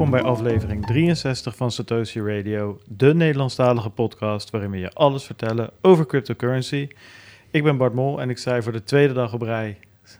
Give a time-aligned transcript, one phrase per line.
[0.00, 5.70] Welkom bij aflevering 63 van Satoshi Radio, de Nederlandstalige podcast waarin we je alles vertellen
[5.80, 6.88] over cryptocurrency.
[7.50, 9.78] Ik ben Bart Mol en ik sta voor de tweede dag op rij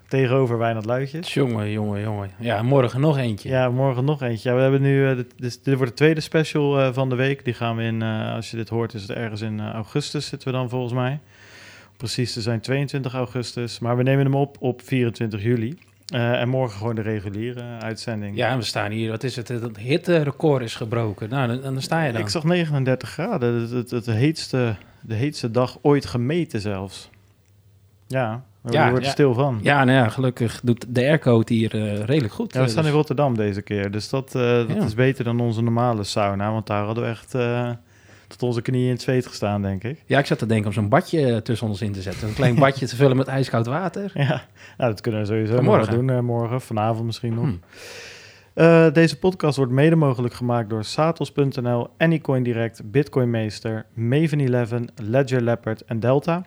[0.08, 1.34] tegenover Wijnand Luitjes.
[1.34, 2.30] Jongen, jongen, jongen.
[2.38, 3.48] Ja, morgen nog eentje.
[3.48, 4.48] Ja, morgen nog eentje.
[4.48, 7.44] Ja, we hebben nu, uh, dit, dit, wordt de tweede special uh, van de week.
[7.44, 10.48] Die gaan we in, uh, als je dit hoort, is het ergens in augustus zitten
[10.48, 11.18] we dan volgens mij.
[11.96, 15.78] Precies te zijn 22 augustus, maar we nemen hem op op 24 juli.
[16.10, 18.36] Uh, en morgen gewoon de reguliere uitzending.
[18.36, 19.10] Ja, en we staan hier.
[19.10, 19.48] Wat is het?
[19.48, 21.28] Het hitterecord is gebroken.
[21.28, 22.20] Nou, dan, dan sta je dan.
[22.20, 23.54] Ik zag 39 graden.
[23.54, 27.10] Het, het, het, heetste, de heetste dag ooit gemeten zelfs.
[28.06, 29.10] Ja, we ja, worden ja.
[29.10, 29.58] stil van.
[29.62, 32.52] Ja, nou ja, gelukkig doet de airco het hier uh, redelijk goed.
[32.52, 32.90] Ja, we staan dus.
[32.92, 33.90] in Rotterdam deze keer.
[33.90, 36.52] Dus dat, uh, dat is beter dan onze normale sauna.
[36.52, 37.34] Want daar hadden we echt
[38.30, 40.02] tot onze knieën in het zweet gestaan, denk ik.
[40.06, 42.28] Ja, ik zat te denken om zo'n badje tussen ons in te zetten.
[42.28, 44.10] Een klein badje te vullen met ijskoud water.
[44.20, 44.44] Ja,
[44.78, 46.08] nou, dat kunnen we sowieso morgen doen.
[46.08, 47.44] Uh, morgen, vanavond misschien nog.
[47.44, 47.60] Hmm.
[48.54, 54.72] Uh, deze podcast wordt mede mogelijk gemaakt door Satos.nl, Anycoin Direct, Bitcoin Meester, Maven 11,
[54.94, 56.44] Ledger Leopard en Delta.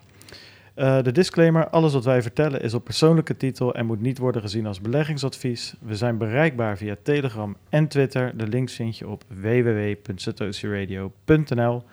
[0.75, 4.41] Uh, de disclaimer: alles wat wij vertellen is op persoonlijke titel en moet niet worden
[4.41, 5.73] gezien als beleggingsadvies.
[5.81, 8.37] We zijn bereikbaar via Telegram en Twitter.
[8.37, 11.83] De links vind je op www.satoshiradio.nl.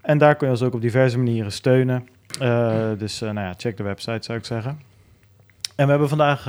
[0.00, 2.08] En daar kun je ons ook op diverse manieren steunen.
[2.42, 4.80] Uh, dus uh, nou ja, check de website zou ik zeggen.
[5.76, 6.44] En we hebben vandaag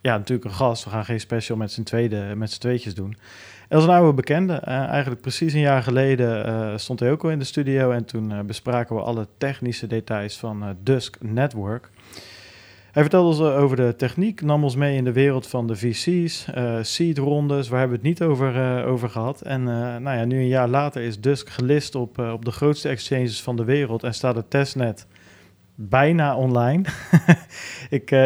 [0.00, 0.84] ja, natuurlijk een gast.
[0.84, 3.16] We gaan geen special met z'n tweede, met z'n tweetjes doen.
[3.68, 4.62] Dat is een oude bekende.
[4.68, 8.04] Uh, eigenlijk precies een jaar geleden uh, stond hij ook al in de studio en
[8.04, 11.90] toen uh, bespraken we alle technische details van Dusk Network.
[12.92, 16.46] Hij vertelde ons over de techniek, nam ons mee in de wereld van de VC's,
[16.80, 19.40] seed rondes, waar hebben we het niet over, over gehad.
[19.40, 19.62] En
[20.02, 23.56] nou ja, nu een jaar later is Dusk gelist op, op de grootste exchanges van
[23.56, 25.06] de wereld en staat het testnet
[25.74, 26.84] bijna online.
[27.98, 28.16] ik,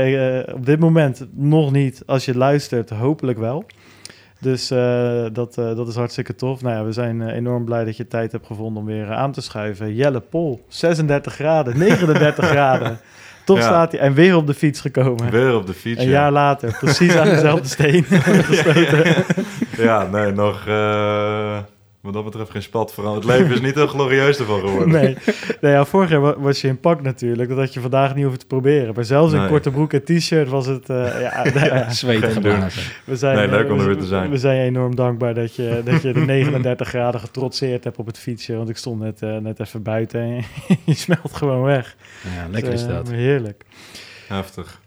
[0.55, 3.65] op dit moment nog niet, als je luistert, hopelijk wel.
[4.43, 6.63] Dus uh, dat, uh, dat is hartstikke tof.
[6.63, 9.33] Nou ja, we zijn uh, enorm blij dat je tijd hebt gevonden om weer aan
[9.33, 9.95] te schuiven.
[9.95, 12.99] Jelle Pol, 36 graden, 39 graden.
[13.45, 13.63] Toch ja.
[13.63, 15.31] staat hij en weer op de fiets gekomen.
[15.31, 16.01] Weer op de fiets.
[16.01, 16.13] Een ja.
[16.13, 19.25] jaar later, precies aan dezelfde steen gesloten.
[19.77, 20.65] ja, nee, nog
[22.03, 23.25] wat dat betreft geen spat veranderd.
[23.25, 24.91] Het leven is niet heel glorieus ervan geworden.
[24.91, 25.17] Nee,
[25.61, 27.49] nee ja, vorig jaar was je in pak natuurlijk.
[27.49, 28.95] Dat had je vandaag niet hoeven te proberen.
[28.95, 30.91] Maar zelfs in korte broek en t-shirt was het...
[30.91, 31.87] Uh, ja, ja.
[33.05, 34.31] We zijn, nee, leuk om er weer te zijn.
[34.31, 38.19] We zijn enorm dankbaar dat je, dat je de 39 graden getrotseerd hebt op het
[38.19, 38.57] fietsje.
[38.57, 40.45] Want ik stond net, uh, net even buiten en
[40.85, 41.97] je smelt gewoon weg.
[42.37, 43.11] Ja, lekker dus, is dat.
[43.11, 43.65] Heerlijk.
[44.29, 44.82] Heftig.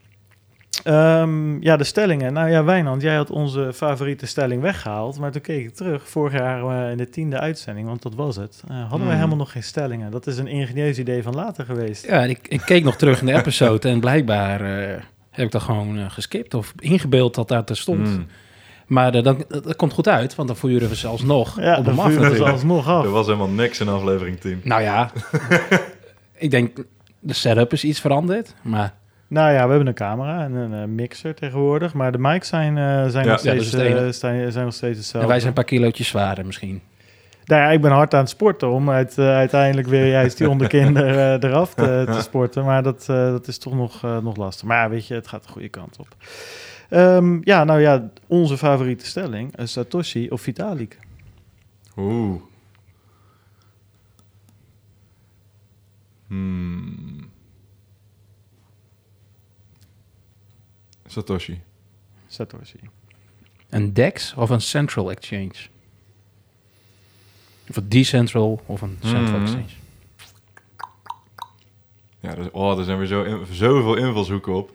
[0.88, 2.34] Um, ja, de stellingen.
[2.34, 5.20] Nou ja, Wijnand, jij had onze favoriete stelling weggehaald.
[5.20, 8.36] Maar toen keek ik terug, vorig jaar uh, in de tiende uitzending, want dat was
[8.36, 8.64] het.
[8.72, 9.06] Uh, hadden mm.
[9.06, 10.12] wij helemaal nog geen stellingen.
[10.12, 12.06] Dat is een ingenieus idee van later geweest.
[12.06, 14.96] Ja, ik, ik keek nog terug in de episode en blijkbaar uh,
[15.30, 18.08] heb ik dat gewoon geskipt of ingebeeld dat daar te stond.
[18.08, 18.28] Mm.
[18.88, 22.00] Maar dat, dat, komt goed uit, want dan voeren we zelfs nog ja, op hem
[22.00, 22.14] af.
[22.36, 23.04] Zelfs nog af.
[23.04, 24.62] Er was helemaal niks in aflevering 10.
[24.64, 25.12] Nou ja,
[26.46, 26.84] ik denk
[27.20, 28.94] de setup is iets veranderd, maar
[29.28, 32.78] nou ja, we hebben een camera en een uh, mixer tegenwoordig, maar de mics zijn,
[32.78, 35.20] uh, zijn, ja, nog, steeds, ja, uh, zijn, zijn nog steeds hetzelfde.
[35.20, 36.82] En wij zijn een paar kilootjes zwaarder misschien.
[37.46, 41.06] Nou ja, ik ben hard aan het sporten om uit, uiteindelijk weer juist die onderkinder
[41.46, 44.68] eraf te, te, sporten, maar dat, dat is toch nog, nog lastig.
[44.68, 46.08] Maar ja, weet je, het gaat de goede kant op.
[46.90, 51.00] Um, ja, nou ja, onze favoriete stelling, Satoshi of Vitalik?
[51.98, 52.42] Oeh.
[56.28, 57.25] Hmm.
[61.16, 61.62] Satoshi.
[62.28, 62.80] Satoshi.
[63.70, 65.54] Een DEX of een Central Exchange?
[67.70, 69.46] Of een decentral of een Central mm.
[69.46, 69.74] Exchange?
[72.20, 74.72] Ja, dus, oh, er zijn weer zo in, zoveel invalshoeken op.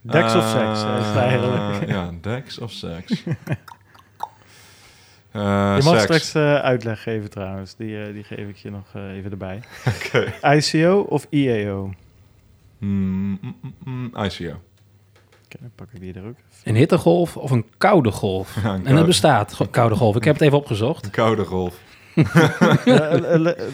[0.00, 1.86] DEX uh, of sex, is eigenlijk.
[1.94, 3.24] ja, DEX of sex.
[3.24, 3.34] uh,
[5.76, 6.02] je mag sex.
[6.02, 7.74] straks uh, uitleg geven trouwens.
[7.76, 9.62] Die, die geef ik je nog even erbij.
[9.96, 10.56] Okay.
[10.56, 11.92] ICO of EAO?
[12.78, 14.60] Mm, mm, mm, ICO.
[15.54, 16.36] Okay, pak ik die er ook.
[16.64, 18.56] Een hittegolf of een koude golf?
[18.62, 20.16] Ja, een en dat bestaat, koude golf.
[20.16, 21.04] Ik heb het even opgezocht.
[21.04, 21.80] Een koude golf.
[22.84, 23.18] ja,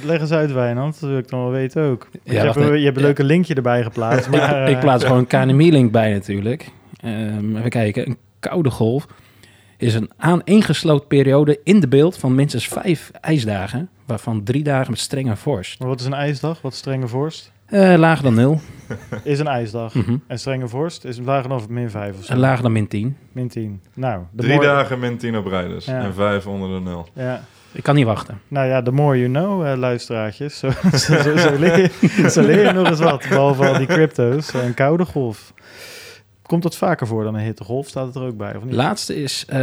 [0.02, 1.00] leg eens uit, Wijnand.
[1.00, 2.08] Dat wil ik dan wel weten ook.
[2.22, 4.28] Ja, je, hebt, je hebt een leuke linkje erbij geplaatst.
[4.30, 6.70] Maar, ik plaats gewoon een KNMI-link bij natuurlijk.
[7.04, 8.06] Um, even kijken.
[8.06, 9.06] Een koude golf
[9.76, 15.00] is een aaneengesloten periode in de beeld van minstens vijf ijsdagen, waarvan drie dagen met
[15.00, 15.78] strenge vorst.
[15.78, 16.60] Maar wat is een ijsdag?
[16.60, 17.52] Wat strenge vorst?
[17.70, 18.60] Uh, lager dan 0.
[19.24, 19.94] Is een ijsdag.
[19.94, 20.22] Mm -hmm.
[20.26, 22.32] En strenge vorst is lager dan min 5 of zo?
[22.32, 23.16] En lager dan min 10.
[23.32, 23.82] Min 10.
[23.94, 25.84] Nou, Drie dagen min 10 op rij dus.
[25.84, 26.00] Ja.
[26.00, 27.08] En 5 onder de 0.
[27.12, 27.42] Ja.
[27.72, 28.40] Ik kan niet wachten.
[28.48, 30.58] Nou ja, the more you know, uh, luisteraartjes.
[30.58, 33.26] Zo, zo, zo, zo, leer je, zo leer je nog eens wat.
[33.28, 34.52] Behalve al die crypto's.
[34.54, 35.52] Een koude golf.
[36.48, 37.88] Komt dat vaker voor dan een hittegolf?
[37.88, 38.74] Staat het er ook bij, of niet?
[38.74, 39.58] Laatste is eh,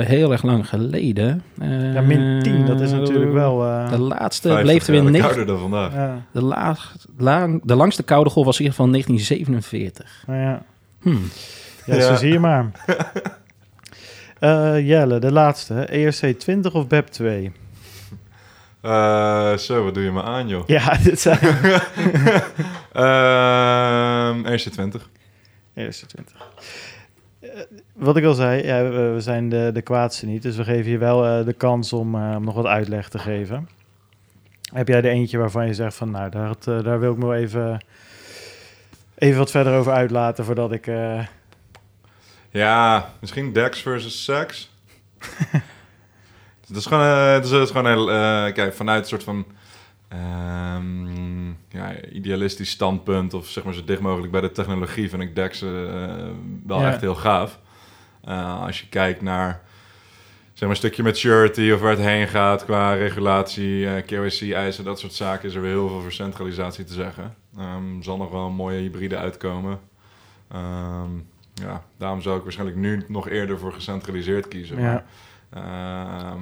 [0.00, 1.42] heel erg lang geleden.
[1.60, 3.64] Eh, ja, min 10, dat is natuurlijk wel...
[3.66, 5.20] eh, De laatste 50 bleef er weer 9.
[5.20, 5.92] kouder dan vandaag.
[5.92, 10.22] ja, De, laag, lang, de langste koude golf was in ieder geval 1947.
[10.26, 10.62] nou ja.
[11.02, 11.22] Hmm.
[11.86, 12.00] Ja, Ja.
[12.02, 12.70] zo zie je maar.
[14.38, 15.74] Eh, Jelle, de laatste.
[15.74, 17.52] ERC 20 of BEP 2?
[18.80, 20.62] Eh, zo, wat doe je me aan, joh?
[20.66, 21.38] Ja, dit zijn
[22.92, 25.19] Ehm ERC20.
[25.84, 26.48] ERC 20.
[27.40, 27.48] Eh,
[27.92, 30.42] wat ik al zei, ja, we, zijn de, de kwaadste niet.
[30.42, 33.18] Dus we geven je wel eh, de kans om, eh, om nog wat uitleg te
[33.18, 33.68] geven.
[34.72, 36.10] Heb jij er eentje waarvan je zegt van...
[36.10, 37.84] Nou, daar, daar wil ik me wel even,
[39.14, 40.44] even wat verder over uitlaten...
[40.44, 40.90] voordat ik...
[42.50, 44.70] Ja, misschien Dex versus Sex.
[46.68, 48.06] dat is gewoon, dat is, is gewoon heel,
[48.52, 49.46] kijk, vanuit een soort van
[50.10, 55.34] ehm, ja, idealistisch standpunt, of zeg maar zo dicht mogelijk bij de technologie, vind ik
[55.34, 55.68] Dex eh,
[56.66, 56.88] wel Ja.
[56.90, 57.58] echt heel gaaf.
[58.24, 59.60] Eh, als je kijkt naar
[60.52, 64.98] zeg maar, een stukje maturity of waar het heen gaat qua regulatie, eh KYC-eisen, dat
[64.98, 67.34] soort zaken, is er weer heel veel voor centralisatie te zeggen.
[67.58, 69.80] Ehm zal nog wel een mooie hybride uitkomen.
[70.48, 71.10] Ehm,
[71.54, 74.80] ja, daarom zou ik waarschijnlijk nu nog eerder voor gecentraliseerd kiezen.
[74.80, 75.04] Ja.
[75.50, 76.36] Maar,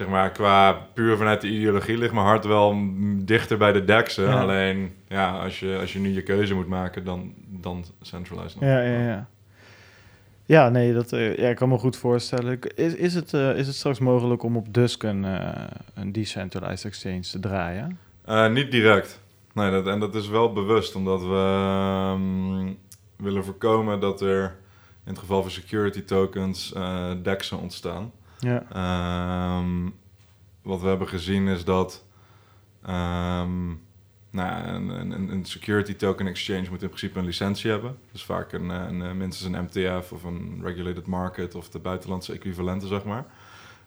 [0.00, 2.76] zeg maar, qua puur vanuit de ideologie ligt mijn hart wel
[3.16, 4.24] dichter bij de DEXen.
[4.24, 4.40] Ja.
[4.40, 8.60] Alleen, ja, als je, als je nu je keuze moet maken, dan, dan centralized.
[8.60, 8.64] nog.
[8.70, 9.28] Ja, ja, ja.
[10.44, 12.58] Ja, nee, dat eh, ja, ik kan me goed voorstellen.
[12.74, 15.64] Is, is, het, eh, is het straks mogelijk om op Dusk een, eh,
[15.94, 17.98] een decentralized exchange te draaien?
[18.52, 19.20] Niet direct.
[19.52, 22.72] Nee, dat, en dat is wel bewust, omdat we ehm,
[23.16, 24.42] willen voorkomen dat er
[25.04, 26.74] in het geval van security tokens
[27.22, 28.12] DEXen ontstaan.
[28.40, 29.88] Ja, Ehm,
[30.62, 32.04] wat we hebben gezien is dat
[32.82, 33.66] ehm,
[34.30, 37.98] nou, een, een, een security token exchange moet in principe een licentie hebben.
[38.12, 41.78] Dus vaak een, eh, een, eh, minstens een MTF of een regulated market of de
[41.78, 43.24] buitenlandse equivalenten, zeg maar.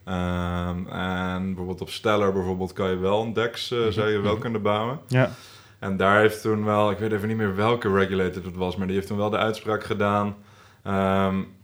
[0.03, 4.31] Ehm, en bijvoorbeeld op Stellar bijvoorbeeld kan je wel een DEX, eh, zou je wel
[4.31, 4.41] Mhm.
[4.41, 4.99] kunnen bouwen.
[5.07, 5.31] ja,
[5.79, 8.87] En daar heeft toen wel, ik weet even niet meer welke regulator het was, maar
[8.87, 10.35] die heeft toen wel de uitspraak gedaan.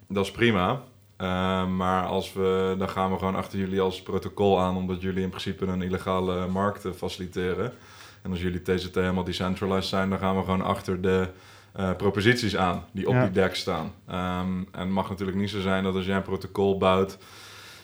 [0.07, 0.81] dat is prima.
[1.19, 5.24] Ehm, maar als we, dan gaan we gewoon achter jullie als protocol aan, omdat jullie
[5.24, 7.74] in principe een illegale markt eh, faciliteren.
[8.21, 11.27] En als jullie TCT helemaal decentralized zijn, dan gaan we gewoon achter de
[11.74, 13.21] eh, proposities aan die op Ja.
[13.24, 13.94] die deck staan.
[14.07, 17.18] Ehm, en het mag natuurlijk niet zo zijn dat als jij een protocol bouwt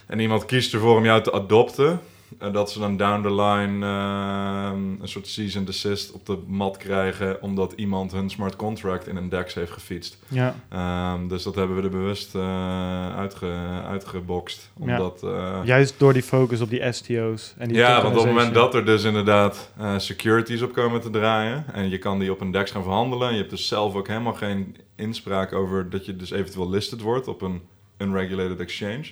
[0.08, 2.00] en iemand kiest ervoor om jou te adopten,
[2.38, 6.38] en dat ze dan down the line ehm, een soort cease and desist op de
[6.48, 10.18] mat krijgen, omdat iemand hun smart contract in een DEX heeft gefietst.
[10.27, 13.51] ja, Ehm, dus dat hebben we er bewust eh, uitge,
[13.88, 14.72] uitgebokst.
[14.80, 17.54] Omdat, eh, Juist door die focus op die STO's.
[17.57, 21.01] En die ja, want op het moment dat er dus inderdaad eh, securities op komen
[21.01, 23.95] te draaien en je kan die op een DEX gaan verhandelen, je hebt dus zelf
[23.95, 27.62] ook helemaal geen inspraak over dat je dus eventueel listed wordt op een
[27.98, 29.06] unregulated exchange,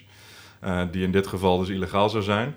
[0.92, 2.56] die in dit geval dus illegaal zou zijn.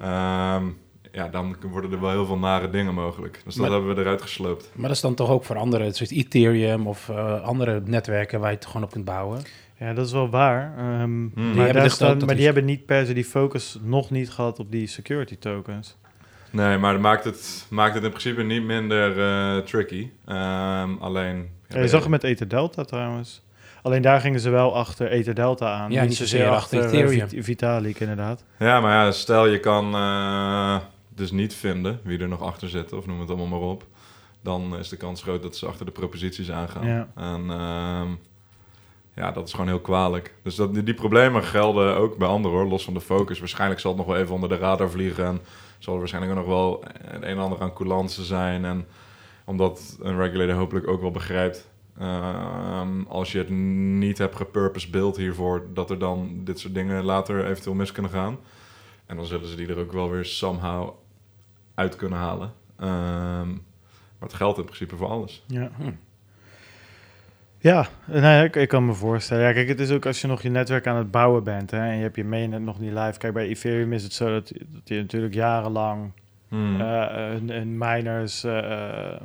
[0.00, 0.64] Ehm,
[1.12, 3.40] ja, dan worden er wel heel veel nare dingen mogelijk.
[3.44, 4.70] Dus dat Maar- hebben we eruit gesloopt.
[4.74, 8.50] Maar dat is dan toch ook voor andere, zoals Ethereum of eh, andere netwerken waar
[8.50, 9.42] je het gewoon op kunt bouwen.
[9.78, 10.74] Ja, dat is wel waar.
[10.78, 11.30] Ehm, Hmm.
[11.34, 13.24] Die maar hebben dus staan- ook dat maar die is- hebben niet per se die
[13.24, 15.96] focus nog niet gehad op die security tokens.
[16.50, 20.10] Nee, maar dat maakt het, maakt het in principe niet minder eh, tricky.
[20.26, 21.48] Ehm, alleen...
[21.68, 23.42] Ja, je zag het met Ether Delta trouwens.
[23.84, 25.90] Alleen daar gingen ze wel achter Ether Delta aan.
[25.90, 27.28] Ja, niet zozeer achter eh, Ethereum.
[27.28, 28.44] Vit- Vitalik inderdaad.
[28.58, 30.76] Ja, maar ja, stel je kan eh,
[31.08, 33.84] dus niet vinden wie er nog achter zit, of noem het allemaal maar op.
[34.42, 36.86] Dan is de kans groot dat ze achter de proposities aangaan.
[36.86, 37.08] Ja.
[37.14, 38.08] En ehm,
[39.14, 40.34] ja, dat is gewoon heel kwalijk.
[40.42, 43.38] Dus dat, die, die problemen gelden ook bij anderen hoor, los van de focus.
[43.38, 45.24] Waarschijnlijk zal het nog wel even onder de radar vliegen.
[45.24, 45.40] En
[45.78, 48.64] zal er waarschijnlijk ook nog wel het een en ander aan coulance zijn.
[48.64, 48.86] En
[49.44, 51.72] omdat een regulator hopelijk ook wel begrijpt...
[51.98, 55.66] ehm, als je het niet hebt gepurpose build hiervoor...
[55.74, 58.38] dat er dan dit soort dingen later eventueel mis kunnen gaan.
[59.06, 60.90] En dan zullen ze die er ook wel weer somehow
[61.74, 62.52] uit kunnen halen.
[62.78, 65.44] Ehm, maar het geldt in principe voor alles.
[65.46, 65.70] Ja.
[65.76, 65.90] Hm.
[67.58, 69.44] Ja, nee, ik, ik kan me voorstellen.
[69.44, 71.78] Ja, kijk, het is ook als je nog je netwerk aan het bouwen bent hè,
[71.78, 73.18] en je hebt je mainnet nog niet live.
[73.18, 76.12] Kijk, bij Ethereum is het zo dat, dat je natuurlijk jarenlang
[76.54, 76.80] Hmm.
[76.80, 79.20] een, een miners, eh, eh,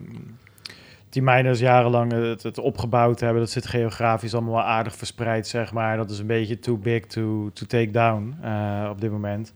[1.10, 3.40] die miners jarenlang het, het opgebouwd hebben.
[3.42, 5.98] Dat zit geografisch allemaal wel aardig verspreid, zeg maar.
[5.98, 9.54] Dat is een beetje too big to, to take down eh, op dit moment.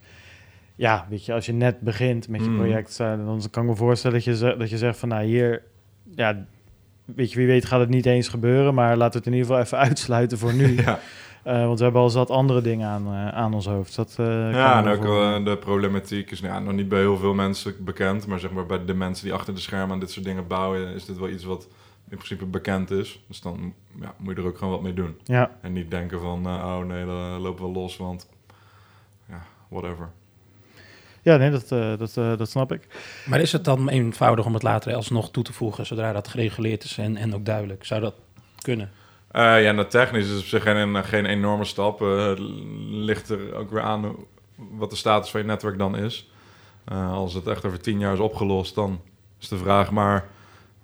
[0.75, 2.55] Ja, weet je, als je net begint met je Mm.
[2.57, 5.62] project, eh, dan kan ik me voorstellen dat je, dat je zegt van, nou hier,
[6.15, 6.45] ja,
[7.05, 9.48] weet je, wie weet gaat het niet eens gebeuren, maar laten we het in ieder
[9.48, 10.81] geval even uitsluiten voor nu.
[10.81, 11.00] ja.
[11.43, 13.95] Eh, want we hebben al zat andere dingen aan, eh, aan ons hoofd.
[13.95, 17.00] Dat, eh, Ja, en ook wel, eh, de problematiek is nou ja, nog niet bij
[17.00, 18.27] heel veel mensen bekend.
[18.27, 20.93] Maar zeg maar bij de mensen die achter de schermen aan dit soort dingen bouwen,
[20.93, 21.67] is dit wel iets wat
[22.09, 23.23] in principe bekend is.
[23.27, 25.17] Dus dan ja, moet je er ook gewoon wat mee doen.
[25.23, 28.27] Ja, En niet denken van, eh, oh nee, dan lopen we los, want
[29.29, 30.09] ja, whatever.
[31.21, 32.88] ja nee, dat, eh, dat, eh, dat snap ik.
[33.25, 36.83] Maar is het dan eenvoudig om het later alsnog toe te voegen, zodra dat gereguleerd
[36.83, 37.85] is en, en ook duidelijk?
[37.85, 38.15] Zou dat
[38.62, 38.91] kunnen?
[39.33, 42.01] Eh, ja, nou, technisch is op zich geen, geen enorme stap.
[42.01, 42.39] Eh, Het
[42.89, 44.15] ligt er ook weer aan
[44.55, 46.31] wat de status van je netwerk dan is.
[46.85, 49.01] Eh, als het echt over tien jaar is opgelost, dan
[49.39, 50.27] is de vraag maar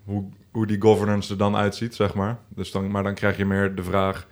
[0.03, 2.39] hoe, hoe die governance er dan uitziet, zeg maar.
[2.47, 4.27] Dus dan, maar dan krijg je meer de vraag...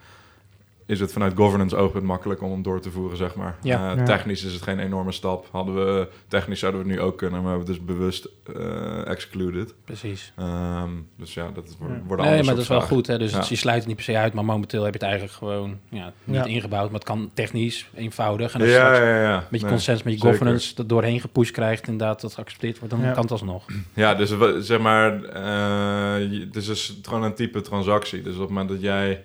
[0.88, 3.56] Is het vanuit governance oogpunt makkelijk om hem door te voeren, zeg maar.
[3.62, 3.92] Ja.
[3.92, 4.04] Eh, Ja.
[4.04, 5.48] Technisch is het geen enorme stap.
[5.52, 8.28] Hadden we, technisch zouden we het nu ook kunnen, maar we hebben het dus bewust
[8.56, 9.74] eh, excluded.
[9.86, 10.34] Precies.
[10.38, 12.30] Ehm, dus ja, dat wordt, Ja.
[12.30, 13.08] Nee, maar dat is wel goed.
[13.08, 13.18] Hè?
[13.18, 13.38] Dus Ja.
[13.38, 15.80] het- je sluit het niet per se uit, maar momenteel heb je het eigenlijk gewoon
[15.90, 16.46] ja, niet Ja.
[16.46, 16.86] ingebouwd.
[16.86, 18.54] Maar het kan technisch, eenvoudig.
[18.54, 19.36] En als je Ja, straks ja, ja.
[19.50, 19.76] met je Nee.
[19.76, 20.34] consens, met je zeker.
[20.34, 23.12] governance er doorheen gepusht krijgt, inderdaad, dat geaccepteerd wordt, dan Ja.
[23.12, 23.66] kan het alsnog.
[23.94, 28.22] Ja, dus zeg maar, eh, je- het is dus gewoon een type transactie.
[28.22, 29.24] Dus op het moment dat jij,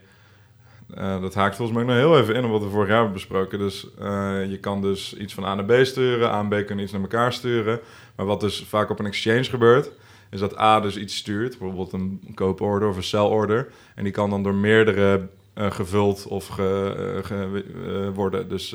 [0.95, 3.13] eh, dat haakt volgens mij nog heel even in op wat we vorig jaar hebben
[3.15, 3.59] besproken.
[3.59, 6.85] Dus eh, je kan dus iets van A naar B sturen, A en B kunnen
[6.85, 7.81] iets naar elkaar sturen.
[8.17, 9.91] Maar wat dus vaak op een exchange gebeurt,
[10.31, 13.69] is dat A dus iets stuurt, bijvoorbeeld een kooporder of een sellorder.
[13.95, 18.49] En die kan dan door meerdere eh, gevuld of ge, ge- worden.
[18.49, 18.71] Dus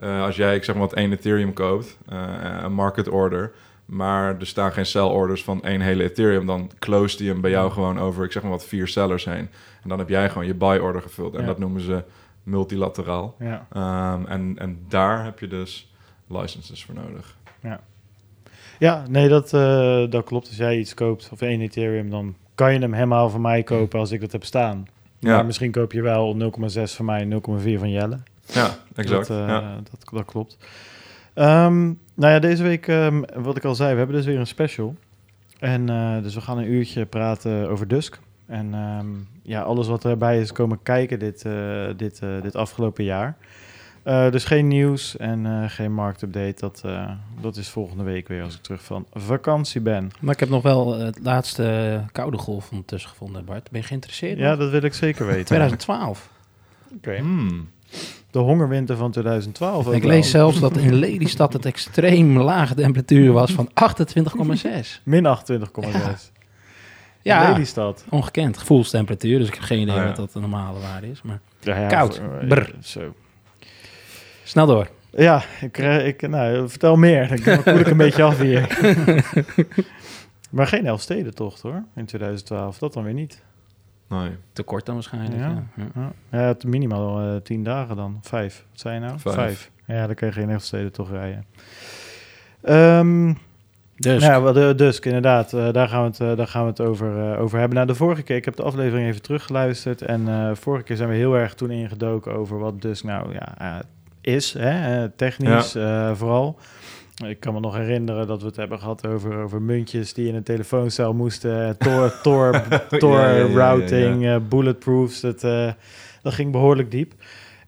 [0.00, 0.22] Ja.
[0.24, 1.98] als jij, ik zeg maar wat, één Ethereum koopt,
[2.62, 3.52] een market order,
[3.84, 7.50] maar er staan geen sell orders van één hele Ethereum, dan close die hem bij
[7.50, 9.48] jou gewoon over, ik zeg maar wat, vier sellers heen.
[9.88, 11.34] En dan heb jij gewoon je buy order gevuld.
[11.34, 11.46] En Ja.
[11.46, 12.04] dat noemen ze
[12.42, 13.34] multilateraal.
[13.38, 13.66] Ja.
[13.72, 15.92] Ehm, en, en daar heb je dus
[16.26, 17.36] licenses voor nodig.
[18.78, 20.46] Ja, nee, dat, eh, dat klopt.
[20.48, 23.98] Als jij iets koopt, of één Ethereum, dan kan je hem helemaal van mij kopen
[23.98, 24.86] als ik dat heb staan.
[25.18, 25.34] Ja.
[25.34, 28.18] Maar misschien koop je wel 0,6 van mij en 0,4 van Jelle.
[28.46, 29.28] Ja, exact.
[29.28, 29.74] Dat, eh, ja.
[29.90, 30.58] dat, dat klopt.
[31.34, 34.46] Ehm, nou ja, deze week, ehm, wat ik al zei, we hebben dus weer een
[34.46, 34.94] special.
[35.58, 38.18] En eh, dus we gaan een uurtje praten over Dusk.
[38.48, 39.06] En ehm,
[39.42, 43.36] ja, alles wat erbij is komen kijken dit, eh, dit, eh, dit afgelopen jaar.
[44.08, 46.54] Eh, dus geen nieuws en eh, geen marktupdate.
[46.56, 50.10] Dat, eh, dat is volgende week weer als ik terug van vakantie ben.
[50.20, 53.70] Maar ik heb nog wel het laatste koude golf ondertussen gevonden, Bart.
[53.70, 54.38] Ben je geïnteresseerd?
[54.38, 54.58] Ja, nog?
[54.58, 55.44] dat wil ik zeker weten.
[55.44, 56.30] 2012.
[56.96, 57.16] Oké.
[57.16, 57.68] Hmm.
[58.30, 59.86] De hongerwinter van 2012.
[59.86, 60.10] ook Ik wel.
[60.10, 65.00] lees zelfs dat in Lelystad het extreem lage temperatuur was van 28,6.
[65.02, 65.90] Min 28,6.
[65.92, 66.14] Ja,
[67.36, 68.04] Lelystad.
[68.08, 68.58] ongekend.
[68.58, 70.06] Gevoelstemperatuur, dus ik heb geen idee Ah, ja.
[70.06, 71.22] wat dat de normale waarde is.
[71.22, 72.18] Maar Ja, ja, Koud.
[72.40, 72.70] eh, Brr.
[72.80, 73.14] Zo.
[74.44, 74.88] snel door.
[75.10, 77.44] Ja, ik, eh, ik, nou, vertel meer.
[77.44, 78.78] Dan koel ik een beetje af hier.
[80.50, 82.78] maar geen Elfstedentocht hoor, in 2012.
[82.78, 83.42] Dat dan weer niet.
[84.08, 84.30] Nee.
[84.52, 85.36] Te kort dan waarschijnlijk.
[85.36, 85.48] Ja.
[85.48, 85.62] Ja.
[85.76, 85.84] Ja.
[85.94, 88.18] Ja, ja het minimaal eh, tien dagen dan.
[88.22, 88.64] Vijf.
[88.70, 89.18] Wat zei je nou?
[89.18, 89.70] Vijf.
[89.86, 91.44] Ja, dan kun je geen Elfstedentocht rijden.
[92.62, 93.34] Ehm
[93.98, 95.52] Dus nou, ja, de Dusk, inderdaad.
[95.52, 97.76] eh, daar gaan we het, eh, daar gaan we het over, eh, over hebben.
[97.76, 100.02] Nou, de vorige keer, ik heb de aflevering even teruggeluisterd.
[100.02, 103.82] En vorige keer zijn we heel erg toen ingedoken over wat Dusk nou ja,
[104.20, 104.52] is.
[104.52, 105.08] Hè?
[105.08, 105.76] technisch
[106.14, 106.58] vooral.
[107.26, 110.34] Ik kan me nog herinneren dat we het hebben gehad over, over muntjes die in
[110.34, 111.78] een telefooncel moesten.
[111.78, 112.64] Tor, Tor,
[112.98, 115.20] Tor Ja, ja, routing, bulletproofs.
[115.20, 115.40] Dat,
[116.22, 117.12] dat ging behoorlijk diep.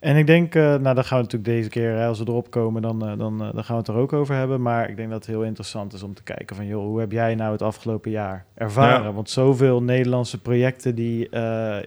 [0.01, 2.51] En ik denk, eh, nou, dan gaan we natuurlijk deze keer, hè, als we erop
[2.51, 4.63] komen, dan, eh, dan, eh, dan gaan we het er ook over hebben.
[4.63, 7.13] Maar ik denk dat het heel interessant is om te kijken van, joh, hoe heb
[7.13, 9.07] jij nou het afgelopen jaar ervaren?
[9.07, 9.13] Ja.
[9.13, 11.29] Want zoveel Nederlandse projecten die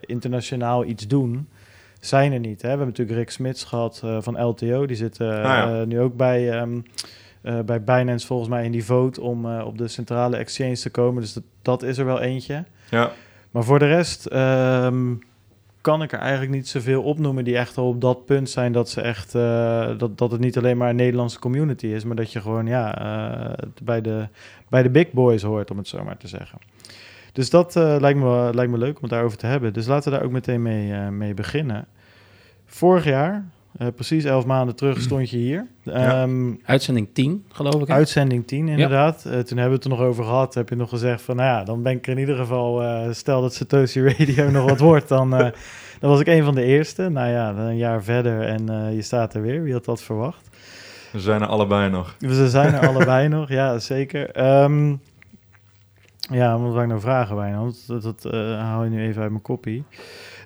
[0.05, 1.47] internationaal iets doen,
[2.05, 2.61] zijn er niet.
[2.61, 2.61] Hè?
[2.61, 4.85] We hebben natuurlijk Rick Smits gehad eh, van LTO.
[4.85, 5.79] Die zit ja.
[5.79, 6.61] eh, nu ook bij,
[7.41, 11.21] eh, bij Binance volgens mij in die vote om op de centrale exchange te komen.
[11.21, 12.63] Dus dat, dat is er wel eentje.
[12.89, 13.11] Ja.
[13.51, 15.13] Maar voor de rest ehm,
[15.83, 18.89] kan ik er eigenlijk niet zoveel opnoemen die echt al op dat punt zijn dat
[18.89, 22.31] ze echt eh, dat, dat het niet alleen maar een Nederlandse community is, maar dat
[22.31, 24.27] je gewoon ja eh, bij, de,
[24.69, 26.57] bij de big boys hoort, om het zo maar te zeggen.
[27.31, 29.73] Dus dat eh, lijkt, me, lijkt me leuk om het daarover te hebben.
[29.73, 31.87] Dus laten we daar ook meteen mee, mee beginnen.
[32.65, 33.45] Vorig jaar,
[33.77, 35.67] eh, precies elf maanden terug, stond je hier.
[35.81, 36.21] Ja.
[36.21, 37.87] Ehm, Uitzending 10, geloof ik.
[37.87, 37.93] hè?
[37.93, 39.15] Uitzending 10, inderdaad.
[39.25, 40.53] Eh, toen hebben we het er nog over gehad.
[40.53, 42.81] Heb je nog gezegd van, nou ja, dan ben ik er in ieder geval...
[42.83, 45.47] eh, stel dat Satoshi Radio nog wat wordt, dan, eh,
[45.99, 47.09] dan was ik een van de eerste.
[47.09, 49.63] Nou ja, dan een jaar verder en eh, je staat er weer.
[49.63, 50.49] Wie had dat verwacht?
[51.11, 52.15] We zijn er allebei nog.
[52.19, 54.29] Ze zijn er allebei nog, ja, zeker.
[54.31, 54.95] Ehm,
[56.31, 57.87] ja, wat wil ik nou vragen, Wijnand?
[57.87, 59.83] Dat, dat eh, haal je nu even uit mijn kopie.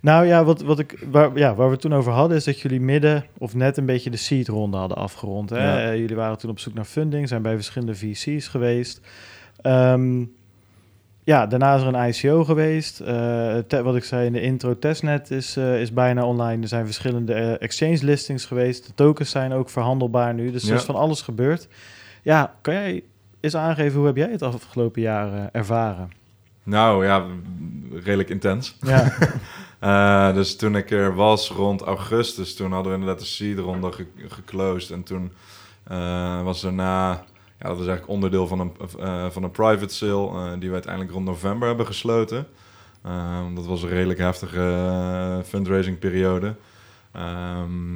[0.07, 2.37] Nou ja, wat, wat ik, waar, ja, waar we het toen over hadden...
[2.37, 5.49] is dat jullie midden of net een beetje de seed-ronde hadden afgerond.
[5.49, 5.57] Hè?
[5.57, 5.91] Ja.
[5.91, 9.01] Eh, jullie waren toen op zoek naar funding, zijn bij verschillende VC's geweest.
[9.61, 10.23] Ehm,
[11.23, 12.99] ja, daarna is er een ICO geweest.
[12.99, 16.61] Eh, te- wat ik zei in de intro, testnet is, eh, is bijna online.
[16.61, 18.85] Er zijn verschillende exchange listings geweest.
[18.85, 20.51] De tokens zijn ook verhandelbaar nu.
[20.51, 21.67] Dus er is van alles gebeurd.
[22.21, 23.03] Ja, kan jij
[23.39, 26.11] eens aangeven hoe heb jij het afgelopen jaar ervaren?
[26.63, 27.25] Nou ja,
[28.03, 28.77] redelijk intens.
[28.81, 29.13] Ja,
[29.79, 34.07] Eh, dus toen ik er was rond augustus, toen hadden we inderdaad de seed-ronde ge
[34.27, 34.91] geclosed.
[34.91, 35.31] En toen
[35.83, 37.09] eh, was daarna,
[37.59, 41.13] ja, dat is eigenlijk onderdeel van een, eh, van een private sale, die we uiteindelijk
[41.13, 42.47] rond november hebben gesloten.
[43.01, 46.55] Eh, dat was een redelijk heftige fundraising periode.
[47.11, 47.95] Ehm,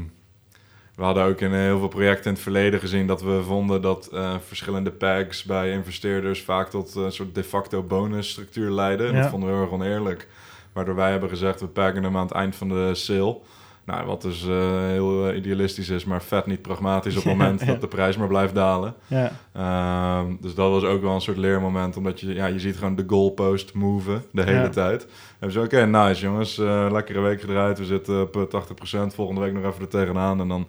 [0.96, 4.10] we hadden ook in heel veel projecten in het verleden gezien dat we vonden dat
[4.48, 9.08] verschillende packs bij investeerders vaak tot een soort de facto bonusstructuur leiden.
[9.08, 9.22] En Ja.
[9.22, 10.28] Dat vonden we heel erg oneerlijk.
[10.74, 13.38] Waardoor wij hebben gezegd, we pakken hem aan het eind van de sale.
[13.86, 17.60] Nou, wat dus eh, heel eh, idealistisch is, maar vet niet pragmatisch op het moment
[17.60, 17.66] Ja.
[17.66, 18.96] dat de prijs maar blijft dalen.
[19.08, 22.78] ja, Ehm, dus dat was ook wel een soort leermoment, omdat je, ja, je ziet
[22.78, 25.04] gewoon de goalpost moven de hele tijd.
[25.40, 29.14] En we zeiden, oké, nice jongens, eh, lekkere week gedraaid, we zitten op eh, 80%,
[29.16, 30.68] volgende week nog even er tegenaan en dan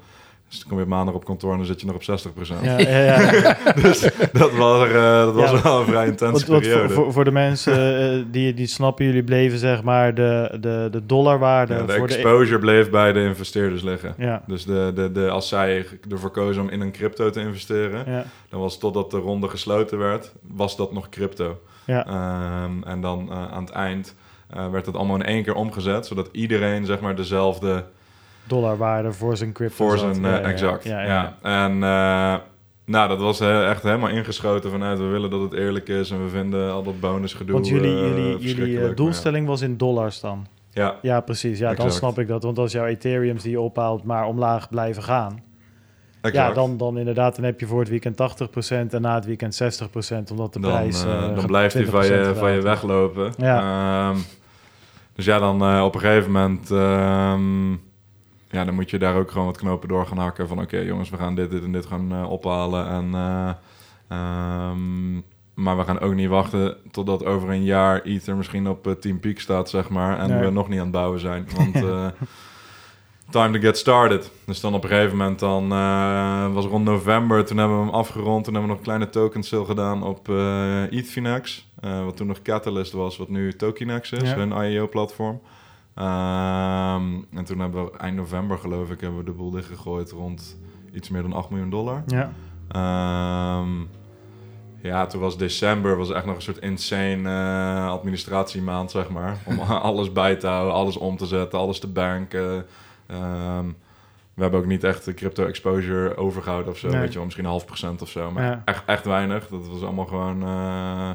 [0.52, 2.62] dus kom je maandag op kantoor en dan zit je nog op 60%.
[2.62, 3.56] ja, ja, ja.
[3.82, 4.00] Dus
[4.32, 6.88] dat was, eh, dat was Ja, wel een vrij intense periode.
[6.88, 10.88] voor, voor, voor de mensen eh, die, die snappen, jullie bleven zeg maar de, de,
[10.90, 14.14] de dollarwaarde Ja, de voor exposure bleef bij de investeerders liggen.
[14.18, 18.04] Ja, Dus de, de, de, als zij ervoor kozen om in een crypto te investeren,
[18.12, 21.60] ja, dan was totdat de ronde gesloten werd, was dat nog crypto.
[21.86, 24.14] ja, Ehm, en dan eh, aan het eind
[24.70, 27.84] werd het allemaal in één keer omgezet, zodat iedereen zeg maar dezelfde
[28.52, 30.84] dollarwaarde voor zijn crypto voor zijn Ja, eh, exact.
[30.84, 32.40] Ja, Ja, ja, En eh,
[32.84, 36.22] nou, dat was eh, echt helemaal ingeschoten vanuit we willen dat het eerlijk is en
[36.24, 37.52] we vinden al dat bonusgedoe.
[37.52, 40.46] Want jullie, jullie, jullie doelstelling was in dollars dan?
[40.70, 41.58] Ja, Ja, precies.
[41.58, 42.42] Ja, dan snap ik dat.
[42.42, 45.32] Want als jouw Ethereums die je ophaalt maar omlaag blijven gaan...
[45.32, 46.48] ja, exact.
[46.48, 49.62] Ja, dan, dan inderdaad, dan heb je voor het weekend 80% en na het weekend
[49.62, 51.04] 60%, omdat de dan, prijs...
[51.04, 53.32] eh, dan blijft hij van 20% je, van je weglopen.
[53.36, 53.58] Ja.
[53.58, 54.18] Ehm,
[55.14, 56.70] dus ja, dan op een gegeven moment...
[56.70, 57.74] ehm,
[58.52, 60.48] ja, dan moet je daar ook gewoon wat knopen door gaan hakken.
[60.48, 62.88] Van oké jongens, we gaan dit, dit en dit gaan eh, ophalen.
[62.88, 63.50] En, eh,
[64.08, 65.14] ehm,
[65.54, 69.20] maar we gaan ook niet wachten totdat over een jaar Ether misschien op eh, 10
[69.20, 70.18] piek staat, zeg maar.
[70.18, 70.44] En Nee.
[70.44, 71.48] we nog niet aan het bouwen zijn.
[71.56, 71.72] Want
[73.30, 74.30] time to get started.
[74.46, 75.68] Dus dan op een gegeven moment, dan
[76.52, 78.44] was rond november, toen hebben we hem afgerond.
[78.44, 80.28] Toen hebben we nog een kleine token sale gedaan op
[80.90, 81.68] Ethfinex.
[82.04, 84.36] wat toen nog Catalyst was, wat nu Tokenex is, Ja.
[84.36, 85.40] hun IEO-platform.
[85.94, 90.58] Ehm, en toen hebben we eind november, geloof ik, hebben we de boel dichtgegooid rond
[90.92, 92.02] iets meer dan 8 miljoen dollar.
[92.06, 92.32] Ja,
[92.68, 93.68] Ehm,
[94.82, 99.36] ja, toen was december was echt nog een soort insane eh, administratiemaand, zeg maar.
[99.44, 102.66] Om alles bij te houden, alles om te zetten, alles te banken.
[103.06, 103.66] Ehm,
[104.34, 106.88] we hebben ook niet echt de crypto exposure overgehouden of zo.
[106.88, 106.98] Nee.
[107.00, 108.30] Weet je wel, misschien een half procent of zo.
[108.30, 108.62] Maar Ja.
[108.64, 109.48] echt, echt weinig.
[109.48, 111.10] Dat was allemaal gewoon, eh,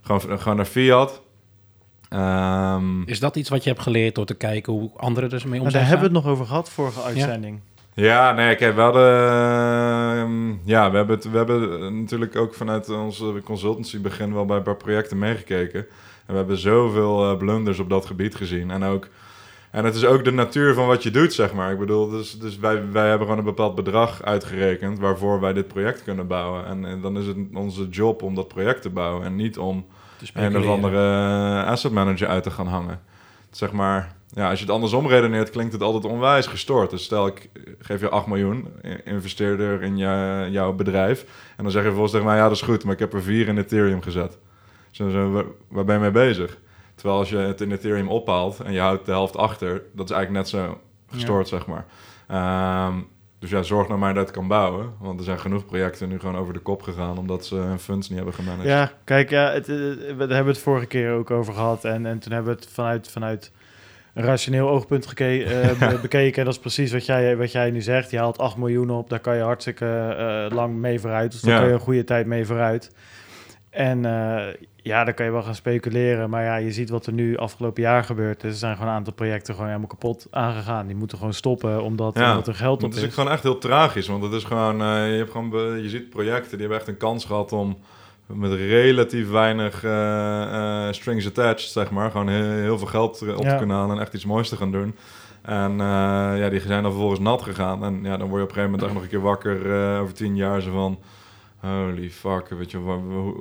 [0.00, 1.22] gewoon, gewoon naar fiat.
[2.14, 5.56] Ehm, Is dat iets wat je hebt geleerd door te kijken hoe anderen er mee
[5.56, 7.60] om maar zijn daar hebben we het nog over gehad, vorige uitzending.
[7.94, 9.18] Ja, nee, kijk, we hadden...
[9.18, 14.56] ehm, ja, we hebben, het, we hebben natuurlijk ook vanuit onze consultancy begin wel bij
[14.56, 15.80] een paar projecten meegekeken.
[16.26, 18.70] En we hebben zoveel eh, blunders op dat gebied gezien.
[18.70, 19.08] En ook...
[19.70, 21.72] En het is ook de natuur van wat je doet, zeg maar.
[21.72, 25.68] Ik bedoel, dus, dus wij, wij hebben gewoon een bepaald bedrag uitgerekend waarvoor wij dit
[25.68, 26.66] project kunnen bouwen.
[26.66, 29.86] En, en dan is het onze job om dat project te bouwen en niet om
[30.32, 30.96] Te een andere
[31.62, 33.00] eh, asset manager uit te gaan hangen.
[33.50, 36.90] Zeg maar, ja, als je het andersom redeneert, klinkt het altijd onwijs gestoord.
[36.90, 38.68] Dus stel ik geef je 8 miljoen,
[39.04, 41.24] investeerder in je, jouw bedrijf.
[41.56, 43.22] En dan zeg je volgens tegen mij, ja dat is goed, maar ik heb er
[43.22, 44.38] 4 in Ethereum gezet.
[44.96, 46.58] Waar, waar ben je mee bezig?
[46.94, 50.16] Terwijl als je het in Ethereum ophaalt en je houdt de helft achter, dat is
[50.16, 51.86] eigenlijk net zo gestoord, zeg maar.
[52.26, 52.94] Ehm,
[53.50, 54.92] dus ja, zorg nou maar dat het kan bouwen.
[55.00, 57.18] Want er zijn genoeg projecten nu gewoon over de kop gegaan...
[57.18, 58.66] omdat ze hun funds niet hebben gemanaged.
[58.70, 61.84] Ja, kijk, ja, het, eh, we hebben het vorige keer ook over gehad.
[61.84, 63.52] En, en toen hebben we het vanuit, vanuit
[64.14, 66.38] een rationeel oogpunt geke- eh, be- bekeken.
[66.38, 68.10] En dat is precies wat jij, wat jij nu zegt.
[68.10, 69.86] Je haalt 8 miljoen op, daar kan je hartstikke
[70.48, 71.32] eh, lang mee vooruit.
[71.32, 71.58] Dus daar Ja.
[71.58, 72.90] kan je een goede tijd mee vooruit.
[73.74, 76.30] En eh, ja, dan kan je wel gaan speculeren.
[76.30, 78.50] Maar ja, je ziet wat er nu afgelopen jaar gebeurd is.
[78.52, 80.86] Er zijn gewoon een aantal projecten gewoon helemaal kapot aangegaan.
[80.86, 83.08] Die moeten gewoon stoppen, omdat, Ja, omdat er geld op het is is.
[83.08, 86.10] ook gewoon echt heel tragisch, want het is gewoon, eh, je hebt gewoon, je ziet
[86.10, 87.76] projecten die hebben echt een kans gehad om
[88.26, 93.50] met relatief weinig eh, strings attached, zeg maar, gewoon heel, heel veel geld op Ja.
[93.50, 94.96] te kunnen halen en echt iets moois te gaan doen.
[95.42, 95.76] En
[96.36, 97.84] ja, die zijn dan vervolgens nat gegaan.
[97.84, 100.14] En ja, dan word je op een gegeven moment echt nog een keer wakker over
[100.14, 100.98] tien jaar zo van,
[101.64, 103.32] holy fuck, weet je, wa- wa-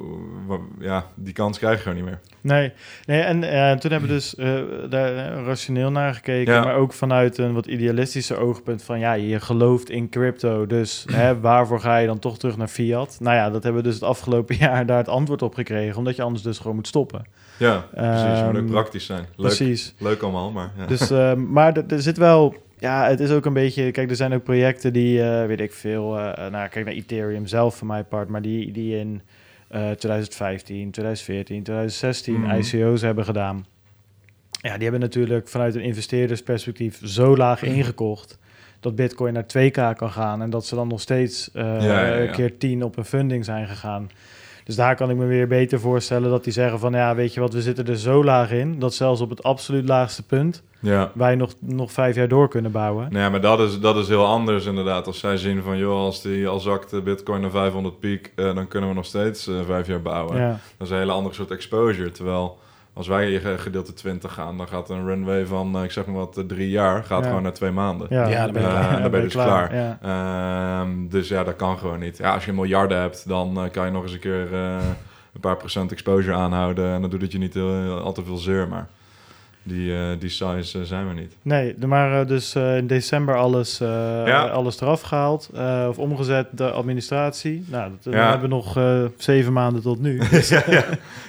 [0.47, 2.19] wa- ja, die kans krijg je gewoon niet meer.
[2.41, 2.71] Nee,
[3.05, 4.53] nee en toen hebben we dus eh,
[4.89, 6.63] daar eh, rationeel naar gekeken, Ja.
[6.63, 11.39] maar ook vanuit een wat idealistische oogpunt van ja, je gelooft in crypto, dus hè,
[11.39, 13.17] waarvoor ga je dan toch terug naar fiat?
[13.19, 16.15] Nou ja, dat hebben we dus het afgelopen jaar daar het antwoord op gekregen, omdat
[16.15, 17.25] je anders dus gewoon moet stoppen.
[17.57, 19.25] Ja, precies, je moet ook Ehm, praktisch zijn.
[19.35, 19.93] Leuk, Precies.
[19.99, 20.85] leuk allemaal, maar ja.
[20.85, 24.33] Dus, eh, maar er zit wel, ja, het is ook een beetje, kijk, er zijn
[24.33, 28.07] ook projecten die, eh, weet ik veel, eh, nou, kijk naar Ethereum zelf van mijn
[28.07, 29.21] part, maar die, die in
[29.67, 32.55] eh, 2015, 2014, 2016 Mhm.
[32.59, 33.65] ICO's hebben gedaan.
[34.61, 38.39] Ja, die hebben natuurlijk vanuit een investeerdersperspectief zo laag ingekocht
[38.79, 42.05] dat Bitcoin naar 2K kan gaan en dat ze dan nog steeds eh, Ja, ja,
[42.05, 42.19] ja.
[42.21, 44.09] een keer 10 op een funding zijn gegaan.
[44.63, 47.39] Dus daar kan ik me weer beter voorstellen dat die zeggen van ja, weet je
[47.39, 51.11] wat, we zitten er zo laag in dat zelfs op het absoluut laagste punt Ja.
[51.13, 53.07] wij nog, nog vijf jaar door kunnen bouwen.
[53.11, 55.07] Nee, maar dat is, dat is heel anders inderdaad.
[55.07, 58.55] Als zij zien van, joh, als die al zakt de bitcoin naar 500 piek, eh,
[58.55, 60.37] dan kunnen we nog steeds eh, vijf jaar bouwen.
[60.37, 62.11] Ja, Dat is een hele andere soort exposure.
[62.11, 62.57] Terwijl
[62.93, 66.05] als wij hier ge- gedeelte 20 gaan, dan gaat een runway van, eh, ik zeg
[66.05, 67.27] maar wat, drie jaar, gaat Ja.
[67.27, 68.07] gewoon naar twee maanden.
[68.09, 68.91] ja, Ja, dan ben je klaar.
[68.93, 69.75] ja, Dan ben je dus klaar.
[69.75, 69.97] Ja.
[70.81, 72.17] Ehm, dus ja, dat kan gewoon niet.
[72.17, 74.75] Ja, als je miljarden hebt, dan kan je nog eens een keer eh,
[75.33, 76.93] een paar procent exposure aanhouden.
[76.93, 78.87] En dan doet het je niet heel, al te veel zeer, maar
[79.63, 81.35] die, eh, die size eh, zijn we niet.
[81.41, 84.47] Nee, maar eh, dus in december alles, Ja.
[84.47, 87.65] alles eraf gehaald eh, of omgezet, de administratie.
[87.67, 88.29] Nou, dat, Ja.
[88.29, 90.21] hebben we nog eh, zeven maanden tot nu.
[90.49, 90.83] ja, ja.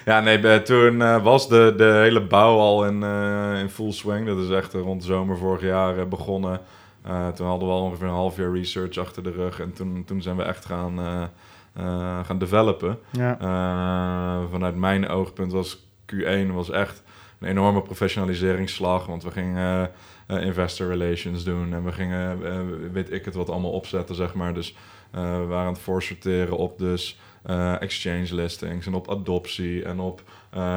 [0.04, 3.02] ja, nee, toen was de, de hele bouw al in,
[3.60, 4.26] in full swing.
[4.26, 6.60] Dat is echt rond de zomer vorig jaar begonnen.
[7.34, 9.60] Toen hadden we al ongeveer een half jaar research achter de rug.
[9.60, 10.98] En toen, toen zijn we echt gaan,
[12.24, 12.98] gaan developen.
[13.10, 13.36] ja,
[14.50, 15.78] vanuit mijn oogpunt was
[16.14, 17.02] Q1 was echt
[17.44, 19.06] een enorme professionaliseringsslag.
[19.06, 19.90] Want we gingen
[20.26, 21.72] eh, eh, investor relations doen.
[21.72, 22.60] En we gingen, eh,
[22.92, 24.54] weet ik het wat, allemaal opzetten, zeg maar.
[24.54, 24.76] Dus
[25.10, 27.18] we waren aan het voorsorteren op dus
[27.80, 29.84] exchange listings en op adoptie.
[29.84, 30.22] En op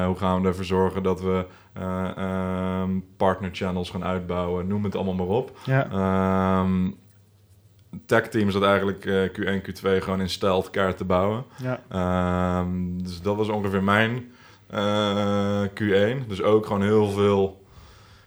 [0.06, 1.46] hoe gaan we ervoor zorgen dat we
[1.78, 4.66] eh, ehm, partner channels gaan uitbouwen.
[4.66, 5.58] Noem het allemaal maar op.
[5.64, 6.90] ja, Ehm
[8.06, 11.44] tech team zat eigenlijk eh, Q1, Q2 gewoon in stealth kaart te bouwen.
[11.56, 14.32] ja, Ehm, dus dat was ongeveer mijn
[15.74, 16.26] Q1.
[16.28, 17.62] Dus ook gewoon heel veel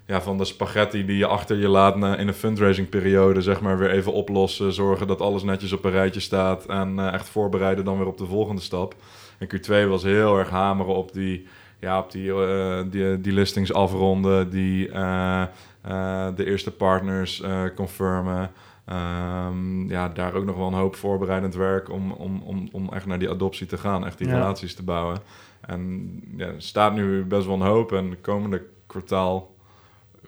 [0.05, 3.61] ja, van de spaghetti die je achter je laat na- in een fundraising periode, zeg
[3.61, 4.73] maar, weer even oplossen.
[4.73, 8.17] Zorgen dat alles netjes op een rijtje staat en eh, echt voorbereiden dan weer op
[8.17, 8.95] de volgende stap.
[9.37, 11.47] En Q2 was heel erg hameren op die,
[11.79, 15.41] ja, op die, eh, die, die listings afronden, die eh,
[15.81, 18.51] eh, de eerste partners eh, confirmen.
[18.85, 23.05] Ehm, ja, daar ook nog wel een hoop voorbereidend werk om, om, om, om echt
[23.05, 24.33] naar die adoptie te gaan, echt die Ja.
[24.33, 25.17] relaties te bouwen.
[25.61, 29.55] En ja, er staat nu best wel een hoop en de komende kwartaal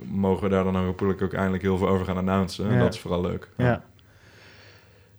[0.03, 2.65] mogen we daar dan hopelijk ook eindelijk heel veel over gaan announcen.
[2.67, 2.79] En Ja.
[2.79, 3.49] dat is vooral leuk.
[3.57, 3.83] ja.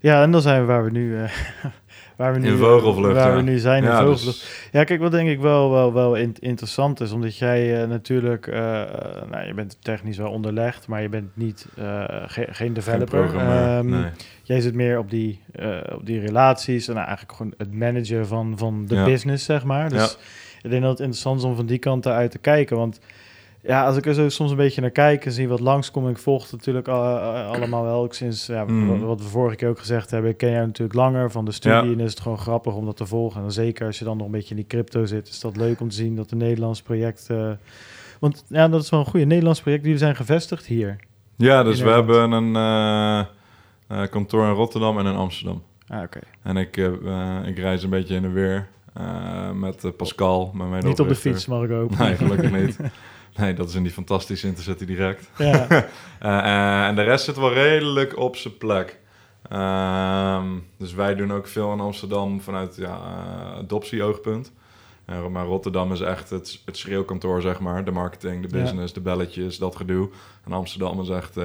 [0.05, 1.31] Ja, en dan zijn we waar we nu, eh,
[2.17, 3.37] waar we nu, In vogelvlucht, waar ja.
[3.37, 4.25] we nu zijn in Ja, vogelvlucht.
[4.41, 7.89] dus- Ja, kijk, wat denk ik wel, wel, wel in- interessant is, omdat jij eh,
[7.89, 8.61] natuurlijk, eh,
[9.31, 13.07] nou, je bent technisch wel onderlegd, maar je bent niet, eh, ge- geen geen developer.
[13.21, 14.11] programmeur, Ehm, nee.
[14.43, 18.53] Jij zit meer op die, eh, op die relaties en eigenlijk gewoon het managen van,
[18.59, 19.89] van de business, zeg maar.
[19.89, 20.19] Dus
[20.63, 23.01] ik denk dat het interessant is om van die kant uit te kijken, want
[23.67, 26.19] ja, als ik er zo soms een beetje naar kijk en zie wat langskomt, ik
[26.19, 27.19] volg het natuurlijk al-
[27.55, 28.99] allemaal wel ook sinds, ja, Mhm.
[28.99, 31.79] wat, we vorige keer ook gezegd hebben, ik ken jou natuurlijk langer van de studie
[31.91, 31.93] Ja.
[31.93, 33.43] en is het gewoon grappig om dat te volgen.
[33.43, 35.81] En zeker als je dan nog een beetje in die crypto zit, is dat leuk
[35.81, 37.29] om te zien dat een Nederlands project,
[38.21, 40.97] want ja, dat is wel een goede Nederlands project, jullie zijn gevestigd hier.
[41.37, 43.19] Ja, dus we hebben een eh,
[44.03, 45.63] eh, kantoor in Rotterdam en in Amsterdam.
[45.89, 46.19] Ah, oké.
[46.43, 48.69] En ik, eh, ik reis een beetje in en weer
[49.55, 51.99] met Pascal, mijn Niet op de fiets, mag ik hopen.
[51.99, 52.79] Nee, gelukkig niet.
[53.41, 55.31] Nee, dat is in die fantastische Intercity direct.
[55.39, 55.67] Ja,
[56.21, 58.99] eh, en de rest zit wel redelijk op zijn plek.
[59.49, 60.47] Ehm,
[60.79, 64.53] dus wij doen ook veel in Amsterdam vanuit ja, eh, adoptie-oogpunt.
[65.31, 67.85] Maar Rotterdam is echt het, het schreeuwkantoor, zeg maar.
[67.85, 68.63] De marketing, de Ja.
[68.63, 70.09] business, de belletjes, dat gedoe.
[70.45, 71.37] En Amsterdam is echt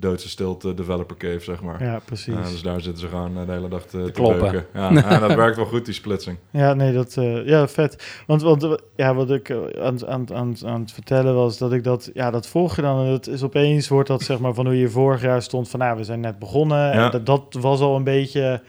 [0.00, 1.84] doodse stilte developer cave, zeg maar.
[1.84, 2.34] ja, precies.
[2.34, 4.66] Eh, dus daar zitten ze gewoon eh, de hele dag te, te kloppen.
[4.74, 6.36] Ja, en dat werkt wel goed, die splitsing.
[6.50, 8.22] Ja, nee, dat, eh, ja, vet.
[8.26, 12.10] Want, want ja, wat ik aan, aan, aan, aan het vertellen was, dat ik dat,
[12.14, 13.04] ja, dat volg je dan.
[13.04, 15.80] En dat is opeens, wordt dat zeg maar van hoe je vorig jaar stond van,
[15.80, 16.78] nou, we zijn net begonnen.
[16.78, 17.04] Ja.
[17.04, 18.62] En dat, dat was al een beetje,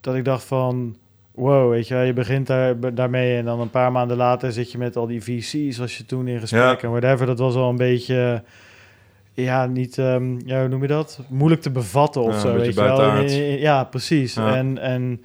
[0.00, 0.96] dat ik dacht van,
[1.34, 4.78] wow, weet je, je begint daar, daarmee en dan een paar maanden later zit je
[4.78, 6.88] met al die VC's, was je toen in gesprek Ja.
[6.88, 7.26] en whatever.
[7.26, 8.42] Dat was al een beetje,
[9.34, 11.20] ja, niet, ehm, ja, hoe noem je dat?
[11.28, 13.20] Moeilijk te bevatten of Ja, zo, weet je wel.
[13.58, 14.34] Ja, precies.
[14.34, 14.56] Ja.
[14.56, 15.20] En, en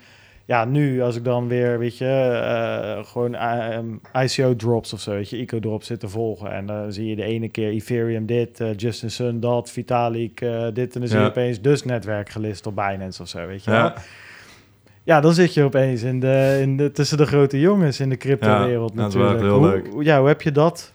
[0.45, 5.11] ja, nu als ik dan weer, weet je, eh, gewoon eh, ICO drops of zo,
[5.11, 6.51] weet je, ICO drops zitten volgen.
[6.51, 10.65] En dan zie je de ene keer Ethereum dit, eh, Justin Sun dat, Vitalik eh,
[10.73, 10.93] dit.
[10.93, 13.79] En dan zie je opeens dus netwerk gelist op Binance of zo, weet je wel.
[13.79, 13.93] Ja,
[15.03, 18.17] Ja, dan zit je opeens in de, in de, tussen de grote jongens in de
[18.17, 19.53] crypto-wereld Ja, dat is wel natuurlijk.
[19.53, 19.93] echt heel hoe, leuk.
[19.93, 20.93] hoe- Ja, hoe heb je dat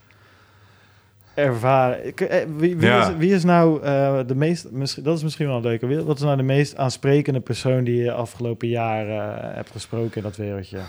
[1.33, 2.15] ervaren?
[2.15, 3.07] Eh, Wie, wie, Ja.
[3.09, 6.15] is, wie is nou eh, de meest, misschien, dat is misschien wel een leuke, wat
[6.17, 10.35] is nou de meest aansprekende persoon die je afgelopen jaar eh, hebt gesproken in dat
[10.35, 10.77] wereldje?
[10.77, 10.83] oh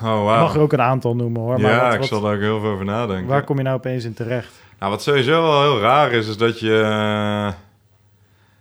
[0.00, 0.26] Je wow.
[0.26, 2.60] mag er ook een aantal noemen hoor, maar ja, wat, ik zal daar ook heel
[2.60, 3.26] veel over nadenken.
[3.26, 4.52] waar kom je nou opeens in terecht?
[4.78, 6.68] Nou, wat sowieso wel heel raar is, is dat je...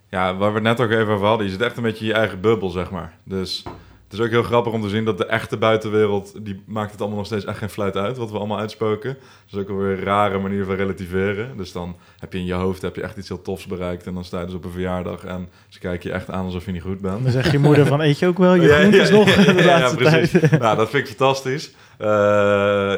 [0.09, 1.45] ja, waar we het net ook even over hadden.
[1.45, 3.13] Je zit echt een beetje in je eigen bubbel, zeg maar.
[3.23, 3.63] Dus
[4.11, 6.33] Het is ook heel grappig om te zien dat de echte buitenwereld...
[6.45, 8.17] die maakt het allemaal nog steeds echt geen fluit uit...
[8.17, 9.17] wat we allemaal uitspoken.
[9.49, 11.57] Dat is ook alweer een rare manier van relativeren.
[11.57, 14.07] Dus dan heb je in je hoofd heb je echt iets heel tofs bereikt...
[14.07, 15.23] en dan sta je dus op een verjaardag...
[15.23, 17.23] en ze kijken je echt aan alsof je niet goed bent.
[17.23, 19.95] Dan zeg je moeder van, eet je ook wel je Ja, groentes ja, nog ja,
[19.95, 20.31] precies.
[20.31, 20.59] tijd?
[20.59, 21.71] nou, dat vind ik fantastisch.
[21.97, 22.07] Eh,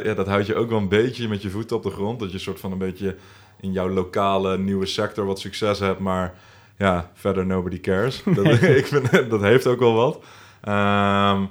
[0.04, 2.20] ja, dat houdt je ook wel een beetje met je voeten op de grond.
[2.20, 3.16] Dat je soort van een beetje
[3.60, 6.34] in jouw lokale nieuwe sector wat succes hebt, maar
[6.78, 8.24] ja, verder nobody cares.
[8.36, 10.24] Dat, ik vind, dat heeft ook wel wat.
[10.64, 11.44] Ehm,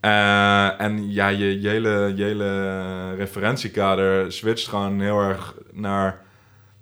[0.00, 6.22] eh, en ja, je, je, hele, je hele referentiekader switcht gewoon heel erg naar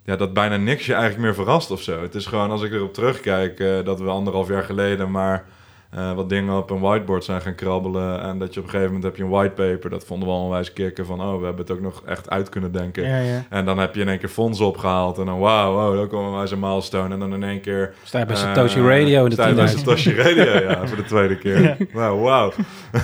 [0.04, 2.02] ja, dat bijna niks je eigenlijk meer verrast of zo.
[2.02, 5.44] Het is gewoon, als ik erop terugkijk, eh, dat we anderhalf jaar geleden maar
[5.90, 8.20] eh, wat dingen op een whiteboard zijn gaan krabbelen.
[8.20, 9.90] En dat je op een gegeven moment heb je een whitepaper.
[9.90, 12.48] Dat vonden we al onwijs kicken van, oh, we hebben het ook nog echt uit
[12.48, 13.08] kunnen denken.
[13.08, 13.44] Ja, ja.
[13.50, 15.18] En dan heb je in één keer fondsen opgehaald.
[15.18, 17.14] En dan, wauw, wow, dan komen wij zo'n milestone.
[17.14, 17.94] En dan in één keer...
[18.02, 19.72] Sta je bij eh, Satoshi Radio in de sta je bij 10.000.
[19.78, 21.60] Satoshi Radio, ja, voor de tweede keer.
[21.68, 21.76] Ja.
[21.92, 22.52] Wauw, wauw.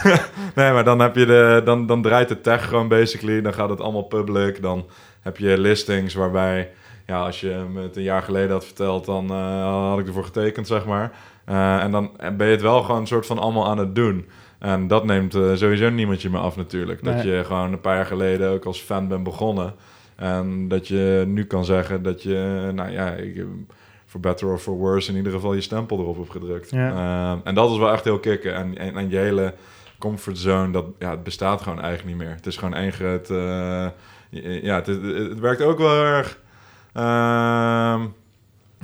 [0.55, 3.41] nee, maar dan, heb je de, dan, dan draait de tech gewoon basically.
[3.41, 4.63] Dan gaat het allemaal public.
[4.63, 4.87] Dan
[5.21, 6.71] heb je listings waarbij...
[7.07, 10.25] Ja, als je me het een jaar geleden had verteld, dan eh, had ik ervoor
[10.25, 11.13] getekend, zeg maar.
[11.45, 14.27] Eh, en dan ben je het wel gewoon een soort van allemaal aan het doen.
[14.59, 17.05] En dat neemt eh, sowieso niemand je meer af natuurlijk.
[17.05, 19.75] Dat je gewoon een paar jaar geleden ook als fan bent begonnen.
[20.17, 23.45] En dat je nu kan zeggen dat je, nou ja, ik,
[24.07, 26.71] voor better or for worse, in ieder geval je stempel erop hebt gedrukt.
[26.71, 26.91] Ja.
[26.91, 28.55] Eh, en dat is wel echt heel kicken.
[28.55, 29.55] En, en, en je hele
[29.99, 32.35] comfortzone, dat ja, het bestaat gewoon eigenlijk niet meer.
[32.37, 33.31] Het is gewoon één groot...
[33.31, 33.87] eh,
[34.63, 36.39] ja, het, het, het werkt ook wel erg...
[36.93, 38.01] ehm,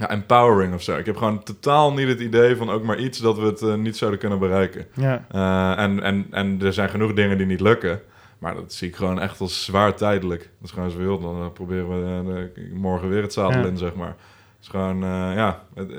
[0.01, 0.97] ja, empowering of zo.
[0.97, 3.75] Ik heb gewoon totaal niet het idee van ook maar iets dat we het eh,
[3.75, 4.87] niet zouden kunnen bereiken.
[4.95, 5.25] Ja.
[5.31, 8.01] Eh, en, en, en er zijn genoeg dingen die niet lukken.
[8.39, 10.41] Maar dat zie ik gewoon echt als zwaar tijdelijk.
[10.41, 11.21] Dat is gewoon zo heel.
[11.21, 13.67] Dan eh, proberen we morgen weer het zadel Ja.
[13.67, 14.09] in, zeg maar.
[14.09, 14.99] Het is gewoon,
[15.35, 15.91] ja, het,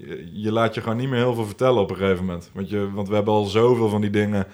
[0.00, 2.50] je, je laat je gewoon niet meer heel veel vertellen op een gegeven moment.
[2.52, 4.46] Want, je, want we hebben al zoveel van die dingen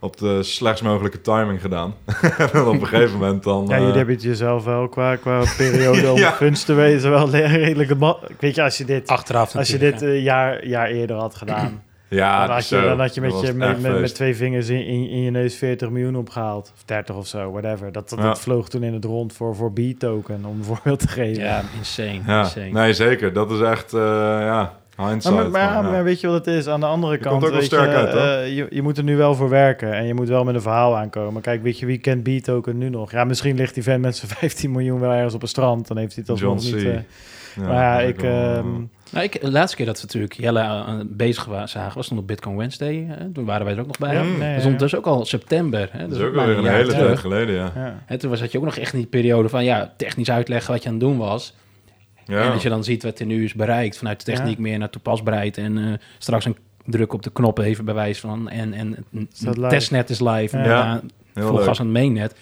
[0.00, 1.94] op de slechtst mogelijke timing gedaan.
[2.52, 3.64] en op een gegeven moment dan...
[3.68, 6.32] Ja, eh, jullie hebben het jezelf wel qua, qua periode om Ja.
[6.32, 7.94] funds te wezen wel redelijk...
[8.38, 11.82] Weet je, als je dit, Achteraf als je dit een jaar, jaar eerder had gedaan...
[12.08, 12.82] ja, dan, had je, zo.
[12.82, 15.90] dan had je met, je, met, met, twee vingers in, in, in je neus 40
[15.90, 16.72] miljoen opgehaald.
[16.76, 17.92] Of 30 of zo, whatever.
[17.92, 18.24] Dat, dat, Ja.
[18.24, 21.42] dat vloog toen in het rond voor, voor B-token, om een voorbeeld te geven.
[21.42, 21.62] ja.
[21.78, 22.20] insane.
[22.26, 22.70] Ja, insane.
[22.70, 23.32] nee, zeker.
[23.32, 24.00] Dat is echt, eh,
[24.40, 25.34] ja, hindsight.
[25.36, 26.02] Maar, maar, maar, ja.
[26.02, 26.66] weet je wat het is?
[26.68, 28.98] Aan de andere Je kant, komt ook wel sterk je, uit, eh, je, je moet
[28.98, 31.42] er nu wel voor werken en je moet wel met een verhaal aankomen.
[31.42, 33.10] Kijk, weet je, wie kent B-token nu nog?
[33.10, 35.88] Ja, misschien ligt die vent met zijn 15 miljoen wel ergens op een strand.
[35.88, 36.84] Dan heeft hij het John alsnog niet...
[36.84, 36.94] Eh,
[37.56, 38.16] Ja, maar ja, dat ik...
[38.18, 38.62] ook ehm, eh,
[39.10, 42.18] Nou, ik, de laatste keer dat we natuurlijk Jelle eh, bezig wa- zagen, was toen
[42.18, 43.06] op Bitcoin Wednesday.
[43.08, 43.30] Hè?
[43.32, 44.14] Toen waren wij er ook nog bij.
[44.14, 44.28] ja, Mm.
[44.28, 45.88] nee, Dat ja, is ondertussen ook al september.
[45.92, 45.98] Hè?
[45.98, 47.72] dat Dus is ook maar weer een hele tijd geleden, ja.
[47.74, 48.02] ja.
[48.06, 50.72] Hè, toen was dat je ook nog echt in die periode van ja, technisch uitleggen
[50.72, 51.54] wat je aan het doen was.
[52.26, 52.42] Ja.
[52.44, 54.62] En als je dan ziet wat er nu is bereikt vanuit de techniek Ja.
[54.62, 58.72] meer naar toepasbaarheid en eh, straks een druk op de knop even bewijs van en,
[58.72, 59.04] en
[59.40, 59.66] live.
[59.68, 60.68] testnet is live en Ja.
[60.68, 61.00] daarna
[61.34, 61.64] Heel vol leuk.
[61.66, 62.34] gas aan het mainnet.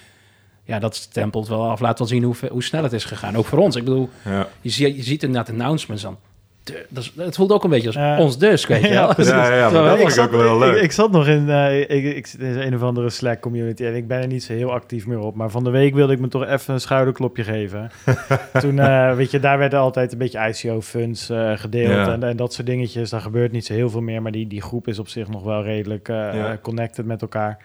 [0.64, 1.80] Ja, dat stempelt wel af.
[1.80, 3.36] Laat wel zien hoe, hoe snel het is gegaan.
[3.36, 3.76] Ook voor ons.
[3.76, 4.46] Ik bedoel, Ja.
[4.60, 6.18] je, zie, je ziet inderdaad announcements dan.
[6.64, 9.14] De- dat is, het voelt ook een beetje als ons dus, weet je Ja, wel.
[9.14, 9.32] precies.
[9.32, 10.82] Ja, ja, ja, maar Terwijl dat ik ik ook wel ik, leuk.
[10.82, 13.94] ik zat nog in, eh, ik, ik zit in een of andere Slack community en
[13.94, 15.34] ik ben er niet zo heel actief meer op.
[15.34, 17.90] Maar van de week wilde ik me toch even een schouderklopje geven.
[18.60, 22.12] Toen, eh, weet je, daar werden altijd een beetje ICO-funds eh, gedeeld Ja.
[22.12, 23.10] en, en dat soort dingetjes.
[23.10, 25.42] Daar gebeurt niet zo heel veel meer, maar die, die groep is op zich nog
[25.42, 26.58] wel redelijk eh, Ja.
[26.62, 27.58] connected met elkaar.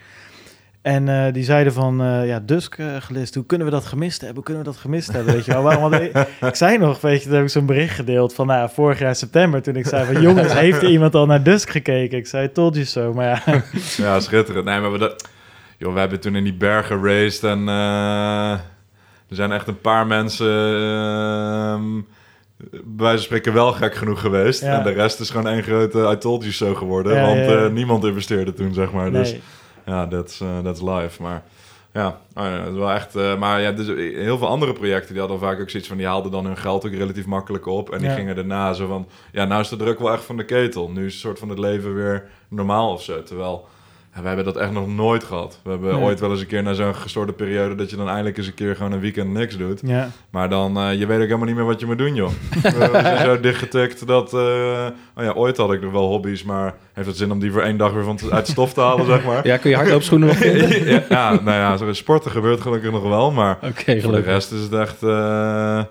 [0.82, 4.18] En eh, die zeiden van, eh, ja, Dusk eh, gelist, hoe kunnen we dat gemist
[4.18, 4.36] hebben?
[4.36, 5.34] Hoe kunnen we dat gemist hebben?
[5.34, 5.64] Weet je wel?
[5.64, 8.70] Waarom ik, ik zei nog, weet je, toen heb ik zo'n bericht gedeeld van, nou,
[8.74, 12.18] vorig jaar september, toen ik zei van, jongens, heeft er iemand al naar Dusk gekeken?
[12.18, 13.64] Ik zei, told you so, maar ja,
[14.06, 14.66] Ja, schitterend.
[14.66, 15.30] Nee, maar we, dat,
[15.78, 20.48] joh, we hebben toen in die bergen geraced en er zijn echt een paar mensen,
[20.48, 21.84] ehm,
[22.58, 24.62] bij wijze van spreken, wel gek genoeg geweest.
[24.62, 24.78] Ja.
[24.78, 27.68] En de rest is gewoon één grote I told you so geworden, Ja, want ja,
[27.68, 29.12] niemand investeerde toen, zeg maar.
[29.12, 29.36] Dus.
[29.86, 31.22] Ja, that's, eh, that's live.
[31.22, 31.44] Maar
[31.94, 33.16] ja, oh ja, dat is wel echt.
[33.16, 36.06] eh, maar ja, dus heel veel andere projecten die hadden vaak ook zoiets van die
[36.08, 37.90] haalden dan hun geld ook relatief makkelijk op.
[37.92, 38.16] En die Ja.
[38.16, 40.90] gingen daarna zo van ja, nou is de druk wel echt van de ketel.
[40.92, 43.24] Nu is het soort van het leven weer normaal of zo.
[43.24, 43.68] Terwijl
[44.22, 45.60] we hebben dat echt nog nooit gehad.
[45.64, 46.02] We hebben Nee.
[46.04, 48.54] ooit wel eens een keer na zo'n gestoorde periode dat je dan eindelijk eens een
[48.54, 49.82] keer gewoon een weekend niks doet.
[49.84, 52.30] Ja, Maar dan, eh, je weet ook helemaal niet meer wat je moet doen, joh.
[52.62, 54.34] we zijn zo dichtgetikt dat...
[54.34, 54.40] eh,
[55.16, 57.62] oh ja, ooit had ik nog wel hobby's, maar heeft het zin om die voor
[57.62, 59.48] één dag weer van te- uit stof te halen, zeg maar?
[59.48, 63.32] Ja, kun je hardloopschoenen nog ja, ja, nou ja, zo sporten gebeurt gelukkig nog wel,
[63.32, 64.26] maar Oké, voor de gelukkig.
[64.32, 65.04] rest is het echt...
[65.04, 65.84] eh,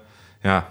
[0.42, 0.68] ja,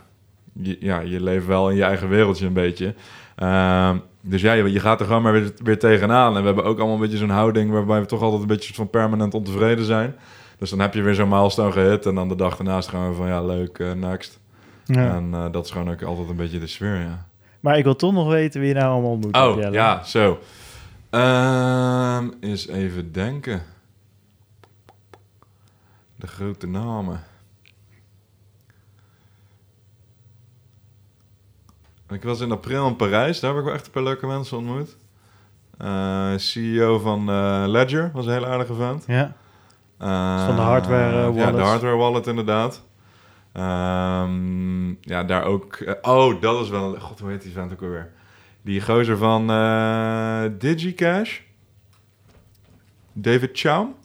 [0.62, 2.94] je, ja, je leeft wel in je eigen wereldje een beetje.
[3.36, 3.98] Ehm,
[4.30, 6.36] dus ja, je, je gaat er gewoon maar weer, weer tegenaan.
[6.36, 7.72] En we hebben ook allemaal een beetje zo'n houding...
[7.72, 10.16] waarbij we toch altijd een beetje van permanent ontevreden zijn.
[10.58, 12.06] Dus dan heb je weer zo'n milestone gehit...
[12.06, 14.40] en dan de dag daarnaast gaan we van ja, leuk, eh, next.
[14.86, 15.16] ja.
[15.16, 17.26] En eh, dat is gewoon ook altijd een beetje de sfeer, ja.
[17.60, 20.40] Maar ik wil toch nog weten wie je nou allemaal ontmoet Oh, ja, zo.
[21.10, 23.62] Ehm eens even denken.
[26.16, 27.24] De grote namen.
[32.10, 33.40] Ik was in april in Parijs.
[33.40, 34.98] Daar heb ik wel echt een paar leuke mensen ontmoet.
[35.78, 39.04] Eh, CEO van eh, Ledger was een hele aardige vent.
[39.08, 39.36] Ja.
[39.98, 42.82] Eh, van de hardware, eh, Ja, de hardware wallet inderdaad.
[43.54, 45.98] Ehm, ja, daar ook...
[46.02, 47.00] oh, dat is wel...
[47.00, 48.12] God, hoe heet die vent ook alweer?
[48.62, 49.48] Die gozer van
[50.58, 51.40] DigiCash.
[53.14, 53.96] David Chaum?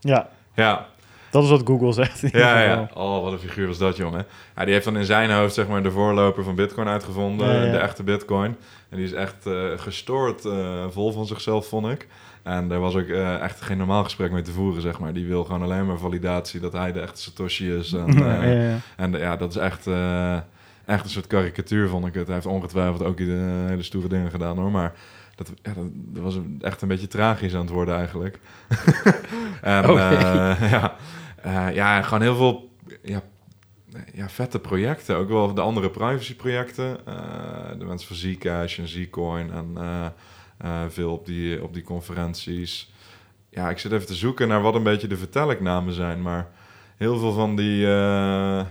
[0.00, 0.86] ja, Ja,
[1.30, 2.20] dat is wat Google zegt.
[2.32, 2.90] ja, ja.
[2.94, 4.26] Oh, wat een figuur was dat, jongen.
[4.56, 7.46] Ja, die heeft dan in zijn hoofd zeg maar de voorloper van Bitcoin uitgevonden.
[7.46, 7.72] Ja, ja.
[7.72, 8.56] De echte Bitcoin.
[8.88, 12.06] En die is echt eh, gestoord eh, vol van zichzelf, vond ik.
[12.42, 15.12] En daar was ook eh, echt geen normaal gesprek mee te voeren, zeg maar.
[15.12, 17.92] Die wil gewoon alleen maar validatie dat hij de echte Satoshi is.
[17.92, 19.86] En, Ja, en ja, dat is echt,
[20.84, 22.26] echt een soort karikatuur, vond ik het.
[22.26, 24.70] Hij heeft ongetwijfeld ook hele stoere dingen gedaan, hoor.
[24.70, 24.92] Maar
[25.38, 28.38] dat, ja, dat, dat was echt een beetje tragisch aan het worden, eigenlijk.
[29.62, 30.00] en Oké.
[30.00, 30.96] eh, ja,
[31.42, 32.70] eh, ja, gewoon heel veel
[33.02, 33.22] ja,
[34.12, 35.16] ja, vette projecten.
[35.16, 37.06] Ook wel de andere privacy-projecten.
[37.06, 39.76] Eh, de mensen van Zcash en Zcoin en
[40.90, 42.92] veel op die, op die conferenties.
[43.50, 46.50] Ja, ik zit even te zoeken naar wat een beetje de vertelknamen zijn, maar
[46.96, 48.66] heel veel van die, ja,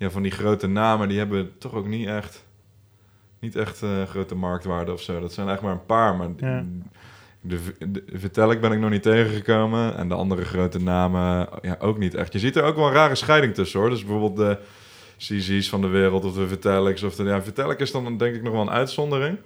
[0.00, 2.44] van die grote namen, die hebben toch ook niet echt,
[3.40, 5.20] niet echt eh, grote marktwaarde of zo.
[5.20, 6.64] Dat zijn echt maar een paar, maar Ja.
[7.40, 9.96] de, de Vitalik ben ik nog niet tegengekomen.
[9.96, 12.32] En de andere grote namen ja, ook niet echt.
[12.32, 13.90] Je ziet er ook wel een rare scheiding tussen hoor.
[13.90, 14.58] Dus bijvoorbeeld de
[15.18, 17.02] CZ's van de wereld of de Vitaliks.
[17.02, 19.38] Of de, ja, Vitalik is dan denk ik nog wel een uitzondering.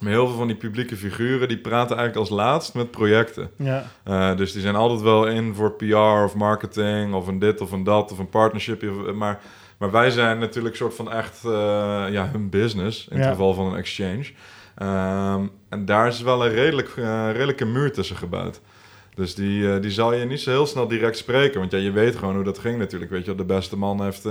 [0.00, 3.50] Maar heel veel van die publieke figuren die praten eigenlijk als laatst met projecten.
[3.56, 3.84] Ja.
[4.02, 7.72] Eh, dus die zijn altijd wel in voor PR of marketing of een dit of
[7.72, 8.82] een dat of een partnership.
[9.14, 9.40] Maar,
[9.80, 11.50] maar wij zijn natuurlijk soort van echt eh,
[12.10, 13.30] ja, hun business in het Ja.
[13.30, 14.30] geval van een exchange.
[14.76, 18.60] Ehm, en daar is wel een redelijk, eh, redelijke muur tussen gebouwd.
[19.14, 21.60] Dus die, eh, die zal je niet zo heel snel direct spreken.
[21.60, 23.10] Want ja, je weet gewoon hoe dat ging natuurlijk.
[23.10, 24.28] Weet je, de beste man heeft...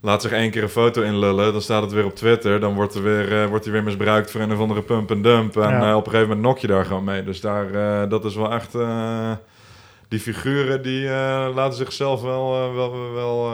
[0.00, 2.60] laat zich één keer een foto inlullen, dan staat het weer op Twitter.
[2.60, 5.56] Dan wordt, er weer, wordt hij weer misbruikt voor een of andere pump en dump.
[5.56, 5.96] En Ja.
[5.96, 7.24] op een gegeven moment nok je daar gewoon mee.
[7.24, 8.72] Dus daar, dat is wel echt...
[10.08, 11.08] die figuren die
[11.54, 13.50] laten zichzelf wel, wel, wel,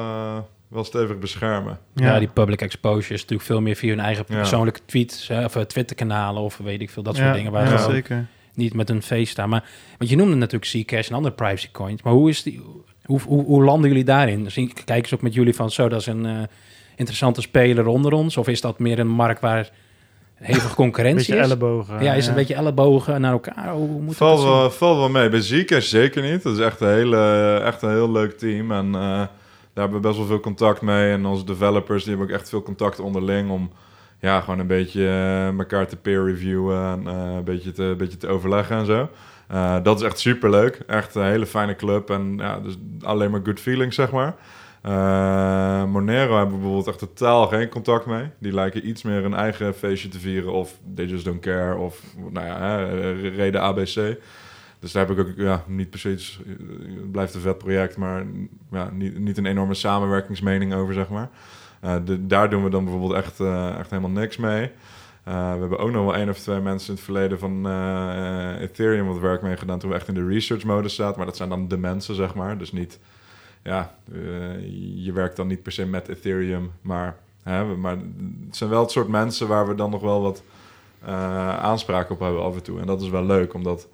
[0.68, 1.78] wel stevig beschermen.
[1.94, 2.18] Ja.
[2.18, 4.36] die public exposure is natuurlijk veel meer via hun eigen Ja.
[4.36, 7.78] persoonlijke tweets hè, of eh, Twitter-kanalen of weet ik veel, dat soort dingen waar ja,
[7.78, 8.26] ze zeker.
[8.54, 9.48] niet met hun face staan.
[9.48, 9.64] Maar
[9.98, 12.62] want je noemde natuurlijk Zcash en andere privacy coins, maar hoe is die?
[13.04, 14.50] Hoe, hoe, hoe landen jullie daarin?
[14.50, 16.32] Zien, kijken ze ook met jullie van zo, dat is een eh,
[16.96, 19.70] interessante speler onder ons, of is dat meer een markt waar
[20.34, 21.46] hevige concurrentie Beetje is?
[21.46, 22.02] ellebogen.
[22.02, 23.72] ja, is het een beetje ellebogen naar elkaar?
[23.72, 25.28] Hoe moet Valt wel, valt wel mee.
[25.28, 26.42] Bij Zcash zeker niet.
[26.42, 28.72] Dat is echt een, hele, echt een heel leuk team.
[28.72, 29.22] En eh,
[29.78, 31.12] daar hebben we best wel veel contact mee.
[31.12, 33.70] En onze developers die hebben ook echt veel contact onderling om
[34.20, 38.16] ja, gewoon een beetje eh, elkaar te peer reviewen en eh, een, beetje te, beetje
[38.16, 39.08] te overleggen en zo.
[39.48, 40.80] Eh, dat is echt super leuk.
[40.86, 42.10] Echt een hele fijne club.
[42.10, 44.34] En ja, dus alleen maar good feelings, zeg maar.
[45.88, 48.30] Monero hebben we bijvoorbeeld echt totaal geen contact mee.
[48.38, 50.52] Die lijken iets meer een eigen feestje te vieren.
[50.52, 51.76] Of they just don't care.
[51.76, 52.76] Of nou ja,
[53.36, 54.16] reden ABC.
[54.80, 56.40] Dus daar heb ik ook ja, niet precies...
[56.78, 58.26] Het blijft een vet project, maar
[58.70, 61.30] ja, niet, niet een enorme samenwerkingsmening over, zeg maar.
[61.80, 64.70] Eh, de- daar doen we dan bijvoorbeeld echt, eh, echt helemaal niks mee.
[65.24, 67.66] Eh, we hebben ook nog wel één of twee mensen in het verleden van
[68.60, 71.16] Ethereum wat werk mee gedaan toen we echt in de research mode zaten.
[71.16, 72.58] Maar dat zijn dan de mensen, zeg maar.
[72.58, 72.98] Dus niet,
[73.62, 73.94] ja,
[74.94, 77.96] je werkt dan niet per se met Ethereum, maar, hè, maar
[78.46, 80.42] het zijn wel het soort mensen waar we dan nog wel wat
[81.60, 82.80] aanspraak op hebben af en toe.
[82.80, 83.88] En dat is wel leuk, omdat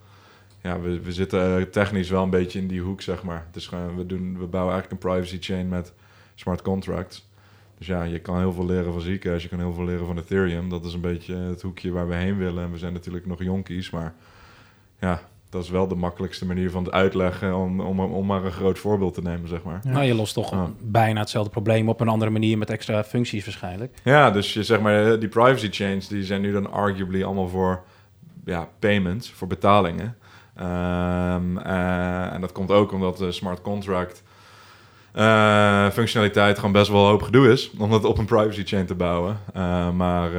[0.65, 3.45] ja, we, we zitten eh, technisch wel een beetje in die hoek, zeg maar.
[3.47, 5.93] Het is gewoon, we, doen, we bouwen eigenlijk een privacy chain met
[6.35, 7.29] smart contracts.
[7.79, 10.19] Dus ja, je kan heel veel leren van Zcash, je kan heel veel leren van
[10.19, 10.69] Ethereum.
[10.69, 12.65] Dat is een beetje het hoekje waar we heen willen.
[12.65, 14.15] En we zijn natuurlijk nog jonkies, maar
[15.01, 18.53] ja, dat is wel de makkelijkste manier van het uitleggen om, om, om maar een
[18.53, 19.81] groot voorbeeld te nemen, zeg maar.
[19.85, 19.91] Ja.
[19.91, 20.71] Nou, je lost toch Ja.
[20.83, 23.99] bijna hetzelfde probleem op een andere manier met extra functies waarschijnlijk.
[24.05, 27.49] Ja, dus je zeg maar, eh, die privacy chains die zijn nu dan arguably allemaal
[27.49, 27.83] voor
[28.45, 30.17] ja, payments, voor betalingen.
[30.55, 34.23] Ehm, eh, en dat komt ook omdat de smart contract
[35.13, 38.87] eh, functionaliteit gewoon best wel een hoop gedoe is om dat op een privacy chain
[38.87, 39.41] te bouwen.
[39.53, 40.31] Eh, maar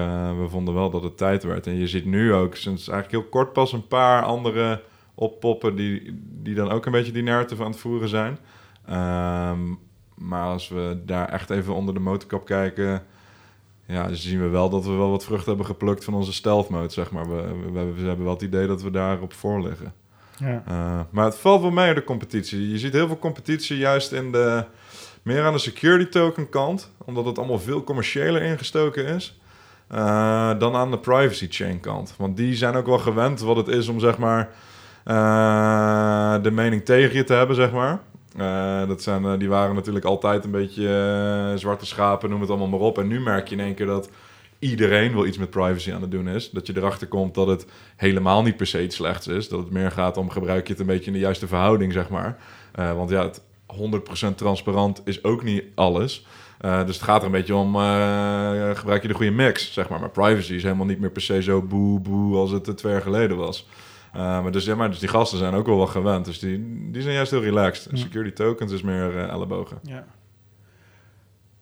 [0.42, 1.68] we vonden wel dat het tijd werd.
[1.68, 4.82] En je ziet nu ook sinds eigenlijk heel kort pas een paar andere
[5.16, 8.38] oppoppen die, die dan ook een beetje die narrative aan het voeren zijn.
[8.86, 9.60] Ehm,
[10.16, 13.04] maar als we daar echt even onder de motorkap kijken,
[13.88, 17.12] ja, zien we wel dat we wel wat vruchten hebben geplukt van onze stealth zeg
[17.12, 17.30] maar.
[17.30, 19.94] We, we, we hebben wel het idee dat we daarop voor liggen.
[20.38, 20.64] Ja.
[20.70, 22.72] Uh, maar het valt wel mee de competitie.
[22.72, 24.64] Je ziet heel veel competitie juist in de
[25.24, 29.40] meer aan de security token kant, omdat het allemaal veel commerciëler ingestoken is.
[29.88, 32.14] eh, dan aan de privacy chain kant.
[32.18, 34.50] Want die zijn ook wel gewend wat het is om zeg maar
[35.04, 38.00] eh, de mening tegen je te hebben, zeg maar.
[38.38, 40.88] Eh, dat zijn, eh, die waren natuurlijk altijd een beetje
[41.54, 42.98] eh, zwarte schapen, noem het allemaal maar op.
[42.98, 44.10] En nu merk je in één keer dat
[44.70, 46.50] iedereen wel iets met privacy aan het doen is.
[46.50, 49.50] Dat je erachter komt dat het helemaal niet per se iets slechts is.
[49.50, 52.10] Dat het meer gaat om gebruik je het een beetje in de juiste verhouding, zeg
[52.10, 52.38] maar.
[52.72, 56.26] Eh, want ja, het 100% transparant is ook niet alles.
[56.60, 59.90] Eh, dus het gaat er een beetje om, eh, gebruik je de goede mix, zeg
[59.90, 60.00] maar.
[60.00, 63.02] Maar privacy is helemaal niet meer per se zo boe boe als het twee jaar
[63.02, 63.68] geleden was.
[64.14, 66.26] Maar, dus, ja, maar dus die gasten zijn ook wel wat gewend.
[66.26, 67.90] Dus die, die zijn juist heel relaxed.
[68.00, 69.80] Security tokens is meer ellebogen.
[69.82, 70.06] Ja.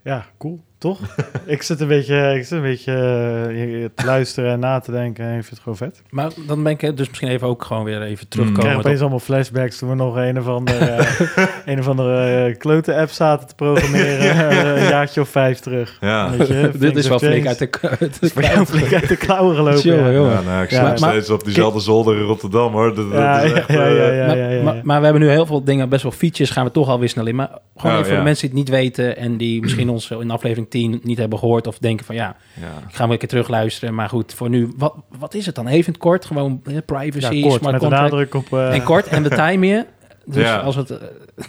[0.04, 1.00] Ja, cool, toch?
[1.46, 5.26] ik zit een beetje, ik zit een beetje eh, te luisteren en na te denken
[5.26, 6.02] en ik vind het gewoon vet.
[6.10, 8.78] Maar dan ben ik dus misschien even ook gewoon weer even Ik krijg terugkomen.
[8.78, 12.96] opeens allemaal flashbacks toen we nog een of andere, eh, een of andere eh, klote
[12.96, 14.20] app zaten te programmeren.
[14.50, 15.98] eh, een jaartje of vijf terug.
[16.02, 16.30] Ja.
[16.38, 17.70] Weet je, Dit is wel flink uit de,
[18.00, 19.96] uit de flink uit de klauwen gelopen.
[19.96, 20.10] Ja.
[20.10, 22.96] Ja, nou, ik Ja, zit nog steeds op diezelfde zolder in Rotterdam, hoor.
[22.96, 24.64] Dat, dat Ja, is ja, echt, ja, ja, ja, maar, ja, ja.
[24.64, 27.10] maar, maar we hebben nu heel veel dingen, best wel features, gaan we toch alweer
[27.10, 27.36] snel in.
[27.36, 28.20] Maar gewoon Oh, even voor ja.
[28.20, 31.40] de mensen die het niet weten en die misschien ons in aflevering 10 niet hebben
[31.40, 32.68] gehoord of denken van ja, ja.
[32.88, 33.96] ik ga wel een keer terug luisteren.
[33.96, 35.68] Maar goed, voor nu, wat, wat is het dan?
[35.68, 38.54] Even kort, gewoon eh, privacy, Ja, kort, smart met nadruk op...
[38.54, 39.86] eh, En kort en de time je.
[40.26, 40.58] Dus Ja.
[40.58, 40.90] als het...
[40.90, 40.98] eh,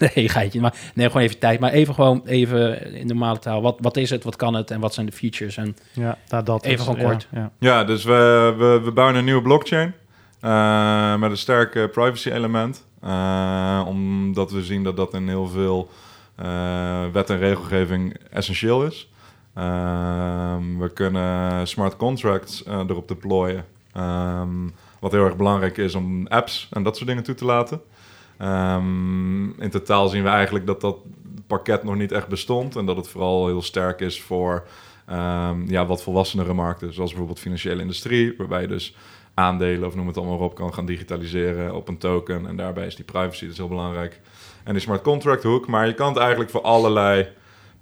[0.15, 0.61] nee, geitje.
[0.61, 1.61] Maar nee, gewoon even tijd.
[1.61, 3.63] Maar even gewoon even in normale taal.
[3.63, 4.25] Wat, wat is het?
[4.25, 4.71] Wat kan het?
[4.71, 5.57] En wat zijn de features?
[5.57, 7.29] En ja, nou, dat Even is- gewoon ja, kort.
[7.33, 9.95] Ja, Ja, dus we, we, we bouwen een nieuwe blockchain
[10.41, 12.87] eh, met een sterk privacy element.
[13.03, 15.91] Eh, omdat we zien dat dat in heel veel
[16.37, 19.09] eh, wet en regelgeving essentieel is.
[19.55, 23.65] Ehm, we kunnen smart contracts eh, erop deployen.
[23.93, 24.69] Ehm,
[25.01, 27.81] wat heel erg belangrijk is om apps en dat soort dingen toe te laten.
[28.37, 30.97] Ehm, in totaal zien we eigenlijk dat dat
[31.47, 32.77] pakket nog niet echt bestond.
[32.77, 34.67] En dat het vooral heel sterk is voor
[35.67, 36.93] ja, wat volwassenere markten.
[36.95, 38.35] Zoals bijvoorbeeld financiële industrie.
[38.39, 38.97] Waarbij je dus
[39.35, 42.47] aandelen of noem het allemaal op kan gaan digitaliseren op een token.
[42.47, 44.21] En daarbij is die privacy dus heel belangrijk.
[44.65, 45.67] En die smart contract hoek.
[45.67, 47.29] Maar je kan het eigenlijk voor allerlei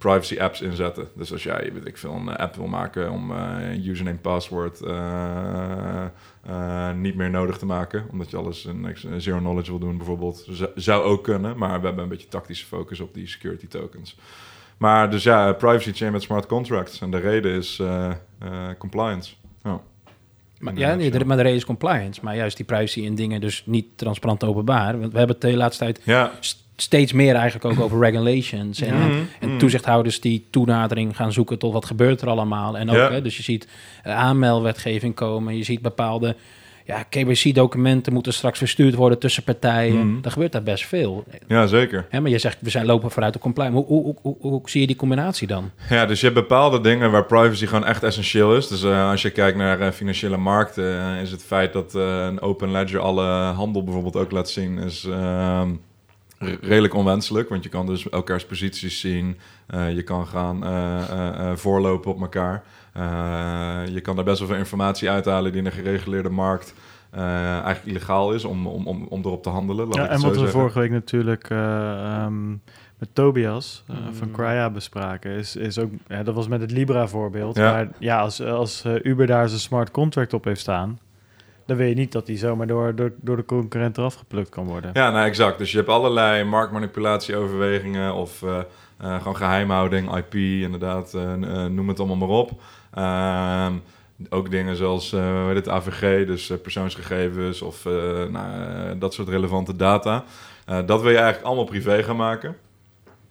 [0.02, 1.08] privacy apps inzetten.
[1.16, 6.04] Dus als jij, weet ik veel, een app wil maken om eh username, password eh,
[6.46, 10.46] eh, niet meer nodig te maken, omdat je alles in zero knowledge wil doen bijvoorbeeld,
[10.50, 14.16] Z- zou ook kunnen, maar we hebben een beetje tactische focus op die security tokens.
[14.76, 17.00] Maar dus ja, privacy chain met smart contracts.
[17.00, 19.34] En de reden is eh, eh, compliance.
[19.62, 19.80] Ja.
[20.58, 22.20] Maar, In ja, nee, maar de reden is compliance.
[22.24, 24.98] Maar juist die privacy en dingen dus niet transparant openbaar.
[25.00, 26.32] Want we hebben het de laatste tijd Ja.
[26.82, 28.80] St- steeds meer eigenlijk ook over regulations.
[28.80, 28.94] En,
[29.40, 29.58] en mhm.
[29.58, 32.78] toezichthouders die toenadering gaan zoeken tot wat gebeurt er allemaal.
[32.78, 33.10] En ook, Ja.
[33.10, 33.68] hè, dus je ziet
[34.06, 35.56] uh, aanmeldwetgeving komen.
[35.56, 36.36] Je ziet bepaalde
[36.84, 40.18] ja, KYC-documenten moeten straks verstuurd worden tussen partijen.
[40.22, 41.24] Er gebeurt daar best veel.
[41.46, 42.06] ja, zeker.
[42.08, 43.76] Hè, maar je zegt, we zijn lopen vooruit op compliance.
[43.76, 45.70] Hoe, hoe, hoe, hoe, zie je die combinatie dan?
[45.88, 48.68] Ja, dus je hebt bepaalde dingen waar privacy gewoon echt essentieel is.
[48.68, 52.24] Dus eh, als je kijkt naar eh, financiële markten, eh, is het feit dat eh,
[52.24, 55.70] een open ledger alle handel bijvoorbeeld ook laat zien, is ehm,
[56.60, 57.48] redelijk onwenselijk.
[57.48, 59.38] Want je kan dus elkaars posities zien.
[59.66, 62.62] Eh, je kan gaan eh, eh, eh, voorlopen op elkaar.
[62.92, 63.02] Eh,
[63.94, 66.74] je kan daar best wel veel informatie uithalen die in een gereguleerde markt
[67.10, 69.86] eh, eigenlijk illegaal is om, om, om, om erop te handelen.
[69.86, 70.58] Laat Ja, ik en wat we zeggen.
[70.58, 71.90] vorige week natuurlijk eh,
[72.22, 72.50] ehm,
[72.98, 74.34] met Tobias eh, van Mm.
[74.34, 77.56] Crya bespraken, is, is ook, ja, dat was met het Libra voorbeeld.
[77.56, 77.72] Ja.
[77.72, 80.98] Maar ja, als, als Uber daar zijn smart contract op heeft staan,
[81.66, 84.66] dan weet je niet dat die zomaar door, door, door de concurrent eraf geplukt kan
[84.66, 84.90] worden.
[84.92, 85.58] Ja, nou exact.
[85.58, 88.58] Dus je hebt allerlei marktmanipulatieoverwegingen of eh,
[88.98, 91.34] eh, gewoon geheimhouding, IP, inderdaad, eh,
[91.66, 92.50] noem het allemaal maar op.
[92.94, 93.72] Ehm,
[94.28, 95.10] ook dingen zoals
[95.54, 97.84] het AVG, dus persoonsgegevens of
[98.30, 100.24] nou, dat soort relevante data.
[100.64, 102.56] Dat wil je eigenlijk allemaal privé gaan maken.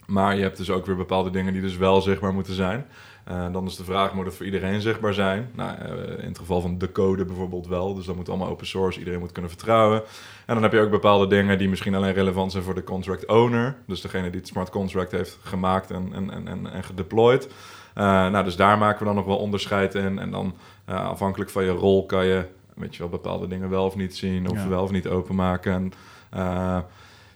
[0.06, 2.86] Maar je hebt dus ook weer bepaalde dingen die dus wel zichtbaar moeten zijn.
[3.24, 5.50] Eh, dan is de vraag, moet het voor iedereen zichtbaar zijn?
[5.56, 7.94] Nou, eh, in het geval van de code bijvoorbeeld wel.
[7.94, 10.02] Dus dat moet allemaal open source, iedereen moet kunnen vertrouwen.
[10.46, 13.26] En dan heb je ook bepaalde dingen die misschien alleen relevant zijn voor de contract
[13.28, 13.76] owner.
[13.88, 17.48] Dus degene die het smart contract heeft gemaakt en, en, en, en, en gedeployed.
[17.94, 20.20] Eh, nou, dus daar maken we dan nog wel onderscheid in.
[20.20, 20.56] En dan
[20.86, 22.46] afhankelijk van je rol kan je,
[22.76, 24.50] weet je wel, bepaalde dingen wel of niet zien.
[24.50, 24.68] Of Ja.
[24.68, 25.74] wel of niet openmaken.
[25.74, 25.94] En,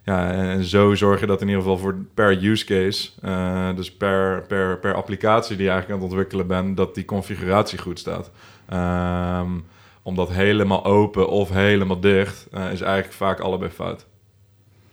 [0.05, 3.91] ja, en zo zorg je dat in ieder geval voor per use case, eh, dus
[3.91, 7.99] per, per, per applicatie die je eigenlijk aan het ontwikkelen bent, dat die configuratie goed
[7.99, 8.31] staat.
[8.69, 9.49] Ehm,
[10.01, 14.05] omdat helemaal open of helemaal dicht eh, is eigenlijk vaak allebei fout.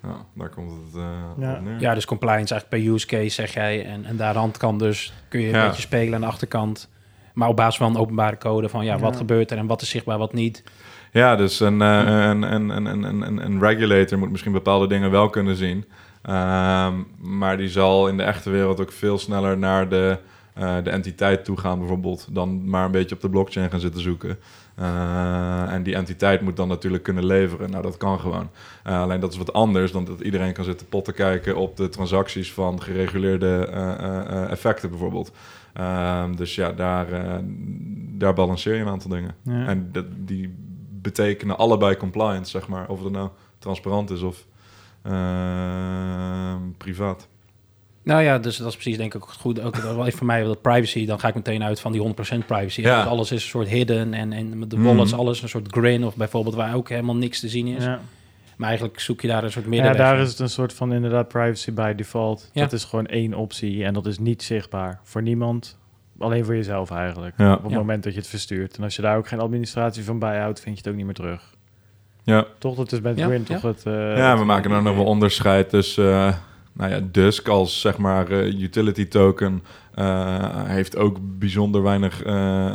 [0.03, 1.09] Ja, daar komt het eh,
[1.39, 1.55] Ja.
[1.55, 1.81] op neer.
[1.81, 3.85] Ja, dus compliance eigenlijk per use case, zeg jij.
[3.87, 5.67] En, en daar aan de kant dus kun je een Ja.
[5.67, 6.91] beetje spelen aan de achterkant.
[7.35, 9.01] Maar op basis van een openbare code van ja, Ja.
[9.01, 10.63] wat gebeurt er en wat is zichtbaar, wat niet.
[11.13, 15.31] Ja, dus een, eh, een, een, een, een, een, regulator moet misschien bepaalde dingen wel
[15.31, 15.85] kunnen zien.
[16.23, 20.19] Ehm, maar die zal in de echte wereld ook veel sneller naar de
[20.55, 24.39] eh, de entiteit toegaan bijvoorbeeld, dan maar een beetje op de blockchain gaan zitten zoeken.
[24.75, 27.71] Eh, en die entiteit moet dan natuurlijk kunnen leveren.
[27.71, 28.51] Nou, dat kan gewoon.
[28.83, 32.53] Alleen dat is wat anders dan dat iedereen kan zitten potten kijken op de transacties
[32.53, 33.67] van gereguleerde
[34.51, 35.33] effecten bijvoorbeeld.
[35.73, 37.07] Ehm, dus ja, daar,
[38.19, 39.35] daar balanceer je een aantal dingen.
[39.43, 39.67] Ja.
[39.67, 40.55] En dat, die
[41.03, 42.89] betekenen allebei compliance, zeg maar.
[42.89, 43.29] Of het nou
[43.59, 44.47] transparant is of
[45.03, 47.29] ehm, privaat.
[48.05, 49.61] Nou ja, dus dat is precies denk ik ook goed.
[49.61, 52.47] Ook wel even voor mij dat privacy, dan ga ik meteen uit van die 100%
[52.47, 52.81] privacy.
[52.81, 53.03] Ja.
[53.03, 54.87] Dus alles is een soort hidden en, en met de Mhm.
[54.87, 57.85] wallets alles een soort grin of bijvoorbeeld waar ook helemaal niks te zien is.
[57.85, 58.01] Ja.
[58.57, 60.01] Maar eigenlijk zoek je daar een soort ja, middenweg.
[60.01, 60.23] daar in.
[60.23, 62.51] is het een soort van inderdaad privacy by default.
[62.53, 62.61] Ja.
[62.63, 65.79] Dat is gewoon één optie en dat is niet zichtbaar voor niemand.
[66.19, 67.35] Alleen voor jezelf eigenlijk.
[67.37, 67.53] Ja.
[67.55, 67.79] Op het Ja.
[67.79, 68.77] moment dat je het verstuurt.
[68.77, 71.15] En als je daar ook geen administratie van bijhoudt, vind je het ook niet meer
[71.15, 71.55] terug.
[72.25, 72.45] Ja.
[72.59, 72.77] Toch?
[72.77, 73.55] Dat is met Ja, Grin ja.
[73.55, 73.83] toch het...
[73.87, 76.13] eh, ja, we het- maken dan nog wel onderscheid tussen...
[76.13, 76.35] eh,
[76.73, 79.63] nou ja, Dusk als zeg maar eh, utility token
[79.95, 82.67] eh, heeft ook bijzonder weinig eh,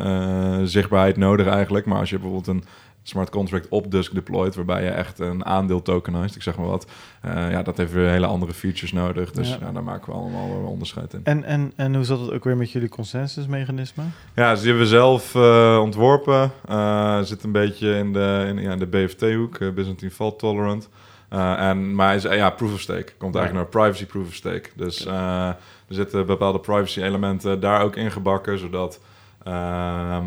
[0.56, 1.86] eh, zichtbaarheid nodig eigenlijk.
[1.86, 2.64] Maar als je bijvoorbeeld een
[3.10, 6.88] smart contract op Dusk deployt, waarbij je echt een aandeel tokenized, ik zeg maar wat,
[7.22, 9.32] eh, ja, dat heeft weer hele andere features nodig.
[9.32, 9.58] Dus Ja.
[9.62, 9.72] ja.
[9.72, 11.20] daar maken we allemaal wel onderscheid in.
[11.24, 14.03] En, en, en hoe zat het ook weer met jullie consensusmechanisme?
[14.36, 16.51] Ja, dus die hebben we zelf eh, ontworpen.
[16.68, 20.89] Eh, zit een beetje in de, in, ja, in de BFT-hoek, Byzantine Fault Tolerant.
[21.30, 23.14] En, maar is, ja, proof of stake.
[23.18, 24.70] Komt eigenlijk naar privacy proof of stake.
[24.76, 25.55] Dus er
[25.88, 28.99] zitten bepaalde privacy elementen daar ook ingebakken, zodat
[29.43, 30.26] ehm,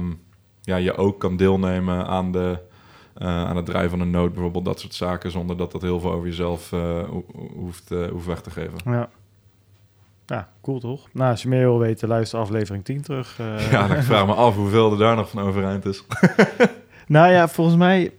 [0.60, 2.58] ja, je ook kan deelnemen aan, de,
[3.26, 6.12] aan het draaien van een node, bijvoorbeeld dat soort zaken, zonder dat dat heel veel
[6.12, 8.78] over jezelf eh, ho- ho- hoeft, eh, hoeft weg te geven.
[8.84, 9.08] Ja.
[10.26, 11.08] Ja, cool toch?
[11.12, 13.36] Nou, als je meer wil weten, luister aflevering 10 terug.
[13.38, 13.70] eh.
[13.72, 16.04] Ja, ik vraag me af hoeveel er daar nog van overeind is.
[17.06, 18.12] Nou ja, volgens mij...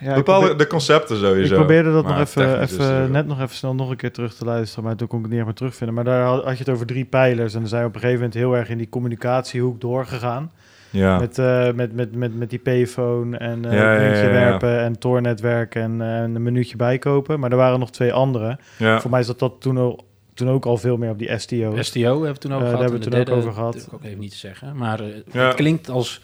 [0.00, 1.52] Ja, Bepaalde probeer- de concepten sowieso.
[1.54, 4.44] Ik probeerde dat nog even, even net nog even snel nog een keer terug te
[4.44, 5.94] luisteren, maar toen kon ik het niet meer terugvinden.
[5.94, 8.00] Maar daar had, had je het over drie pijlers en dan zijn we op een
[8.00, 10.52] gegeven moment heel erg in die communicatiehoek doorgegaan.
[10.90, 11.18] Ja.
[11.18, 14.32] Met, eh, met, met, met, met die payphone en eh Ja, ja, muntje ja, ja.
[14.32, 17.40] werpen en Tor-netwerk en, eh, een minuutje bijkopen.
[17.40, 18.58] Maar er waren nog twee andere.
[18.78, 19.00] ja.
[19.00, 21.86] Voor mij zat dat toen, al, toen ook al veel meer op die STO's.
[21.86, 22.70] STO hebben we toen ook Eh, gehad.
[22.70, 23.74] daar en hebben we toen ook derde over gehad.
[23.76, 24.76] ik ook even niet te zeggen.
[24.76, 25.46] Maar eh, Ja.
[25.46, 26.20] het klinkt als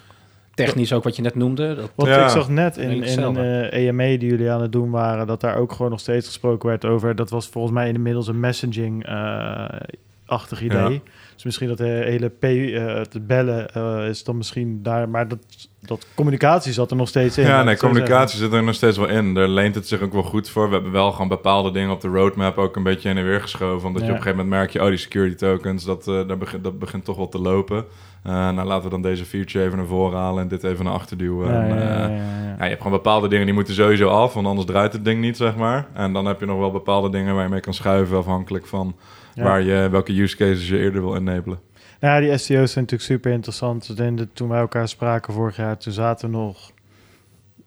[0.55, 1.75] technisch ook wat je net noemde.
[1.75, 2.25] Dat, Want Ja.
[2.25, 3.37] ik zag net in, in een
[3.71, 6.69] eh, EMA die jullie aan het doen waren, dat daar ook gewoon nog steeds gesproken
[6.69, 7.15] werd over.
[7.17, 10.93] Dat was volgens mij inmiddels een messaging-achtig idee.
[10.93, 11.01] Ja.
[11.45, 15.39] Dus misschien dat de hele P, eh, bellen eh, is dan misschien daar, maar dat,
[15.81, 17.47] dat communicatie zat er nog steeds in.
[17.47, 19.35] Ja, nee, communicatie zit er nog steeds wel in.
[19.35, 20.67] Daar leent het zich ook wel goed voor.
[20.69, 23.41] We hebben wel gewoon bepaalde dingen op de roadmap ook een beetje heen en weer
[23.41, 23.89] geschoven.
[23.89, 24.07] Omdat Ja.
[24.09, 26.65] je op een gegeven moment merk je, oh, die security tokens, dat, eh, daar begint,
[26.65, 27.85] dat begint toch wel te lopen.
[28.23, 31.17] Nou, laten we dan deze feature even naar voren halen en dit even naar achter
[31.17, 31.53] duwen.
[31.53, 32.13] Ja, En,
[32.59, 35.37] je hebt gewoon bepaalde dingen die moeten sowieso af, want anders draait het ding niet,
[35.37, 35.87] zeg maar.
[35.93, 38.95] En dan heb je nog wel bepaalde dingen waar je mee kan schuiven, afhankelijk van.
[39.35, 41.59] Waar je, welke use cases je eerder wil enablen.
[42.01, 43.97] Nou ja, die STO's zijn natuurlijk super interessant.
[43.97, 46.73] Dat Toen wij elkaar spraken vorig jaar, toen zaten we nog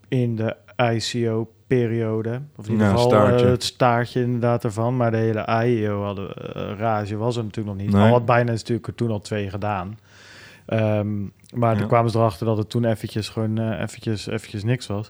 [0.08, 0.56] in de
[0.94, 2.42] ICO-periode.
[2.56, 3.46] Of in ieder geval staartje.
[3.46, 4.98] eh, het staartje inderdaad ervan.
[4.98, 7.96] Maar de hele IEO hadden, eh, rage was er natuurlijk nog niet.
[7.96, 8.04] Nee.
[8.06, 10.00] Al had bijna natuurlijk er toen al twee gedaan.
[10.66, 11.22] Ehm,
[11.54, 11.80] maar Ja.
[11.80, 15.10] toen kwamen ze erachter dat het toen eventjes gewoon eh, eventjes, eventjes niks was.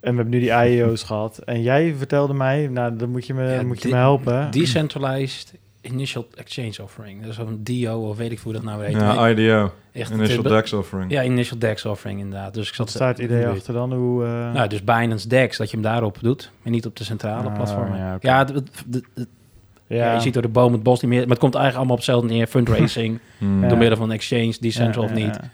[0.00, 1.38] En we hebben nu die IEO's gehad.
[1.38, 4.50] En jij vertelde mij, nou dan moet je me, Ja, moet je me helpen.
[4.50, 7.20] Decentralized Initial Exchange Offering.
[7.22, 8.92] Dat is een DO of weet ik hoe dat nou heet.
[8.94, 11.10] Ja, IDO, echt, Initial het- DEX Offering.
[11.10, 12.54] Ja, Initial DEX Offering inderdaad.
[12.54, 13.92] Dus ik zat Wat staat het idee achter dan?
[13.92, 16.50] Hoe, eh, Nou, dus Binance DEX, dat je hem daarop doet.
[16.62, 17.98] En niet op de centrale Ah, platformen.
[17.98, 18.70] ja, Ja, het-
[19.86, 21.20] ja, je ziet door de boom het bos niet meer.
[21.20, 22.46] Maar het komt eigenlijk allemaal op hetzelfde neer.
[22.46, 23.62] Fundraising, Hmm.
[23.62, 23.68] Ja.
[23.68, 25.34] door middel van exchange, decentral Ja, of niet.
[25.34, 25.50] ja.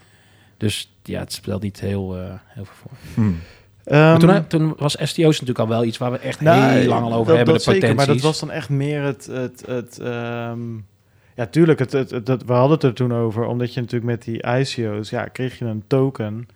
[0.57, 2.91] Dus ja, het speelt niet heel, eh, heel veel voor.
[3.13, 3.39] Hmm.
[3.85, 7.03] Ehm, toen, toen was STO's natuurlijk al wel iets waar we echt nou, heel lang
[7.03, 7.95] al over dat- hebben, dat de zeker.
[7.95, 9.25] Maar dat was dan echt meer het...
[9.25, 10.59] het, het ehm,
[11.35, 13.45] ja, tuurlijk, het, het, het, het- we hadden het er toen over.
[13.45, 15.09] Omdat je natuurlijk met die ICO's...
[15.09, 16.47] Ja, kreeg je een token...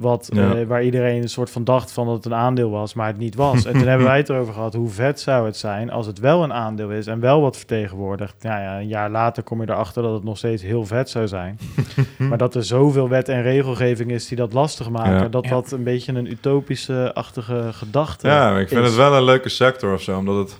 [0.00, 0.54] Wat, Ja.
[0.54, 3.18] eh, waar iedereen een soort van dacht van dat het een aandeel was, maar het
[3.18, 3.64] niet was.
[3.64, 6.42] En toen hebben wij het erover gehad, hoe vet zou het zijn als het wel
[6.42, 8.34] een aandeel is en wel wat vertegenwoordigt.
[8.42, 11.28] Nou ja, een jaar later kom je erachter dat het nog steeds heel vet zou
[11.28, 11.58] zijn.
[12.28, 15.28] maar dat er zoveel wet en regelgeving is die dat lastig maken, Ja.
[15.28, 15.50] dat Ja.
[15.50, 18.86] dat een beetje een utopische-achtige gedachte Ja, maar ik vind is.
[18.86, 20.58] het wel een leuke sector of zo, omdat het...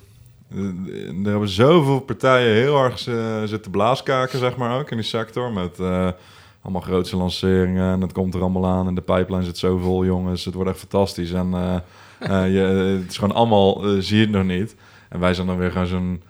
[1.25, 3.15] Er hebben zoveel partijen heel erg eh,
[3.45, 5.51] zitten blaaskaken, zeg maar, ook in die sector.
[5.51, 6.07] Met eh,
[6.61, 8.87] allemaal grootse lanceringen en het komt er allemaal aan.
[8.87, 10.45] En de pipeline zit zo vol, jongens.
[10.45, 11.31] Het wordt echt fantastisch.
[11.31, 11.75] En eh,
[12.19, 12.59] eh, je,
[12.99, 14.75] het is gewoon allemaal, eh, zie je het nog niet.
[15.09, 16.21] En wij zijn dan weer gewoon zo'n...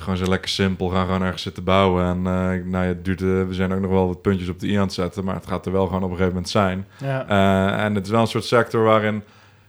[0.00, 2.04] Gewoon zo lekker simpel, gaan gewoon ergens zitten bouwen.
[2.04, 4.60] En eh, nou ja, het duurt, eh, we zijn ook nog wel wat puntjes op
[4.60, 5.24] de i aan het zetten.
[5.24, 6.86] Maar het gaat er wel gewoon op een gegeven moment zijn.
[6.96, 7.26] Ja.
[7.28, 9.22] Eh, en het is wel een soort sector waarin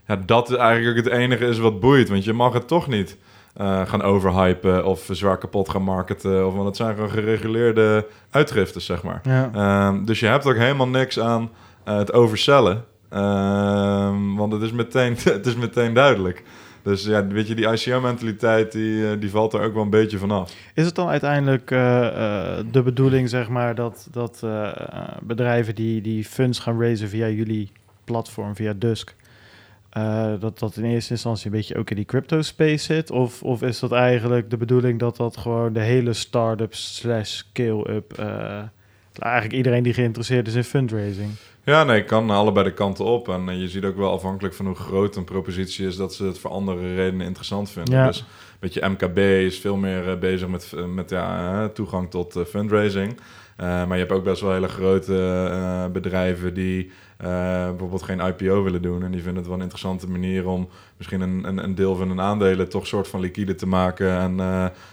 [0.07, 2.09] ja, dat eigenlijk ook het enige is wat boeit.
[2.09, 3.17] Want je mag het toch niet
[3.54, 6.47] eh, gaan overhypen of zwaar kapot gaan marketen.
[6.47, 9.20] Of, want het zijn gewoon gereguleerde uitgiftes, zeg maar.
[9.24, 9.50] Ja.
[9.54, 11.50] Ehm, dus je hebt ook helemaal niks aan
[11.84, 12.86] eh, het overcellen.
[13.10, 16.43] Ehm, want het is, meteen, het is meteen duidelijk.
[16.84, 20.18] Dus ja, weet je, die ICO-mentaliteit, die, eh, die valt er ook wel een beetje
[20.18, 20.54] vanaf.
[20.74, 21.68] Is het dan uiteindelijk
[22.72, 24.45] de bedoeling, zeg maar, dat, dat
[25.22, 27.72] bedrijven die, die funds gaan raisen via jullie
[28.04, 29.16] platform, via Dusk,
[29.89, 33.11] eh, dat dat in eerste instantie een beetje ook in die crypto space zit?
[33.11, 38.13] Of, of is dat eigenlijk de bedoeling dat dat gewoon de hele start-up slash scale-up,
[38.17, 38.61] eh,
[39.19, 41.29] eigenlijk iedereen die geïnteresseerd is in fundraising?
[41.63, 43.29] Ja, nee, kan allebei de kanten op.
[43.29, 46.23] En eh, je ziet ook wel afhankelijk van hoe groot een propositie is, dat ze
[46.25, 47.93] het voor andere redenen interessant vinden.
[47.93, 48.07] Ja.
[48.07, 48.25] Dus
[48.59, 53.19] weet je, MKB is veel meer bezig met, met ja, toegang tot fundraising.
[53.60, 57.28] Eh, maar je hebt ook best wel hele grote eh, bedrijven die eh,
[57.70, 59.03] bijvoorbeeld geen IPO willen doen.
[59.03, 62.07] En die vinden het wel een interessante manier om misschien een, een, een deel van
[62.07, 64.18] hun aandelen toch soort van liquide te maken.
[64.18, 64.36] En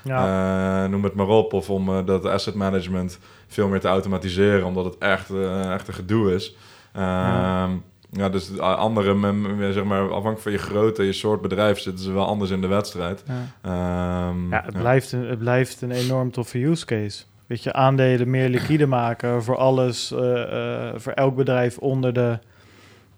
[0.03, 1.53] Ja, noem het maar op.
[1.53, 5.31] Of om dat asset management veel meer te automatiseren, omdat het echt,
[5.71, 6.57] echt een gedoe is.
[6.93, 7.71] Ehm,
[8.11, 8.29] ja.
[8.31, 12.13] dus de andere, ja, zeg maar, afhankelijk van je grootte, je soort bedrijf, zitten ze
[12.13, 13.23] wel anders in de wedstrijd.
[13.27, 13.33] ja.
[13.63, 14.81] Ehm, Ja, het, ja.
[14.81, 17.25] Blijft een, het blijft een enorm toffe use case.
[17.47, 22.39] Weet je, aandelen meer liquide maken voor alles, eh, eh, voor elk bedrijf onder de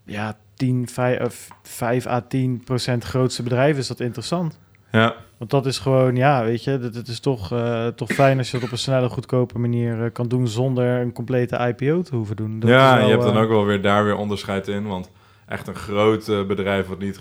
[0.05, 4.59] ja, 10, 5, of 5 à 10 procent grootste bedrijf is dat interessant.
[4.93, 8.39] Ja, Want dat is gewoon, ja, weet je, het, het is toch, eh, toch fijn
[8.39, 12.17] als je dat op een snelle, goedkope manier kan doen zonder een complete IPO te
[12.17, 12.61] hoeven doen.
[12.61, 14.87] Dat ja wel, je hebt dan ook wel weer daar weer onderscheid in.
[14.87, 15.11] Want
[15.47, 17.21] echt een groot bedrijf wat niet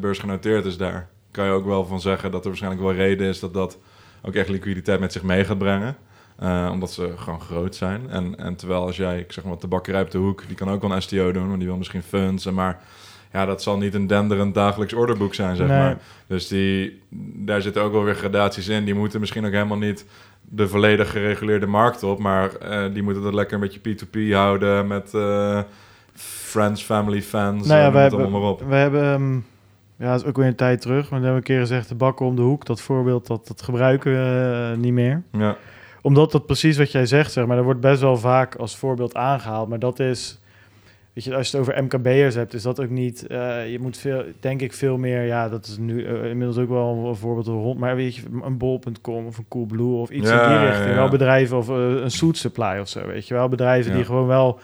[0.00, 3.40] beursgenoteerd is daar, kan je ook wel van zeggen dat er waarschijnlijk wel reden is
[3.40, 3.78] dat dat
[4.22, 5.96] ook echt liquiditeit met zich mee gaat brengen.
[6.40, 8.00] Eh, omdat ze gewoon groot zijn.
[8.08, 10.70] En, en terwijl als jij, ik zeg maar, de bakkerij op de hoek, die kan
[10.70, 12.46] ook wel een STO doen, want die wil misschien funds.
[12.46, 12.78] en Maar
[13.32, 15.78] ja, dat zal niet een denderend dagelijks orderboek zijn, zeg Nee.
[15.78, 15.98] maar.
[16.26, 17.02] Dus die,
[17.34, 18.84] daar zitten ook wel weer gradaties in.
[18.84, 20.06] Die moeten misschien ook helemaal niet
[20.40, 22.18] de volledig gereguleerde markt op.
[22.18, 25.60] Maar eh, die moeten dat lekker een beetje P2P houden met eh,
[26.14, 27.66] friends, family, fans.
[27.66, 28.62] Nou ja, hebben, allemaal maar op.
[28.68, 29.34] we hebben, ehm,
[29.96, 31.94] ja, dat is ook weer een tijd terug, maar we hebben een keer gezegd, de
[31.94, 35.22] bakken om de hoek, dat voorbeeld, dat, dat gebruiken we niet meer.
[35.32, 35.56] Ja,
[36.02, 39.14] Omdat dat precies wat jij zegt, zeg maar, dat wordt best wel vaak als voorbeeld
[39.14, 40.40] aangehaald, maar dat is,
[41.12, 43.96] weet je, als je het over MKB'ers hebt, is dat ook niet, eh, je moet
[43.96, 47.46] veel, denk ik veel meer, ja, dat is nu eh, inmiddels ook wel een voorbeeld
[47.46, 50.64] rond, maar weet je, een bol.com of een Coolblue of iets Ja, in die ja,
[50.68, 50.94] richting, ja.
[50.94, 53.96] wel bedrijven of eh, een Suit Supply of zo, weet je wel, bedrijven Ja.
[53.96, 54.58] die gewoon wel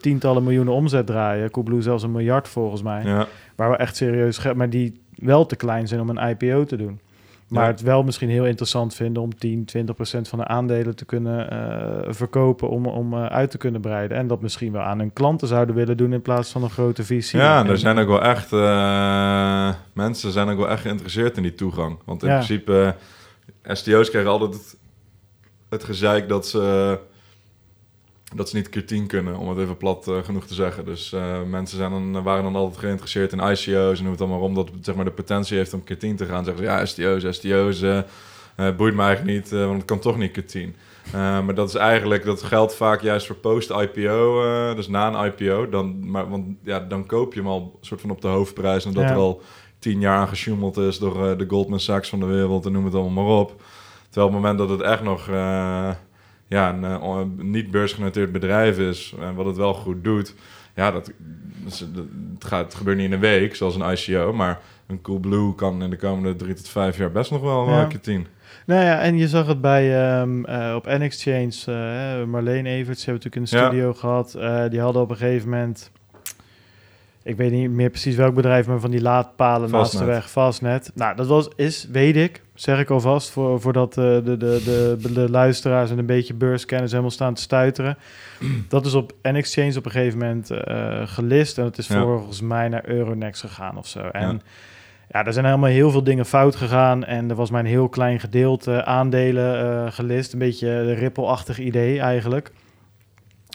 [0.00, 3.26] tientallen miljoenen omzet draaien, Coolblue zelfs een miljard volgens mij, ja.
[3.56, 7.00] waar we echt serieus, maar die wel te klein zijn om een IPO te doen.
[7.48, 7.70] Maar Ja.
[7.70, 11.50] het wel misschien heel interessant vinden om 10, 20 procent van de aandelen te kunnen
[11.50, 14.16] eh, verkopen om, om eh, uit te kunnen breiden.
[14.16, 17.04] En dat misschien wel aan hun klanten zouden willen doen in plaats van een grote
[17.04, 17.38] visie.
[17.38, 21.36] Ja, en En- er zijn ook wel echt eh, mensen zijn ook wel echt geïnteresseerd
[21.36, 21.98] in die toegang.
[22.04, 22.34] Want in Ja.
[22.34, 22.94] principe,
[23.62, 24.76] STO's krijgen altijd het,
[25.68, 26.98] het gezeik dat ze,
[28.34, 30.84] dat ze niet keer 10 kunnen, om het even plat eh, genoeg te zeggen.
[30.84, 34.40] Dus eh, mensen zijn dan, waren dan altijd geïnteresseerd in ICO's en noem het allemaal
[34.40, 36.44] om dat zeg maar, de potentie heeft om keer 10 te gaan.
[36.44, 37.98] Zeggen ze, ja, STO's, STO's, eh
[38.56, 40.76] eh, boeit me eigenlijk niet, eh, want het kan toch niet keer 10.
[41.04, 41.12] Eh,
[41.44, 45.68] maar dat is eigenlijk, dat geldt vaak juist voor post-IPO, eh, dus na een IPO.
[45.68, 48.84] Dan, maar, want ja, dan koop je hem al soort van op de hoofdprijs.
[48.84, 49.10] En dat Ja.
[49.10, 49.42] er al
[49.78, 52.84] tien jaar aan gesjoemeld is door eh, de Goldman Sachs van de wereld en noem
[52.84, 53.62] het allemaal maar op.
[54.10, 55.90] Terwijl op het moment dat het echt nog eh,
[56.48, 60.34] ja, een eh, niet beursgenoteerd bedrijf is en wat het wel goed doet,
[60.74, 61.12] ja, dat,
[61.64, 61.84] het,
[62.38, 65.90] gaat, het gebeurt niet in een week, zoals een ICO, maar een Coolblue kan in
[65.90, 67.82] de komende drie tot vijf jaar best nog wel Ja.
[67.82, 68.26] een keer tien.
[68.66, 73.04] Nou ja, en je zag het bij ehm, eh, op N-Exchange, eh, hè, Marleen Everts,
[73.04, 73.66] hebben we natuurlijk in de Ja.
[73.66, 74.34] studio gehad.
[74.34, 75.90] Eh, die hadden op een gegeven moment,
[77.28, 80.16] ik weet niet meer precies welk bedrijf, maar van die laadpalen naast de Fastnet.
[80.16, 80.90] weg, Fastnet.
[80.94, 85.12] Nou, dat was, is, weet ik, zeg ik alvast, voor, voordat eh, de, de, de,
[85.12, 87.98] de, luisteraars en een beetje beurskennis helemaal staan te stuiteren.
[88.68, 92.68] Dat is op N-Exchange op een gegeven moment eh, gelist en het is volgens mij
[92.68, 94.00] naar Euronext gegaan of zo.
[94.00, 94.38] En Ja.
[95.08, 97.04] ja, er zijn helemaal heel veel dingen fout gegaan.
[97.04, 100.32] En er was maar een heel klein gedeelte aandelen eh, gelist.
[100.32, 102.52] Een beetje een rippelachtig idee eigenlijk.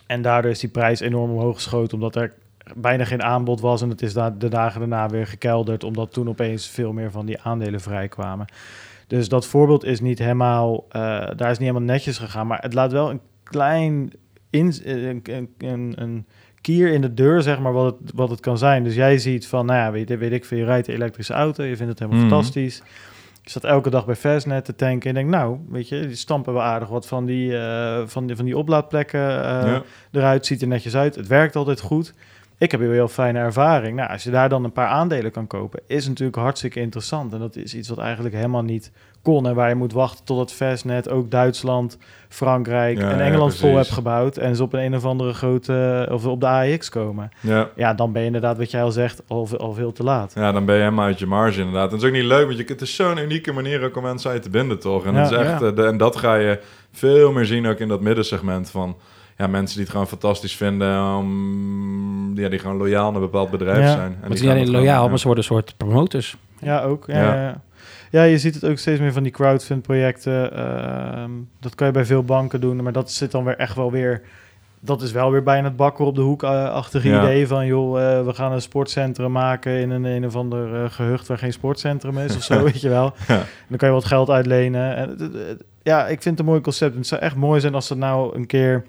[0.07, 1.93] En daardoor is die prijs enorm omhoog geschoten.
[1.93, 2.33] Omdat er
[2.75, 3.81] bijna geen aanbod was.
[3.81, 5.83] En het is da de dagen daarna weer gekelderd.
[5.83, 8.45] Omdat toen opeens veel meer van die aandelen vrijkwamen.
[9.07, 10.85] Dus dat voorbeeld is niet helemaal...
[10.89, 11.01] eh,
[11.35, 12.47] daar is niet helemaal netjes gegaan.
[12.47, 14.11] Maar het laat wel een klein...
[14.49, 16.25] In, een, een, een, een
[16.61, 18.83] kier in de deur, zeg maar, wat het, wat het kan zijn.
[18.83, 21.63] Dus jij ziet van, nou ja, weet, weet ik veel, je rijdt een elektrische auto,
[21.63, 22.29] je vindt het helemaal Mhm.
[22.29, 22.81] fantastisch.
[23.43, 26.53] Je staat elke dag bij Fastnet te tanken en denkt, nou, weet je, die stampen
[26.53, 29.81] we aardig wat van die, eh, van die, van die oplaadplekken eh, ja.
[30.11, 30.45] eruit.
[30.45, 32.13] Ziet er netjes uit, het werkt altijd goed.
[32.57, 33.95] Ik heb hier een heel fijne ervaring.
[33.95, 37.33] Nou, als je daar dan een paar aandelen kan kopen, is natuurlijk hartstikke interessant.
[37.33, 38.91] En dat is iets wat eigenlijk helemaal niet
[39.21, 39.47] kon.
[39.47, 41.97] En waar je moet wachten tot het Fastnet ook Duitsland,
[42.29, 44.37] Frankrijk Ja, en ja, Engeland vol hebt gebouwd.
[44.37, 47.29] En ze op een, een of andere grote, of op de AEX komen.
[47.39, 47.69] Ja.
[47.75, 50.31] Ja, dan ben je inderdaad, wat jij al zegt, al, ve- al veel te laat.
[50.35, 51.87] Ja, dan ben je helemaal uit je marge inderdaad.
[51.87, 54.03] En het is ook niet leuk, want je, het is zo'n unieke manier ook om
[54.03, 55.05] mensen aan je te binden, toch?
[55.05, 56.59] En, het is echt, eh, de- en dat ga je
[56.91, 58.95] veel meer zien ook in dat middensegment van...
[59.37, 63.49] Ja, mensen die het gewoon fantastisch vinden, om, ja, die gewoon loyaal naar een bepaald
[63.51, 63.91] bedrijf Ja.
[63.91, 64.11] zijn.
[64.11, 66.37] En Maar het die niet gewoon- loyaal, maar ze worden een soort promoters.
[66.59, 67.03] Ja, ook.
[67.07, 67.33] Ja, Ja.
[67.33, 67.41] ja.
[67.41, 67.61] ja.
[68.11, 70.53] Ja, je ziet het ook steeds meer van die crowdfund-projecten.
[70.55, 71.29] ehm,
[71.59, 74.21] dat kan je bij veel banken doen, maar dat zit dan weer echt wel weer...
[74.79, 77.21] Dat is wel weer bijna het bakker op de hoek-achtige Ja.
[77.21, 77.65] idee van...
[77.65, 81.37] joh, eh, we gaan een sportcentrum maken in een, een of ander eh, gehucht waar
[81.37, 83.13] geen sportcentrum is of zo, weet je wel.
[83.27, 83.43] Ja.
[83.67, 84.95] Dan kan je wat geld uitlenen.
[84.95, 85.17] En,
[85.83, 86.95] ja, ik vind het een mooi concept.
[86.95, 88.83] Het zou echt mooi zijn als het nou een keer...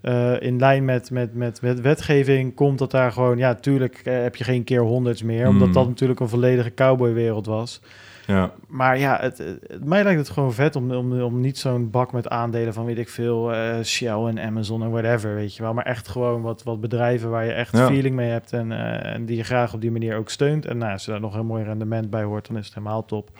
[0.00, 3.38] eh, in lijn met, met, met, met wetgeving komt dat daar gewoon...
[3.38, 5.48] Ja, tuurlijk eh, heb je geen keer honderds meer.
[5.48, 5.72] Omdat Mm.
[5.74, 7.80] dat natuurlijk een volledige cowboywereld was.
[8.26, 8.50] Ja.
[8.68, 12.12] Maar ja, het, het- mij lijkt het gewoon vet om, om, om niet zo'n bak
[12.12, 15.74] met aandelen van weet ik veel, eh, Shell en Amazon en whatever, weet je wel.
[15.74, 17.86] Maar echt gewoon wat, wat bedrijven waar je echt Ja.
[17.86, 18.72] feeling mee hebt en,
[19.02, 20.66] en die je graag op die manier ook steunt.
[20.66, 23.04] En nou, als er daar nog een mooi rendement bij hoort, dan is het helemaal
[23.04, 23.30] top.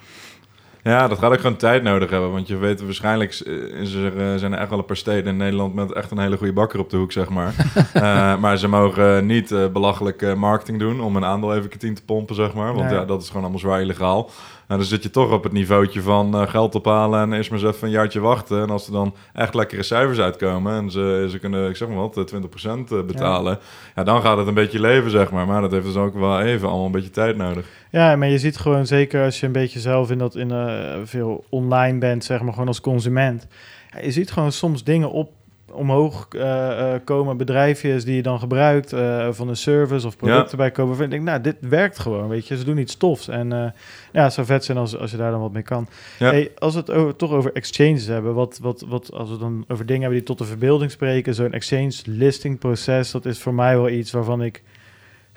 [0.82, 2.32] Ja, dat gaat ook gewoon tijd nodig hebben.
[2.32, 5.26] Want je weet, waarschijnlijk eh, is er, eh, zijn er echt wel een paar steden
[5.26, 7.54] in Nederland met echt een hele goede bakker op de hoek, zeg maar.
[7.92, 12.04] Eh, maar ze mogen niet eh, belachelijk eh, marketing doen om een aandeel even te
[12.06, 12.74] pompen, zeg maar.
[12.74, 12.98] Want Nee.
[12.98, 14.30] ja, dat is gewoon allemaal zwaar illegaal.
[14.70, 17.60] En dan zit je toch op het niveautje van eh, geld ophalen en eerst maar
[17.60, 18.62] eens even een jaartje wachten.
[18.62, 21.96] En als er dan echt lekkere cijfers uitkomen en ze, ze kunnen, ik zeg maar
[21.96, 23.58] wat, eh, 20% eh, betalen.
[23.94, 24.04] Ja.
[24.04, 25.46] dan gaat het een beetje leven, zeg maar.
[25.46, 27.66] Maar dat heeft dus ook wel even allemaal een beetje tijd nodig.
[27.90, 30.94] Ja, maar je ziet gewoon zeker als je een beetje zelf in dat in eh,
[31.04, 33.46] veel online bent, zeg maar gewoon als consument.
[33.90, 35.30] Ja, je ziet gewoon soms dingen op
[35.72, 40.56] omhoog eh, eh, komen, bedrijfjes die je dan gebruikt eh, van een service of producten
[40.56, 40.96] bij komen.
[40.96, 42.56] Vind ik nou, dit werkt gewoon, weet je.
[42.56, 43.28] Ze doen iets tofs.
[43.28, 43.70] En eh,
[44.12, 45.88] ja, zou vet zijn als, als je daar dan wat mee kan.
[46.18, 46.30] Ja.
[46.30, 49.64] Hey, als we het over, toch over exchanges hebben, wat, wat, wat, als we dan
[49.68, 53.54] over dingen hebben die tot de verbeelding spreken, zo'n exchange listing proces, dat is voor
[53.54, 54.62] mij wel iets waarvan ik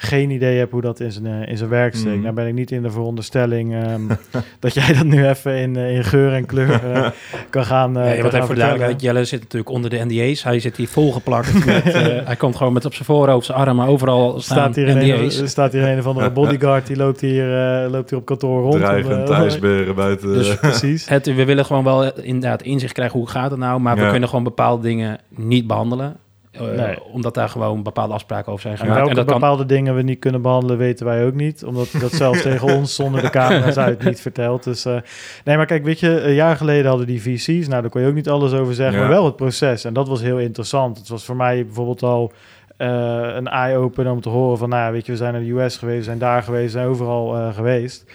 [0.04, 2.14] geen idee heb hoe dat in zijn, eh, in zijn werk steekt.
[2.14, 2.24] Mhm.
[2.24, 4.02] Nou ben ik niet in de veronderstelling ehm,
[4.60, 7.10] dat jij dat nu even in, eh, in geur en kleur eh,
[7.50, 10.44] kan gaan uh, Ja, want even duidelijkheid, Jelle zit natuurlijk onder de NDA's.
[10.44, 11.66] Hij zit hier volgeplakt.
[11.66, 14.96] met, eh, hij komt gewoon met op zijn voorhoofd, zijn armen, overal staan Staat hier,
[14.96, 15.38] NDA's.
[15.38, 18.62] een, staat hier een of andere bodyguard, die loopt hier, eh, loopt hier op kantoor
[18.62, 18.74] rond.
[18.74, 20.34] om, Dreigend eh, ijsberen buiten.
[20.34, 21.10] Dus precies.
[21.10, 24.30] Het, we willen gewoon wel inderdaad inzicht krijgen hoe gaat het nou, maar we kunnen
[24.30, 26.16] gewoon bepaalde dingen niet behandelen.
[26.54, 27.04] Eh, Nee.
[27.04, 28.98] Omdat daar gewoon bepaalde afspraken over zijn En gemaakt.
[29.00, 31.64] welke En dat kan, bepaalde dingen we niet kunnen behandelen, weten wij ook niet.
[31.64, 34.64] Omdat dat zelfs tegen ons zonder de camera's uit niet vertelt.
[34.64, 34.98] Dus eh,
[35.44, 37.68] nee, maar kijk, weet je, een jaar geleden hadden die VC's.
[37.68, 39.02] Nou, daar kon je ook niet alles over zeggen, Ja.
[39.02, 39.84] maar wel het proces.
[39.84, 40.98] En dat was heel interessant.
[40.98, 42.32] Het was voor mij bijvoorbeeld al
[42.78, 42.88] eh,
[43.36, 45.78] een eye-opener om te horen van, nou ja, weet je, we zijn naar de US
[45.78, 48.06] geweest, we zijn daar geweest, we zijn overal eh, geweest.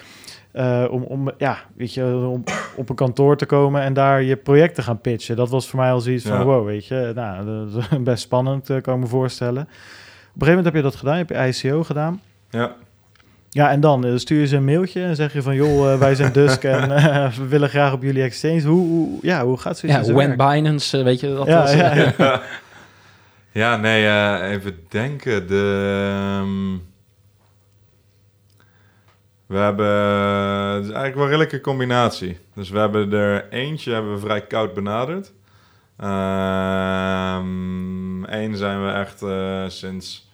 [0.52, 2.44] Eh, om, om, ja, weet je, om
[2.76, 5.36] op een kantoor te komen en daar je project te gaan pitchen.
[5.36, 8.70] Dat was voor mij al zoiets van, wow, weet je, nou, dat is best spannend,
[8.70, 9.62] eh, kan ik me voorstellen.
[9.62, 12.20] Op een gegeven moment heb je dat gedaan, heb je ICO gedaan.
[12.50, 12.74] Ja.
[13.50, 16.14] Ja, en dan eh, stuur je ze een mailtje en zeg je van, joh, wij
[16.14, 16.88] zijn Dusk en
[17.40, 18.62] we willen graag op jullie exchange.
[18.62, 20.52] Hoe, hoe, ja, hoe gaat zoiets ja, when werk?
[20.54, 21.46] Binance, weet je dat?
[21.46, 22.40] Ja, was, ja, ja.
[23.52, 25.46] Ja, nee, eh, even denken.
[25.46, 25.94] De,
[26.38, 26.76] ehm,
[29.48, 29.86] we hebben,
[30.74, 32.38] het is eigenlijk wel een redelijke combinatie.
[32.54, 35.32] Dus we hebben er eentje hebben we vrij koud benaderd.
[35.96, 40.30] Ehm Eén zijn we echt eh, sinds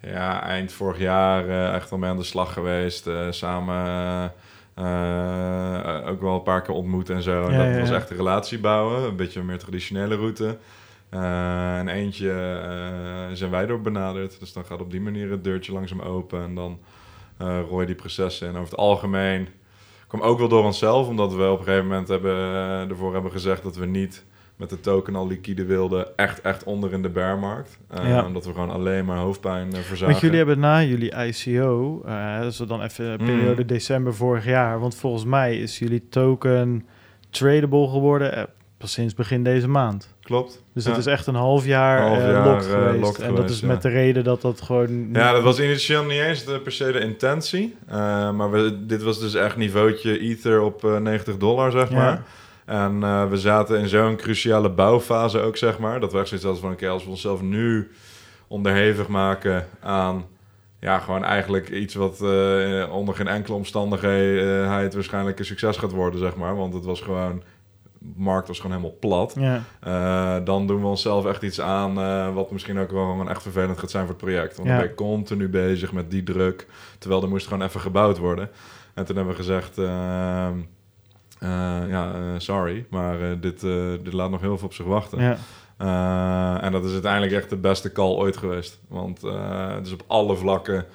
[0.00, 3.06] ja, eind vorig jaar eh, echt al mee aan de slag geweest.
[3.06, 4.32] eh, samen
[6.06, 7.44] ook wel een paar keer ontmoet en zo.
[7.44, 9.02] En Ja, dat ja, was echt een relatie bouwen.
[9.02, 10.56] Een beetje een meer traditionele route.
[11.10, 12.60] En eentje
[13.32, 14.40] zijn wij door benaderd.
[14.40, 16.42] Dus dan gaat op die manier het deurtje langzaam open.
[16.42, 16.78] En dan
[17.38, 18.54] rooi je die processen in.
[18.56, 19.48] Over het algemeen
[20.06, 21.08] kwam ook wel door onszelf.
[21.08, 24.24] Omdat we op een gegeven moment hebben, eh, ervoor hebben gezegd dat we niet
[24.56, 26.16] met de token al liquide wilden.
[26.16, 27.78] Echt, echt onder in de bearmarkt.
[28.02, 28.24] Ja.
[28.24, 30.06] Omdat we gewoon alleen maar hoofdpijn uh, verzagen.
[30.06, 33.66] Want jullie hebben na jullie ICO, eh dus dan even periode Mm.
[33.66, 36.86] december vorig jaar, want volgens mij is jullie token
[37.30, 40.14] tradable geworden pas sinds begin deze maand.
[40.22, 40.62] Klopt.
[40.74, 40.90] Dus Ja.
[40.90, 43.00] dat is echt een half jaar, Half eh, jaar, locked eh, geweest.
[43.00, 43.66] locked en dat is ja.
[43.66, 45.08] met de reden dat dat gewoon...
[45.12, 47.76] Ja, dat was initieel niet eens de, per se de intentie.
[47.86, 51.94] Eh, maar we, dit was dus echt niveautje Ether op eh, 90 dollar, zeg Ja.
[51.96, 52.22] maar.
[52.64, 56.00] En eh, we zaten in zo'n cruciale bouwfase ook, zeg maar.
[56.00, 57.90] Dat we echt zoiets hadden van, oké, als we onszelf nu
[58.48, 60.24] onderhevig maken aan...
[60.80, 66.20] Ja, gewoon eigenlijk iets wat eh, onder geen enkele omstandigheid waarschijnlijk een succes gaat worden,
[66.20, 66.56] zeg maar.
[66.56, 67.42] Want het was gewoon
[68.16, 69.34] markt was gewoon helemaal plat.
[69.38, 73.28] Ja, Eh, dan doen we onszelf echt iets aan eh, wat misschien ook wel gewoon
[73.28, 74.56] echt vervelend gaat zijn voor het project.
[74.56, 74.74] Want Ja.
[74.74, 76.66] dan ben je continu bezig met die druk,
[76.98, 78.50] terwijl er moest gewoon even gebouwd worden.
[78.94, 80.54] En toen hebben we gezegd, ehm,
[81.38, 83.60] eh, ja, sorry, maar dit,
[84.02, 85.22] dit laat nog heel veel op zich wachten.
[85.22, 85.36] ja.
[86.60, 88.80] En dat is uiteindelijk echt de beste call ooit geweest.
[88.88, 90.86] Want uh, dus op alle vlakken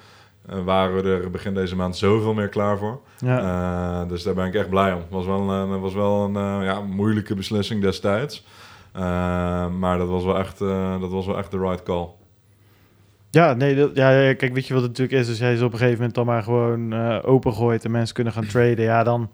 [0.64, 3.00] waren we er begin deze maand zoveel meer klaar voor.
[3.18, 3.40] ja.
[4.02, 4.98] Uh, dus daar ben ik echt blij om.
[4.98, 8.46] Het was wel een, was wel een uh, ja, moeilijke beslissing destijds.
[8.96, 9.02] Uh,
[9.68, 10.58] maar dat was, wel echt,
[11.00, 12.08] dat was wel echt de right call.
[13.30, 15.28] Ja, nee, dat, ja, kijk, weet je wat het natuurlijk is?
[15.28, 18.46] Als jij ze op een gegeven moment dan maar gewoon opengooit en mensen kunnen gaan
[18.46, 19.30] traden, ja, dan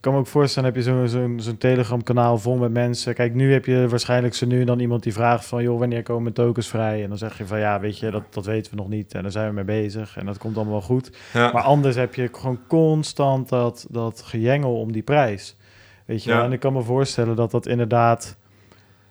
[0.00, 3.14] ik kan me ook voorstellen, heb je zo'n zo'n zo'n Telegram-kanaal vol met mensen.
[3.14, 6.02] Kijk, nu heb je waarschijnlijk zo nu en dan iemand die vraagt van, joh, wanneer
[6.02, 7.02] komen tokens vrij?
[7.02, 9.22] En dan zeg je van, ja, weet je, dat, dat weten we nog niet en
[9.22, 11.10] daar zijn we mee bezig en dat komt allemaal wel goed.
[11.32, 11.52] Ja.
[11.52, 15.56] Maar anders heb je gewoon constant dat, dat gejengel om die prijs.
[16.04, 16.44] Weet je ja.
[16.44, 18.36] En ik kan me voorstellen dat dat inderdaad,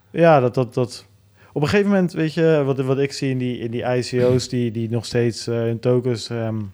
[0.10, 0.74] ja, dat dat...
[0.74, 1.08] dat
[1.54, 4.50] op een gegeven moment, weet je, wat, wat ik zie in die, in die ICO's
[4.50, 6.72] die, die nog steeds uh, hun tokens um,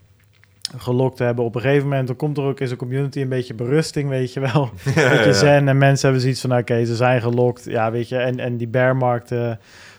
[0.77, 1.45] gelokt hebben.
[1.45, 4.33] Op een gegeven moment, dan komt er ook in zo'n community een beetje berusting, weet
[4.33, 4.69] je wel.
[4.95, 7.63] Ja, je, zen en mensen hebben zoiets van, oké, okay, ze zijn gelokt.
[7.63, 9.55] Ja, weet je, en, en die bearmarkten uh,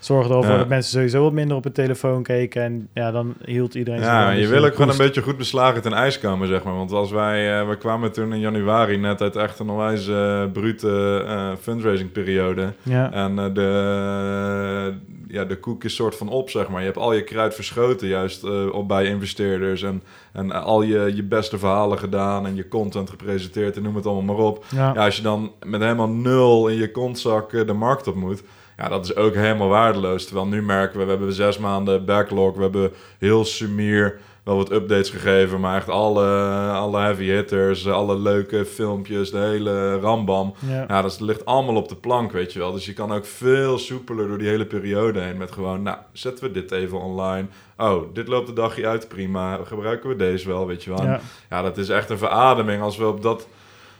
[0.07, 0.59] zorgden ervoor ja.
[0.59, 2.63] dat mensen sowieso wat minder op hun telefoon keken.
[2.63, 4.01] En ja, dan hield iedereen...
[4.01, 6.75] Ja, je wil ook gewoon een beetje goed beslagen ten ijs komen, zeg maar.
[6.75, 10.45] Want als wij, uh, we kwamen toen in januari net uit echt een onwijs uh,
[10.53, 12.73] brute uh, fundraising periode.
[12.83, 13.13] Ja.
[13.13, 14.95] En de,
[15.29, 16.81] ja, de koek is soort van op, zeg maar.
[16.81, 19.83] Je hebt al je kruid verschoten juist op bij investeerders.
[19.83, 20.03] En,
[20.33, 24.37] en al je, je beste verhalen gedaan en je content gepresenteerd en noem het allemaal
[24.37, 24.65] maar op.
[24.69, 24.93] Ja.
[24.95, 28.43] ja als je dan met helemaal nul in je kontzak de markt op moet...
[28.77, 30.25] Ja, dat is ook helemaal waardeloos.
[30.25, 32.57] Terwijl nu merken we, we hebben zes maanden backlog.
[32.57, 35.61] We hebben heel sumier wel wat updates gegeven.
[35.61, 36.27] Maar echt alle,
[36.71, 40.55] alle heavy hitters, alle leuke filmpjes, de hele rambam.
[40.69, 40.85] Ja.
[40.89, 42.73] ja, dat ligt allemaal op de plank, weet je wel.
[42.73, 45.37] Dus je kan ook veel soepeler door die hele periode heen.
[45.37, 47.47] Met gewoon, nou, zetten we dit even online.
[47.77, 49.61] Oh, dit loopt de dagje uit, prima.
[49.65, 51.03] Gebruiken we deze wel, weet je wel.
[51.03, 51.21] Ja.
[51.51, 53.49] ja, dat is echt een verademing als we op dat...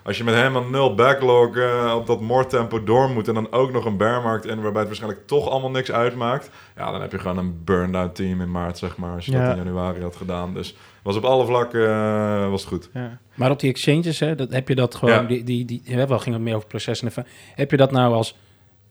[0.07, 3.29] Als je met helemaal nul backlog uh, op dat moordtempo door moet...
[3.29, 4.61] en dan ook nog een bearmarkt in...
[4.61, 6.51] waarbij het waarschijnlijk toch allemaal niks uitmaakt...
[6.77, 9.15] ja, dan heb je gewoon een burn-out team in maart, zeg maar...
[9.15, 9.47] als je Ja.
[9.47, 10.55] dat in januari had gedaan.
[10.55, 12.91] Dus was op alle vlakken uh, was het goed.
[12.95, 13.19] Ja.
[13.35, 15.15] Maar op die exchanges, hè, dat, heb je dat gewoon...
[15.15, 15.23] Ja.
[15.23, 17.13] Die, die, die, ja, wel ging het meer over processen.
[17.55, 18.37] Heb je dat nou als...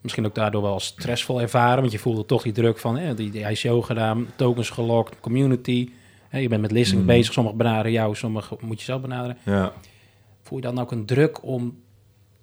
[0.02, 1.80] Misschien ook daardoor wel als stressvol ervaren...
[1.80, 4.28] want je voelde toch die druk van hè, die, die ICO gedaan...
[4.36, 5.90] tokens gelokt, community...
[6.30, 7.08] Hè, je bent met listing Mm.
[7.08, 8.16] bezig, sommigen benaderen jou...
[8.16, 9.38] sommigen moet je zelf benaderen.
[9.44, 9.74] Ja.
[10.48, 11.76] Voel je dan ook een druk om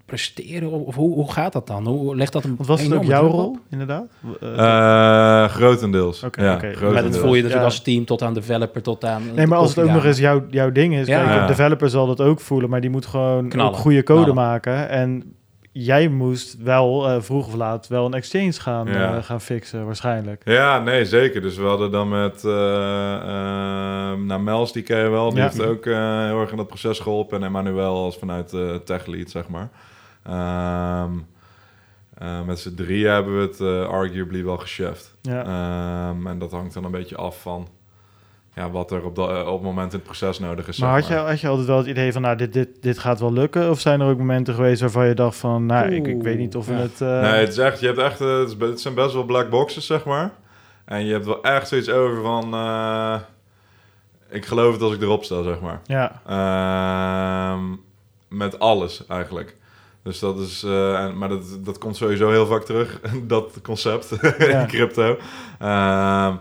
[0.06, 0.70] presteren?
[0.70, 1.86] Of hoe, hoe gaat dat dan?
[1.86, 3.58] Hoe legt dat een Want was het ook jouw rol, op?
[3.70, 4.06] inderdaad?
[4.42, 6.22] Uh, grotendeels.
[6.22, 6.46] Oké, ja.
[6.52, 7.16] Maar dat Maar dat grotendeels.
[7.16, 7.64] voel je natuurlijk Ja.
[7.64, 9.22] als team tot aan developer, tot aan...
[9.34, 11.06] nee, maar als het ook nog eens jouw, jouw ding is...
[11.06, 11.18] Ja.
[11.24, 11.40] Kijk, Ja.
[11.40, 12.70] een developer zal dat ook voelen...
[12.70, 14.34] maar die moet gewoon goede code Knallen.
[14.34, 14.88] maken.
[14.88, 15.34] En
[15.72, 19.16] jij moest wel, eh, vroeg of laat, wel een exchange gaan, Ja.
[19.16, 20.42] eh, gaan fixen, waarschijnlijk.
[20.44, 21.40] Ja, nee, zeker.
[21.42, 22.44] Dus we hadden dan met...
[22.44, 22.52] eh,
[24.26, 25.28] nou, Mels, die ken je wel.
[25.30, 25.44] Die Ja.
[25.44, 27.38] heeft ook heel erg in dat proces geholpen.
[27.38, 29.70] En Emmanuel als vanuit eh tech lead, zeg maar.
[30.22, 31.10] Ehm,
[32.18, 35.14] eh, met z'n drieën hebben we het arguably wel gecheft.
[35.22, 35.40] Ja.
[35.44, 37.68] Ehm, en dat hangt dan een beetje af van...
[38.54, 40.78] Ja, wat er op, dat op het moment in het proces nodig is.
[40.78, 42.98] maar zeg had je, had je altijd wel het idee van, nou, dit, dit, dit
[42.98, 43.70] gaat wel lukken?
[43.70, 46.56] Of zijn er ook momenten geweest waarvan je dacht van, nou, ik, ik weet niet
[46.56, 46.78] of we Ja.
[46.80, 47.00] het...
[47.00, 49.24] eh, Nee, het is echt, je hebt echt, eh, het, is het zijn best wel
[49.24, 50.30] black boxes, zeg maar.
[50.84, 53.16] En je hebt wel echt zoiets over van, eh,
[54.30, 55.80] ik geloof het als ik erop sta, zeg maar.
[55.84, 57.62] Ja, Ehm,
[58.28, 59.56] met alles eigenlijk.
[60.02, 64.60] Dus dat is, eh, maar dat, dat komt sowieso heel vaak terug, dat concept Ja.
[64.60, 65.16] in crypto.
[65.58, 66.34] Ehm,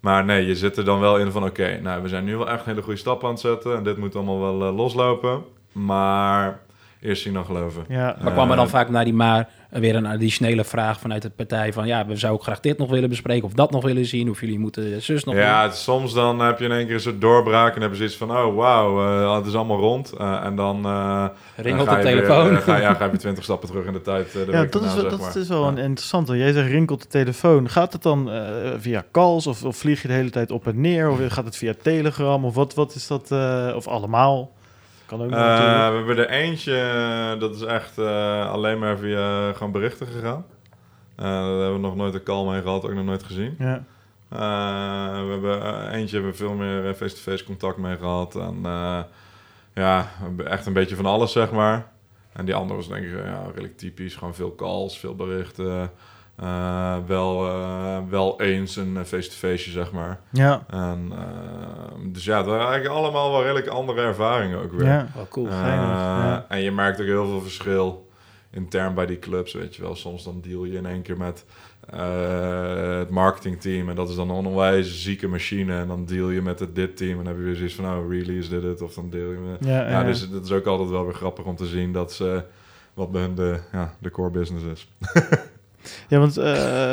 [0.00, 2.48] maar nee, je zit er dan wel in van, oké, nou, we zijn nu wel
[2.48, 3.76] echt een hele goede stap aan het zetten.
[3.76, 5.44] En dit moet allemaal wel eh, loslopen.
[5.72, 6.58] Maar
[7.00, 7.84] eerst zien dan geloven.
[7.88, 8.16] ja.
[8.22, 11.30] Maar kwam er dan Eh, vaak naar die maar weer een additionele vraag vanuit de
[11.30, 11.86] partij van...
[11.86, 14.30] ja, we zouden ook graag dit nog willen bespreken of dat nog willen zien...
[14.30, 17.00] of jullie moeten zus nog Ja, het- soms dan heb je in één keer een
[17.00, 19.00] soort doorbraak en heb je zoiets van, oh wauw,
[19.30, 20.12] eh, het is allemaal rond.
[20.12, 21.24] Eh, en dan, eh,
[21.56, 22.56] Ring dan op ga de weer, telefoon.
[22.62, 24.32] ga, ja, ga je weer twintig stappen terug in de tijd.
[24.32, 25.36] de Ja, dat is, wel- dat maar.
[25.36, 25.68] is wel Ja.
[25.68, 26.36] een interessante.
[26.36, 27.68] Jij zegt rinkelt de telefoon.
[27.68, 28.40] Gaat het dan eh,
[28.78, 31.10] via calls of, of vlieg je de hele tijd op en neer?
[31.10, 32.44] Of gaat het via Telegram?
[32.44, 33.30] Of wat, wat is dat?
[33.30, 34.50] eh, of allemaal?
[35.10, 38.98] Kan ook nog Eh, we hebben er eentje, eh, dat is echt eh, alleen maar
[38.98, 40.44] via gewoon berichten gegaan.
[41.16, 43.56] Eh, daar hebben we nog nooit een call mee gehad, ook nog nooit gezien.
[43.58, 43.84] Ja,
[45.24, 48.34] we hebben eentje hebben we veel meer face-to-face contact mee gehad.
[48.36, 48.60] En
[49.74, 50.08] ja,
[50.44, 51.88] echt een beetje van alles, zeg maar.
[52.32, 54.14] En die andere was denk ik ja, redelijk typisch.
[54.14, 55.90] Gewoon veel calls, veel berichten.
[56.40, 60.20] Eh, wel, eh, wel eens een eh, face-to-face, zeg maar.
[60.32, 61.12] ja, En,
[62.12, 64.86] dus ja, het waren eigenlijk allemaal wel redelijk andere ervaringen ook weer.
[64.86, 65.08] ja.
[65.14, 65.48] Wel cool.
[65.48, 66.46] Ja.
[66.48, 68.08] En je merkt ook heel veel verschil
[68.50, 69.96] intern bij die clubs, weet je wel.
[69.96, 71.44] Soms dan deal je in één keer met
[71.94, 75.74] uh, het marketingteam en dat is dan een onwijs zieke machine.
[75.74, 77.84] En dan deal je met het dit team en dan heb je weer zoiets van,
[77.84, 78.82] nou, really is dit het?
[78.82, 79.64] Of dan deel je met...
[79.64, 82.44] Ja, ja, dus het is ook altijd wel weer grappig om te zien dat ze,
[82.94, 84.88] wat bij hun de, ja, de core business is.
[86.08, 86.92] ja, want uh,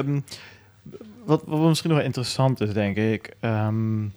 [1.26, 3.36] wat, wat misschien nog wel interessant is, denk ik...
[3.42, 4.14] Um,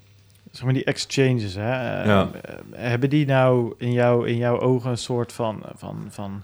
[0.51, 2.03] zeg maar die exchanges, hè?
[2.05, 2.23] Ja.
[2.25, 6.43] Uh, hebben die nou in, jou, in jouw ogen een soort van, van, van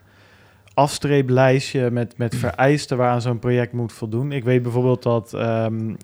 [0.75, 4.33] afstreeplijstje met, met vereisten waaraan zo'n project moet voldoen.
[4.33, 5.97] Ik weet bijvoorbeeld dat um,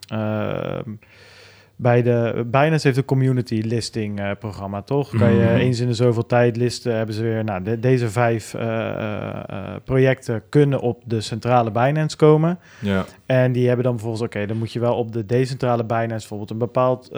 [1.77, 5.17] bij de Binance heeft een community listing uh, programma, toch?
[5.17, 5.55] Kan je mhm.
[5.55, 9.39] eens in de zoveel tijd listen, hebben ze weer, nou, deze vijf uh,
[9.85, 12.59] projecten kunnen op de centrale Binance komen.
[12.81, 13.05] Ja.
[13.27, 16.51] En die hebben dan bijvoorbeeld, oké, dan moet je wel op de decentrale Binance bijvoorbeeld
[16.51, 17.11] een bepaald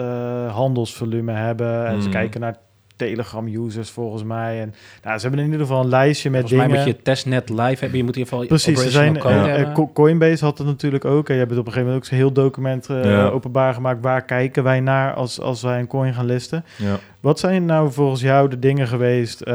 [0.51, 1.85] handelsvolume hebben.
[1.85, 2.17] En ze mhm.
[2.17, 2.57] kijken naar
[2.95, 4.61] Telegram-users volgens mij.
[4.61, 4.73] En
[5.03, 6.75] nou, ze hebben in ieder geval een lijstje met volgens dingen.
[6.75, 7.97] Mij moet je testnet live hebben.
[7.97, 8.81] Je moet in ieder geval precies.
[8.81, 11.27] Ze zijn, uh, Coinbase had het natuurlijk ook.
[11.27, 14.01] En je hebt het op een gegeven moment ook een heel document uh, openbaar gemaakt.
[14.01, 16.65] Waar kijken wij naar als, als wij een coin gaan listen?
[16.77, 16.99] Ja.
[17.19, 19.53] Wat zijn nou volgens jou de dingen geweest uh,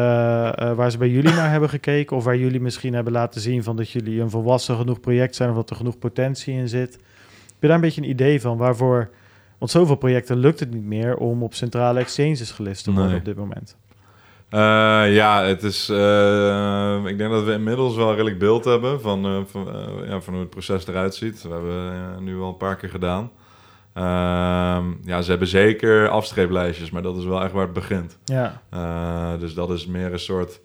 [0.75, 2.17] waar ze bij jullie naar hebben gekeken?
[2.17, 5.51] Of waar jullie misschien hebben laten zien van dat jullie een volwassen genoeg project zijn
[5.51, 6.93] of dat er genoeg potentie in zit?
[6.93, 9.11] Heb je daar een beetje een idee van waarvoor
[9.61, 13.25] want zoveel projecten lukt het niet meer om op centrale exchanges gelist te worden op
[13.25, 13.77] dit moment.
[14.51, 14.61] Uh,
[15.15, 15.89] ja, het is.
[15.91, 19.67] Uh, ik denk dat we inmiddels wel redelijk beeld hebben van, uh, van,
[20.07, 21.43] ja, van hoe het proces eruit ziet.
[21.43, 23.31] We hebben nu al een paar keer gedaan.
[23.93, 28.19] Ehm, ja, ze hebben zeker afstreeplijstjes, maar dat is wel echt waar het begint.
[28.25, 28.63] Ja.
[29.39, 30.61] dus dat is meer een soort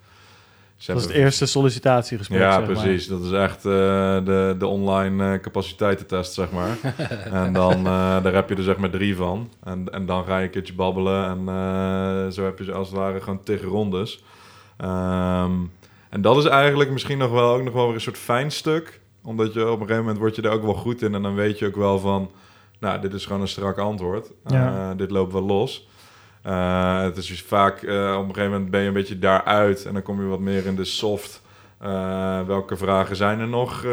[0.86, 2.40] dat is het eerste sollicitatiegesprek.
[2.40, 3.08] Ja, precies.
[3.08, 3.72] Dat is echt uh,
[4.26, 6.78] de, de online uh, capaciteitentest, zeg maar.
[7.44, 9.50] en dan uh, daar heb je er zeg maar drie van.
[9.64, 11.48] En, en dan ga je een keertje babbelen.
[11.48, 14.24] En zo heb je ze als het ware gewoon tegen rondes.
[14.84, 15.72] Um,
[16.10, 19.02] en dat is eigenlijk misschien nog wel, ook nog wel weer een soort fijn stuk.
[19.24, 21.16] Omdat je op een gegeven moment word je er ook wel goed in.
[21.16, 22.32] En dan weet je ook wel van,
[22.80, 24.32] nou, dit is gewoon een strak antwoord.
[24.46, 24.94] Ja.
[24.94, 25.88] dit loopt wel los.
[26.46, 29.86] Uh, het is dus vaak, uh, op een gegeven moment ben je een beetje daaruit
[29.86, 31.42] en dan kom je wat meer in de soft.
[31.84, 33.86] Uh, welke vragen zijn er nog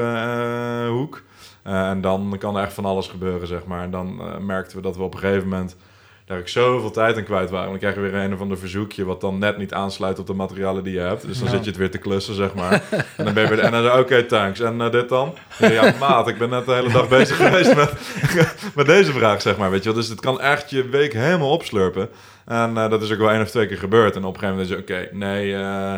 [0.89, 1.23] hoek?
[1.63, 3.83] en dan kan er echt van alles gebeuren, zeg maar.
[3.83, 5.77] En dan merkten we dat we op een gegeven moment
[6.25, 7.69] daar ik zoveel tijd aan kwijt waren.
[7.69, 10.33] Dan krijg je weer een of ander verzoekje wat dan net niet aansluit op de
[10.33, 11.27] materialen die je hebt.
[11.27, 12.73] Dus dan zit je het weer te klussen, zeg maar.
[13.17, 13.59] en dan ben je weer...
[13.59, 14.61] En dan oké, okay, thanks.
[14.61, 15.35] En dit dan?
[15.59, 17.93] ja, maat, ik ben net de hele dag bezig geweest met,
[18.77, 19.71] met deze vraag, zeg maar.
[19.71, 19.99] Weet je wel?
[19.99, 22.09] Dus het kan echt je week helemaal opslurpen.
[22.45, 24.17] En uh, dat is ook wel één of twee keer gebeurd.
[24.17, 25.95] En op een gegeven moment is oké, okay, nee, uh,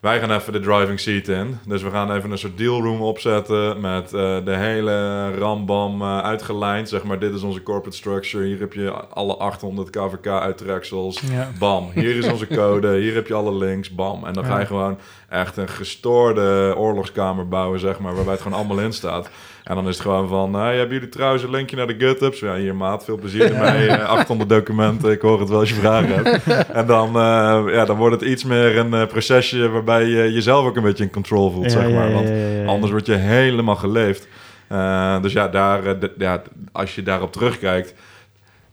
[0.00, 1.58] wij gaan even de driving seat in.
[1.66, 6.88] Dus we gaan even een soort dealroom opzetten met uh, de hele rambam uitgelijnd.
[6.88, 8.44] Zeg maar, dit is onze corporate structure.
[8.44, 11.20] Hier heb je alle 800 KVK uittreksels.
[11.20, 11.48] Ja.
[11.58, 12.96] Bam, hier is onze code.
[12.96, 13.94] Hier heb je alle links.
[13.94, 14.24] Bam.
[14.24, 14.98] En dan ga je gewoon
[15.28, 19.30] echt een gestoorde oorlogskamer bouwen, zeg maar, waarbij het gewoon allemaal in staat.
[19.64, 22.40] En dan is het gewoon van, hey, hebben jullie trouwens een linkje naar de GitHubs?
[22.40, 23.94] Ja, hier maat, veel plezier ermee.
[24.04, 26.46] 800 documenten, ik hoor het wel als je vragen hebt.
[26.80, 30.66] En dan, uh, ja, dan wordt het iets meer een uh, procesje waarbij je jezelf
[30.66, 32.12] ook een beetje in control voelt, zeg maar.
[32.12, 32.30] Want
[32.66, 34.28] anders word je helemaal geleefd.
[34.72, 36.42] Uh, dus ja, daar, ja,
[36.72, 37.94] als je daarop terugkijkt...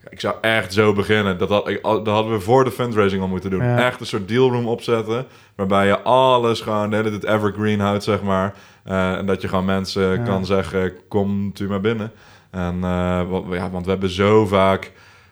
[0.09, 1.37] Ik zou echt zo beginnen.
[1.37, 3.61] Dat, had, dat hadden we voor de fundraising al moeten doen.
[3.61, 5.25] Echt een soort dealroom opzetten.
[5.55, 8.53] Waarbij je alles gewoon de hele tijd evergreen houdt, zeg maar.
[8.89, 12.11] Uh, en dat je gewoon mensen kan zeggen, komt u maar binnen.
[12.51, 14.91] En, uh, ja, want we hebben zo vaak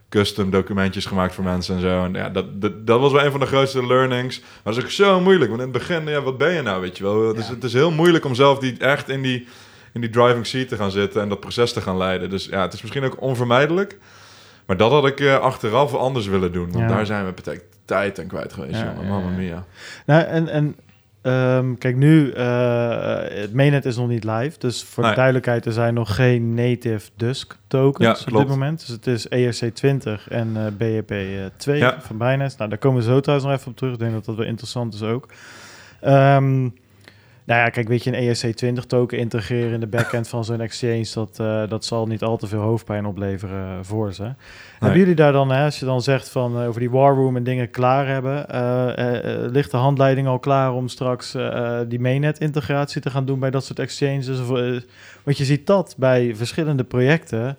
[0.10, 2.04] custom documentjes gemaakt voor mensen en zo.
[2.04, 4.40] En ja, dat, dat, dat was wel een van de grootste learnings.
[4.40, 5.50] Maar dat is ook zo moeilijk.
[5.50, 7.28] Want in het begin, ja, wat ben je nou, weet je wel?
[7.28, 9.48] Het, is, het is heel moeilijk om zelf die, echt in die,
[9.94, 12.30] in die driving seat te gaan zitten en dat proces te gaan leiden.
[12.30, 13.98] Dus ja, het is misschien ook onvermijdelijk.
[14.66, 16.72] Maar dat had ik uh, achteraf anders willen doen.
[16.72, 18.80] Want daar zijn we betekent tijd en kwijt geweest.
[18.80, 19.66] Ja, ja, Mamma mia.
[20.06, 20.76] Nou, en, en
[21.28, 24.60] Um, kijk, nu, uh, het mainnet is nog niet live.
[24.60, 28.80] Dus voor de duidelijkheid, er zijn nog geen native Dusk tokens ja, op dit moment.
[28.80, 32.02] Dus het is ERC20 en uh, BEP2 ja.
[32.02, 32.56] van Binance.
[32.58, 33.94] Nou, daar komen we zo trouwens nog even op terug.
[33.94, 35.28] Ik denk dat dat wel interessant is ook.
[36.04, 36.74] Um,
[37.46, 41.08] nou ja, kijk, weet je, een ERC20 token integreren in de backend van zo'n exchange,
[41.14, 44.34] dat, uh, dat zal niet al te veel hoofdpijn opleveren voor ze.
[44.80, 47.36] Hebben jullie daar dan, hè, als je dan zegt van uh, over die war room
[47.36, 51.38] en dingen klaar hebben, uh, ligt de handleiding al klaar om straks
[51.88, 54.40] die mainnet integratie te gaan doen bij dat soort exchanges?
[54.40, 54.48] Of,
[55.24, 57.58] want je ziet dat bij verschillende projecten.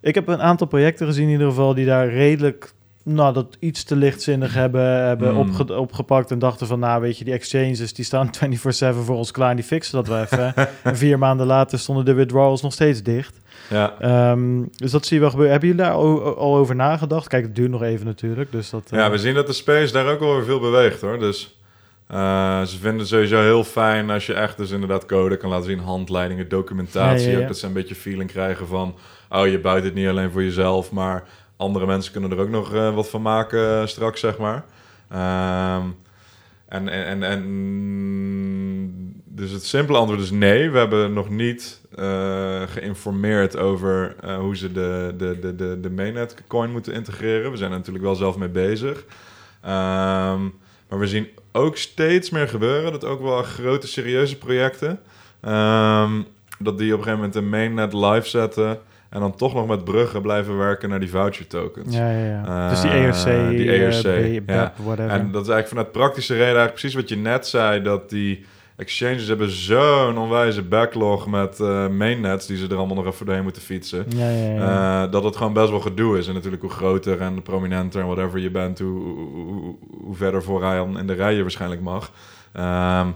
[0.00, 2.72] Ik heb een aantal projecten gezien in ieder geval die daar redelijk
[3.04, 5.70] nou, dat iets te lichtzinnig hebben, hebben hmm.
[5.70, 8.58] opgepakt en dachten van, nou weet je, die exchanges die staan 24-7
[9.04, 10.54] voor ons klaar en die fixen dat we even.
[10.82, 13.40] en vier maanden later stonden de withdrawals nog steeds dicht.
[13.70, 14.30] Ja.
[14.30, 15.52] Um, dus dat zie je wel gebeuren.
[15.52, 17.28] Hebben jullie daar al, al, over nagedacht?
[17.28, 18.52] Kijk, het duurt nog even natuurlijk.
[18.52, 21.18] Dus dat, Ja, we zien dat de space daar ook wel weer veel beweegt hoor.
[21.18, 21.54] Dus
[22.06, 25.64] Eh, ze vinden het sowieso heel fijn als je echt dus inderdaad code kan laten
[25.64, 27.24] zien, handleidingen, documentatie.
[27.24, 27.42] Ja, ja, ja.
[27.42, 28.94] Ook dat ze een beetje feeling krijgen van,
[29.28, 31.24] oh je buit het niet alleen voor jezelf, maar
[31.64, 34.64] andere mensen kunnen er ook nog eh, wat van maken eh, straks, zeg maar.
[35.08, 35.86] Ehm,
[36.68, 37.42] en, en, en,
[39.24, 40.70] dus het simpele antwoord is nee.
[40.70, 46.34] We hebben nog niet eh, geïnformeerd over hoe ze de, de, de, de, de mainnet
[46.46, 47.50] coin moeten integreren.
[47.50, 49.04] We zijn er natuurlijk wel zelf mee bezig.
[49.62, 50.42] Ehm,
[50.88, 52.92] maar we zien ook steeds meer gebeuren.
[52.92, 55.00] Dat ook wel grote, serieuze projecten.
[55.40, 56.22] ehm,
[56.58, 58.80] dat die op een gegeven moment een mainnet live zetten.
[59.14, 61.96] En dan toch nog met bruggen blijven werken naar die voucher tokens.
[61.96, 62.44] Ja, ja, ja.
[62.64, 64.72] Eh, dus die ERC, die eh, ERC, B- ja.
[64.84, 65.10] Whatever.
[65.10, 67.82] En dat is eigenlijk vanuit praktische reden eigenlijk precies wat je net zei.
[67.82, 68.44] Dat die
[68.76, 72.46] exchanges hebben zo'n onwijze backlog met eh, mainnets...
[72.46, 74.04] die ze er allemaal nog even doorheen moeten fietsen.
[74.08, 75.04] ja, ja, ja.
[75.04, 76.28] Eh, dat het gewoon best wel gedoe is.
[76.28, 78.78] En natuurlijk hoe groter en prominenter en whatever je bent...
[78.78, 82.10] hoe, hoe, hoe- hoe verder vooraan in de rij je waarschijnlijk mag.
[82.52, 83.06] Ehm,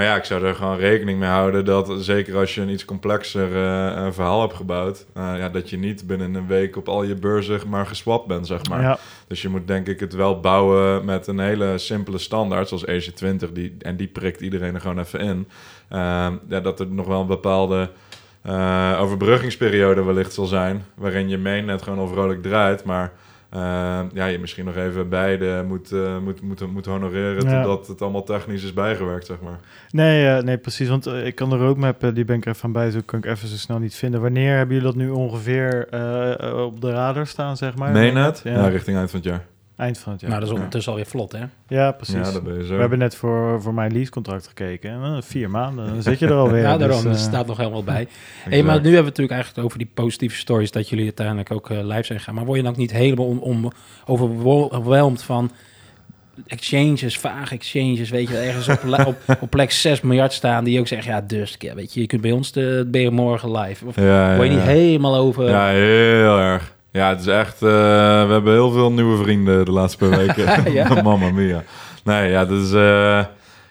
[0.00, 2.84] maar ja, ik zou er gewoon rekening mee houden dat zeker als je een iets
[2.84, 7.02] complexer eh, verhaal hebt gebouwd, eh, ja, dat je niet binnen een week op al
[7.02, 8.80] je beurzen maar geswapt bent, zeg maar.
[8.80, 8.98] ja.
[9.26, 13.52] Dus je moet denk ik het wel bouwen met een hele simpele standaard, zoals EC20,
[13.52, 15.48] die, en die prikt iedereen er gewoon even in.
[15.88, 17.90] Ehm, ja, dat er nog wel een bepaalde
[18.42, 23.12] eh, overbruggingsperiode wellicht zal zijn, waarin je mainnet gewoon al vrolijk draait, maar
[24.12, 27.62] ja, je misschien nog even beide moet, eh, moet, moet, moet honoreren Ja.
[27.62, 29.58] totdat het allemaal technisch is bijgewerkt, zeg maar.
[29.90, 30.88] Nee, eh, nee, precies.
[30.88, 33.00] Want eh, ik kan de roadmap, eh, die ben ik er even aan bij, zo
[33.04, 34.20] kan ik even zo snel niet vinden.
[34.20, 37.92] Wanneer hebben jullie dat nu ongeveer eh, eh, op de radar staan, zeg maar?
[37.92, 38.40] Mainnet?
[38.44, 38.68] Ja, Ja.
[38.68, 39.44] richting eind van het jaar.
[39.80, 40.30] Eind van het jaar.
[40.30, 41.44] Nou, dat is ondertussen alweer vlot, hè?
[41.68, 42.14] ja, precies.
[42.14, 42.74] Ja, dat ben je zo.
[42.74, 44.90] We hebben net voor, voor mijn leasecontract gekeken.
[44.90, 46.62] En, eh, vier maanden, dan zit je er alweer.
[46.70, 46.96] Ja, daarom.
[46.96, 48.08] Dus, dat eh, staat nog helemaal bij.
[48.48, 50.70] Hey, maar nu hebben we het natuurlijk eigenlijk over die positieve stories...
[50.70, 52.34] dat jullie uiteindelijk ook eh, live zijn gegaan.
[52.34, 53.72] Maar word je dan ook niet helemaal om, om
[54.06, 55.50] overweldigd van...
[56.46, 60.64] exchanges, vage exchanges, weet je, wel, ergens op, op, op plek 6 miljard staan...
[60.64, 63.10] die ook zeggen, ja, dus, ja, weet je, je kunt bij ons de, ben je
[63.10, 63.86] morgen live.
[63.86, 64.72] Of Ja, word je ja, niet ja.
[64.72, 65.48] helemaal over...
[65.48, 66.78] Ja, heel erg.
[66.92, 67.54] Ja, het is echt...
[67.54, 67.60] eh,
[68.26, 70.72] we hebben heel veel nieuwe vrienden de laatste paar weken.
[70.72, 70.94] Ja.
[71.02, 71.64] Mamma mia.
[72.04, 72.70] Nee, ja, dus...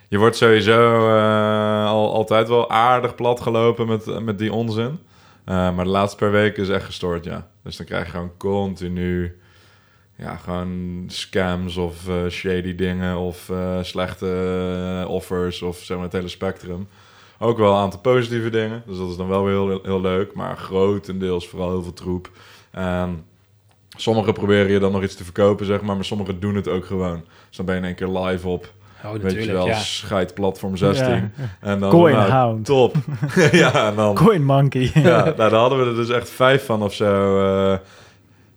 [0.07, 4.99] je wordt sowieso eh, al, altijd wel aardig platgelopen met, met die onzin.
[5.45, 7.47] Maar de laatste paar weken is echt gestoord, ja.
[7.63, 9.38] Dus dan krijg je gewoon continu...
[10.15, 11.95] Ja, gewoon scams of
[12.30, 13.51] shady dingen of
[13.82, 16.88] slechte offers of zeg maar het hele spectrum.
[17.39, 20.34] Ook wel een aantal positieve dingen, dus dat is dan wel weer heel, heel leuk.
[20.34, 22.30] Maar grotendeels vooral heel veel troep.
[22.72, 23.26] En
[23.97, 26.86] sommigen proberen je dan nog iets te verkopen, zeg maar, maar sommigen doen het ook
[26.86, 27.24] gewoon.
[27.47, 28.72] Dus dan ben je in één keer live op,
[29.05, 29.78] Oh, weet je wel, ja.
[29.80, 31.07] scheid platform 16.
[31.07, 31.30] Ja.
[31.61, 32.65] En dan Coin nou, Hound.
[32.65, 32.95] top.
[33.51, 34.91] ja, en dan Coin Monkey.
[34.93, 37.39] ja, nou, daar hadden we er dus echt vijf van of zo.
[37.72, 37.78] eh,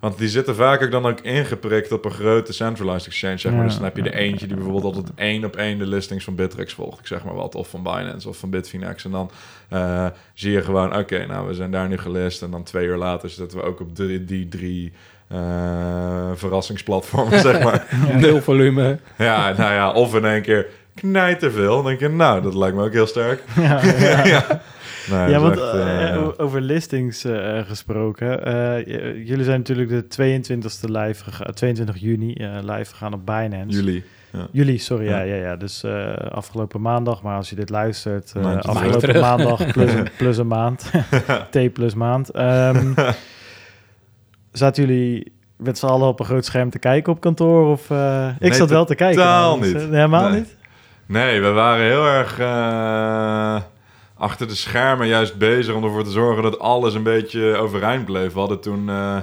[0.03, 3.61] want die zitten vaak ook dan ook ingeprikt op een grote centralized exchange, zeg maar.
[3.61, 3.67] Ja.
[3.67, 6.35] Dus dan heb je er eentje die bijvoorbeeld altijd één op één de listings van
[6.35, 6.99] Bittrex volgt.
[6.99, 9.05] Ik zeg maar wat, of van Binance of van Bitfinex.
[9.05, 9.31] En dan
[9.69, 12.43] eh, zie je gewoon, oké, nou, we zijn daar nu gelist.
[12.43, 14.93] En dan twee uur later zitten we ook op die, die drie
[15.29, 17.87] eh, verrassingsplatformen, zeg maar.
[18.21, 18.99] Nul volume.
[19.19, 21.75] ja, nou ja, of in één keer knijterveel.
[21.75, 23.43] Dan denk je, nou, dat lijkt me ook heel sterk.
[23.57, 24.27] ja, ja.
[24.35, 24.63] ja.
[25.11, 28.45] Nee, Ja, want echt, eh, eh, o- over listings eh, gesproken.
[28.45, 28.87] eh,
[29.27, 33.77] jullie zijn natuurlijk de 22e live gegaan, 22 juni eh, live gegaan op Binance.
[33.79, 34.05] jullie.
[34.51, 35.35] Juli, sorry, ja, Ja.
[35.35, 35.57] ja, ja.
[35.57, 39.21] Dus eh, afgelopen maandag, maar als je dit luistert, eh, afgelopen terug.
[39.21, 40.91] maandag plus een, plus een maand.
[41.51, 42.31] T plus maand.
[42.31, 42.93] Ehm,
[44.53, 47.71] zaten jullie met z'n allen op een groot scherm te kijken op kantoor?
[47.71, 49.17] Of, eh, ik Nee, zat wel te kijken.
[49.23, 49.75] totaal niet.
[49.75, 50.39] Eh, Helemaal Nee.
[50.39, 50.57] niet?
[51.07, 53.61] Nee, we waren heel erg eh,
[54.23, 58.33] achter de schermen juist bezig om ervoor te zorgen dat alles een beetje overeind bleef.
[58.33, 59.19] We hadden toen, eh,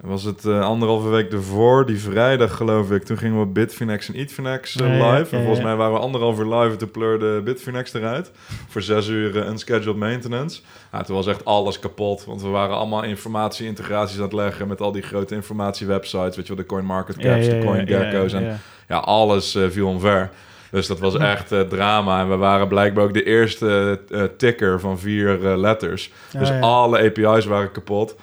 [0.00, 4.14] was het eh, anderhalve week ervoor, die vrijdag geloof ik, toen gingen we Bitfinex en
[4.14, 4.96] Eatfinex eh, live.
[4.98, 8.30] ja, ja, en volgens mij waren we anderhalf uur live en toen pleurde Bitfinex eruit.
[8.68, 10.60] Voor zes uur unscheduled maintenance.
[10.92, 14.80] Ja, toen was echt alles kapot, want we waren allemaal informatie-integraties aan het leggen met
[14.80, 18.96] al die grote informatiewebsites, weet je wel, de CoinMarketCaps, de CoinGecko's en ja.
[18.96, 20.30] alles viel omver.
[20.70, 22.20] Dus dat was echt eh, drama.
[22.20, 26.10] En we waren blijkbaar ook de eerste eh, ticker van vier eh, letters.
[26.38, 26.60] Dus ja.
[26.60, 28.16] alle API's waren kapot.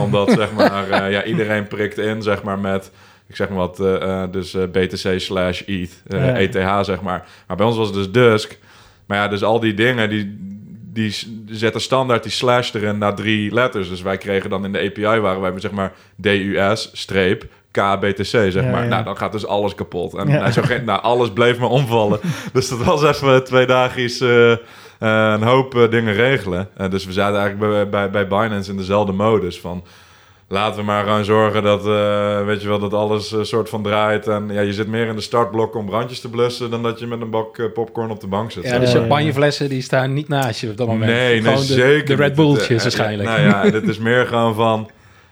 [0.00, 2.90] Omdat zeg maar, ja, iedereen prikt in zeg maar, met,
[3.26, 3.76] ik zeg maar wat,
[4.32, 6.36] dus BTC slash ETH, Ja.
[6.36, 7.26] ETH zeg maar.
[7.46, 8.58] Maar bij ons was het dus Dusk.
[9.06, 10.36] Maar ja, dus al die dingen, die,
[10.92, 11.14] die
[11.48, 13.88] zetten standaard die slash erin na drie letters.
[13.88, 17.44] Dus wij kregen dan in de API, waren wij zeg maar DUS, streep,
[17.82, 18.82] KBTC, zeg Ja, maar.
[18.82, 18.88] ja.
[18.88, 20.14] Nou, dan gaat dus alles kapot.
[20.14, 20.40] En Ja.
[20.42, 22.20] hij zou geen, nou, alles bleef maar omvallen.
[22.52, 24.56] dus dat was even twee dagjes eh,
[24.98, 26.68] een hoop eh, dingen regelen.
[26.90, 29.84] Dus we zaten eigenlijk bij, bij, bij Binance in dezelfde modus van...
[30.48, 31.84] laten we maar gaan zorgen dat,
[32.44, 34.26] weet je wel, dat alles eh, soort van draait.
[34.26, 37.06] En ja, je zit meer in de startblok om brandjes te blussen dan dat je
[37.06, 38.62] met een bak popcorn op de bank zit.
[38.62, 41.10] Ja, zeg de champagneflessen die staan niet naast je op dat moment.
[41.10, 42.16] Nee, nee, de, zeker.
[42.16, 42.34] De Red.
[42.34, 43.28] Bulltjes waarschijnlijk.
[43.28, 44.90] Nou ja, dit is meer gewoon van...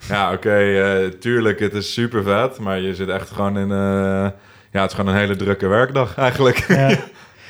[0.08, 2.58] Ja, oké, eh, tuurlijk, het is super vet.
[2.58, 3.70] Maar je zit echt gewoon in...
[3.70, 4.28] eh,
[4.72, 6.64] ja, het is gewoon een hele drukke werkdag eigenlijk.
[6.68, 6.96] Ja,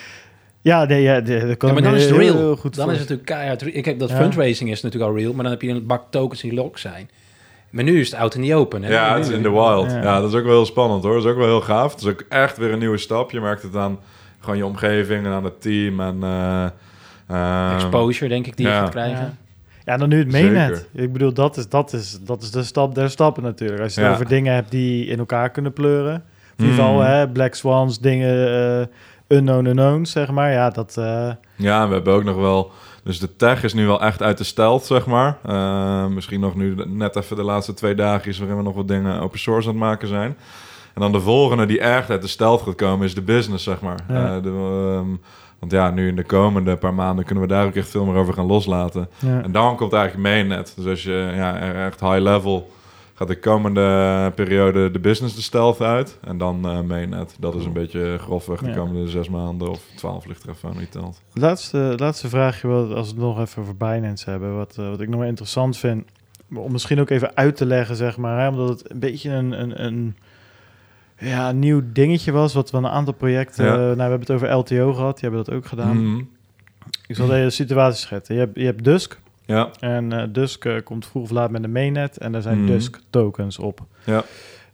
[0.72, 2.56] ja, nee, ja, de- dat kan Ja, maar dan is het heel real.
[2.56, 3.74] goed dan is het natuurlijk keihard.
[3.74, 4.16] Ik heb dat Ja.
[4.16, 7.10] fundraising is natuurlijk al real, maar dan heb je een bak tokens die lock zijn.
[7.70, 8.82] Maar nu is het out in the open.
[8.82, 8.92] Hè?
[8.92, 9.90] Ja, het is in the wild.
[9.90, 10.02] Ja.
[10.02, 10.20] Ja.
[10.20, 11.14] dat is ook wel heel spannend hoor.
[11.14, 11.92] Dat is ook wel heel gaaf.
[11.92, 13.30] Het is ook echt weer een nieuwe stap.
[13.30, 13.98] Je merkt het aan
[14.40, 16.00] gewoon je omgeving en aan het team.
[16.00, 16.66] En, eh,
[17.28, 19.38] ehm, Exposure, denk ik, die je gaat krijgen.
[19.86, 19.96] Ja.
[19.96, 20.88] Dan nu het mainnet.
[20.94, 23.82] Ik bedoel, dat is, dat, is, dat is de stap der stappen natuurlijk.
[23.82, 24.14] Als je het Ja.
[24.14, 26.14] over dingen hebt die in elkaar kunnen pleuren.
[26.56, 27.00] In ieder geval, Mm.
[27.00, 28.48] hè, Black Swans, dingen,
[28.80, 28.86] eh
[29.36, 30.52] unknown unknowns, zeg maar.
[30.52, 30.96] Ja, dat...
[30.98, 32.70] eh, Ja, we hebben ook nog wel...
[33.04, 35.38] Dus de tech is nu wel echt uit de stealth, zeg maar.
[35.46, 38.38] Eh, misschien nog nu net even de laatste twee dagen...
[38.38, 40.36] waarin we nog wat dingen open source aan het maken zijn.
[40.94, 43.06] En dan de volgende die echt uit de stealth gaat komen...
[43.06, 43.98] is de business, zeg maar.
[44.08, 44.40] Ja.
[44.40, 45.08] De, ehm,
[45.58, 47.24] want ja, nu in de komende paar maanden...
[47.24, 49.08] kunnen we daar ook echt veel meer over gaan loslaten.
[49.18, 49.42] ja.
[49.42, 50.72] En dan komt eigenlijk mainnet.
[50.76, 52.70] Dus als je ja, echt high level...
[53.14, 56.18] gaat de komende periode de business de stealth uit.
[56.24, 57.36] En dan eh mainnet.
[57.38, 58.74] Dat is een beetje grofweg de Ja.
[58.74, 59.70] komende zes maanden...
[59.70, 61.20] of twaalf ligt er even aan je telt.
[61.32, 64.56] Laatste, laatste vraagje, als we het nog even over Binance hebben.
[64.56, 66.04] Wat, eh, wat ik nog wel interessant vind,
[66.54, 68.40] om misschien ook even uit te leggen, zeg maar.
[68.40, 70.16] Hè, omdat het een beetje een, een, een
[71.18, 73.64] ja, een nieuw dingetje was, wat we een aantal projecten...
[73.64, 73.72] Ja.
[73.72, 76.10] eh, nou, we hebben het over LTO gehad, die hebben dat ook gedaan.
[76.12, 76.22] Mhm.
[77.06, 78.34] Ik zal de situatie schetsen.
[78.34, 81.64] Je hebt, je hebt Dusk, Ja, en eh, Dusk eh, komt vroeg of laat met
[81.64, 82.66] een mainnet en daar zijn Mhm.
[82.66, 83.80] Dusk tokens op.
[84.04, 84.22] Ja.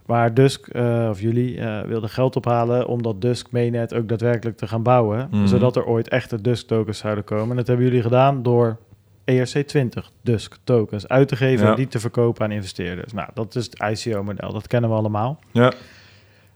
[0.07, 0.69] Waar Dusk,
[1.11, 5.29] of jullie, wilden geld ophalen om dat Dusk mainnet ook daadwerkelijk te gaan bouwen.
[5.31, 5.47] Mhm.
[5.47, 7.51] Zodat er ooit echte Dusk tokens zouden komen.
[7.51, 8.77] En dat hebben jullie gedaan door
[9.25, 11.71] ERC20 Dusk tokens uit te geven Ja.
[11.71, 13.13] en die te verkopen aan investeerders.
[13.13, 15.39] Nou, dat is het ICO-model, dat kennen we allemaal.
[15.53, 15.73] ja.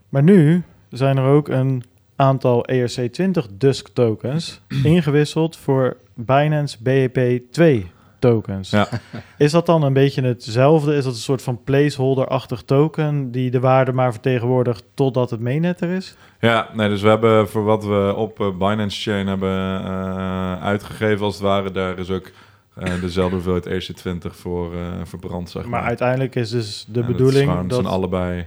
[0.09, 1.83] Maar nu zijn er ook een
[2.17, 8.71] aantal ERC20 Dusk tokens ingewisseld voor Binance BEP2 tokens.
[8.71, 8.89] Ja.
[9.39, 10.95] Is dat dan een beetje hetzelfde?
[10.95, 15.81] Is dat een soort van placeholder-achtig token die de waarde maar vertegenwoordigt totdat het mainnet
[15.81, 16.17] er is?
[16.41, 21.25] Ja, nee, dus we hebben voor wat we op eh, Binance Chain hebben eh, uitgegeven
[21.25, 22.31] als het ware, daar is ook
[22.75, 24.73] eh, dezelfde hoeveelheid ERC20 voor
[25.05, 25.71] verbrand, zeg maar.
[25.71, 28.47] Maar uiteindelijk is dus de En bedoeling dat, zijn allebei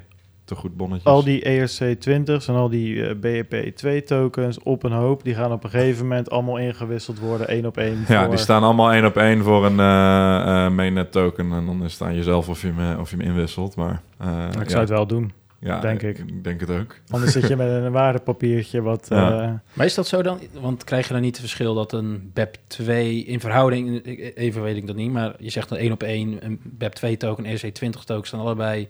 [0.49, 1.05] te goed bonnetjes.
[1.11, 5.63] al die ERC20's en al die eh, BEP2 tokens op een hoop, die gaan op
[5.63, 8.03] een gegeven moment allemaal ingewisseld worden, één op één.
[8.07, 11.51] ja, voor- die staan allemaal één op één voor een eh eh, mainnet token.
[11.51, 13.75] En dan is het aan jezelf of je hem, of je hem inwisselt.
[13.75, 15.31] Maar, eh, Maar ik ja, zou het wel doen.
[15.59, 16.17] ja, denk ik.
[16.17, 16.95] Ik denk het ook.
[17.09, 19.05] Anders zit je met een waardepapiertje wat...
[19.09, 19.61] Ja.
[19.73, 20.39] Maar is dat zo dan?
[20.61, 22.87] Want krijg je dan niet het verschil dat een BEP2
[23.25, 26.37] in verhouding, ik- even weet ik dat niet, maar je zegt een 1 op 1,
[26.45, 28.87] een BEP2 token, ERC20 token staan allebei.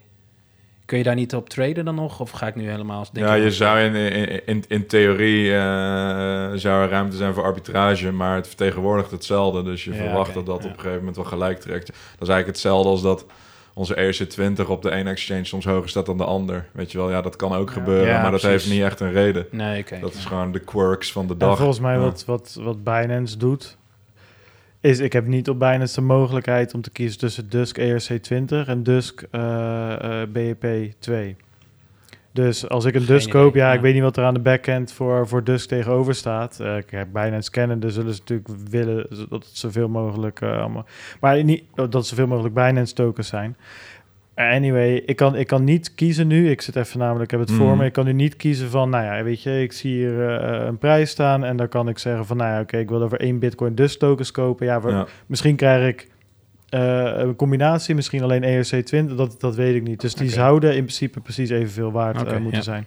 [0.89, 2.19] Kun je daar niet op traden dan nog?
[2.19, 3.05] Of ga ik nu helemaal...
[3.13, 5.59] ja, je zou in, in, in, in theorie eh,
[6.55, 9.63] zou er ruimte zijn voor arbitrage, maar het vertegenwoordigt hetzelfde.
[9.63, 10.65] Dus je Ja, verwacht dat dat ja.
[10.65, 11.85] op een gegeven moment wel gelijk trekt.
[11.87, 11.95] Dat
[12.27, 13.25] is eigenlijk hetzelfde als dat
[13.73, 16.65] onze ERC20 op de ene exchange soms hoger staat dan de ander.
[16.73, 17.73] Weet je wel, ja, dat kan ook Ja.
[17.73, 19.45] gebeuren, Ja, maar dat heeft niet echt een reden.
[19.51, 19.99] Nee, oké.
[19.99, 21.57] Dat is gewoon de quirks van de En dag.
[21.57, 21.99] volgens mij Ja.
[21.99, 23.77] wat, wat, wat Binance doet,
[24.81, 28.83] is ik heb niet op Binance de mogelijkheid om te kiezen tussen Dusk ERC20 en
[28.83, 31.35] Dusk eh, eh, BEP2.
[32.31, 33.73] Dus als ik een Geen Dusk koop, ja, ja.
[33.73, 36.59] ik weet niet wat er aan de backend voor, voor Dusk tegenover staat.
[36.59, 40.59] Eh ik heb Binance kennen, dus zullen ze natuurlijk willen dat het zoveel mogelijk eh,
[40.59, 40.85] allemaal...
[41.19, 43.57] Maar niet dat het zoveel mogelijk Binance tokens zijn.
[44.39, 46.49] Anyway, ik kan, ik kan niet kiezen nu.
[46.49, 47.77] Ik zit even namelijk, heb het voor Mhm.
[47.77, 47.85] me.
[47.85, 50.77] Ik kan nu niet kiezen van, nou ja, weet je, ik zie hier eh, een
[50.77, 53.39] prijs staan en dan kan ik zeggen van, nou ja, oké, ik wil over één
[53.39, 54.65] Bitcoin dus tokens kopen.
[54.65, 56.07] Ja, misschien krijg ik
[56.69, 60.01] eh, een combinatie, misschien alleen ERC20, dat, dat weet ik niet.
[60.01, 62.61] Dus die zouden in principe precies evenveel waard eh, moeten ja.
[62.63, 62.85] zijn.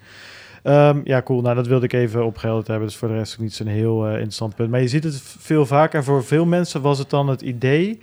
[0.62, 1.40] Ehm, ja, cool.
[1.40, 2.86] Nou, dat wilde ik even opgehelderd hebben.
[2.86, 4.70] Dus voor de rest ook niet zo'n heel eh, interessant punt.
[4.70, 5.98] Maar je ziet het veel vaker.
[5.98, 8.00] En voor veel mensen was het dan het idee.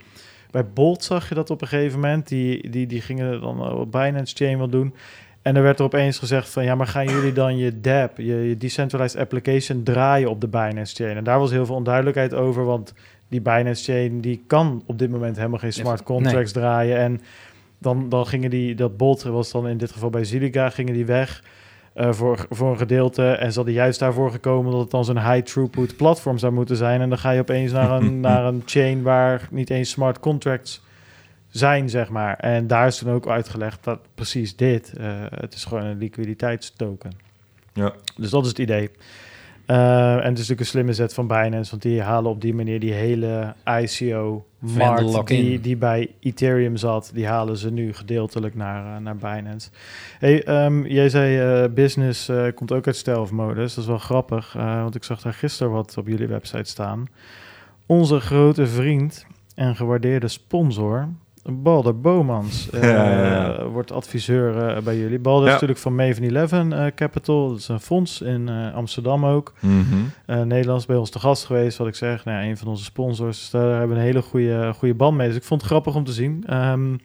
[0.50, 2.28] Bij Bolt zag je dat op een gegeven moment.
[2.28, 4.94] Die, die, die gingen dan op Binance Chain wat doen.
[5.42, 6.64] En er werd er opeens gezegd van...
[6.64, 9.82] ja, maar gaan jullie dan je DApp, je, je Decentralized Application...
[9.82, 11.16] draaien op de Binance Chain?
[11.16, 12.64] En daar was heel veel onduidelijkheid over...
[12.64, 12.94] want
[13.28, 16.18] die Binance Chain die kan op dit moment helemaal geen smart Nee.
[16.18, 16.98] contracts draaien.
[16.98, 17.20] En
[17.78, 18.74] dan, dan gingen die...
[18.74, 20.70] dat Bolt was dan in dit geval bij Zilliqa...
[20.70, 21.42] gingen die weg...
[22.00, 23.30] eh, voor, voor een gedeelte.
[23.30, 26.76] En ze hadden juist daarvoor gekomen dat het dan zo'n high throughput platform zou moeten
[26.76, 27.00] zijn.
[27.00, 30.82] En dan ga je opeens naar een, naar een chain waar niet eens smart contracts
[31.48, 32.36] zijn, zeg maar.
[32.36, 37.12] En daar is toen ook uitgelegd dat precies dit, eh, het is gewoon een liquiditeitstoken.
[37.72, 37.92] Ja.
[38.16, 38.90] Dus dat is het idee.
[39.70, 42.54] Eh, en het is natuurlijk een slimme zet van Binance, want die halen op die
[42.54, 48.96] manier die hele ICO-markt die, die bij Ethereum zat, die halen ze nu gedeeltelijk naar,
[48.96, 49.70] eh, naar Binance.
[50.18, 53.74] Hey, ehm, jij zei eh, business komt ook uit stealth modus.
[53.74, 57.08] Dat is wel grappig, want ik zag daar gisteren wat op jullie website staan.
[57.86, 61.08] Onze grote vriend en gewaardeerde sponsor,
[61.44, 65.18] Balder Bomans, eh, Ja, wordt adviseur eh, bij jullie.
[65.18, 67.48] Balder is natuurlijk van Maven 11 eh, Capital.
[67.48, 69.52] Dat is een fonds in Amsterdam ook.
[69.60, 70.48] Mhm.
[70.48, 72.24] Nederlands bij ons te gast geweest, wat ik zeg.
[72.24, 73.38] Nou, een van onze sponsors.
[73.38, 75.26] Dus daar hebben we een hele goede, goede band mee.
[75.28, 76.44] Dus ik vond het grappig om te zien.
[76.46, 76.96] Ehm,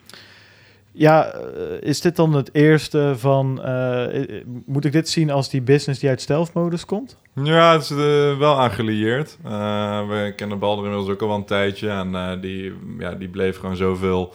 [0.95, 1.41] ja, eh,
[1.81, 3.63] is dit dan het eerste van...
[3.63, 7.17] eh, moet ik dit zien als die business die uit stealth-modus komt?
[7.43, 9.37] Ja, het is eh, wel aangelieerd.
[9.43, 11.89] Eh, we kennen Balder inmiddels ook al een tijdje.
[11.89, 14.33] En die, ja, die bleef gewoon zoveel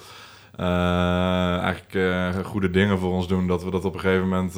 [0.56, 3.46] eigenlijk goede dingen voor ons doen...
[3.46, 4.52] dat we dat op een gegeven moment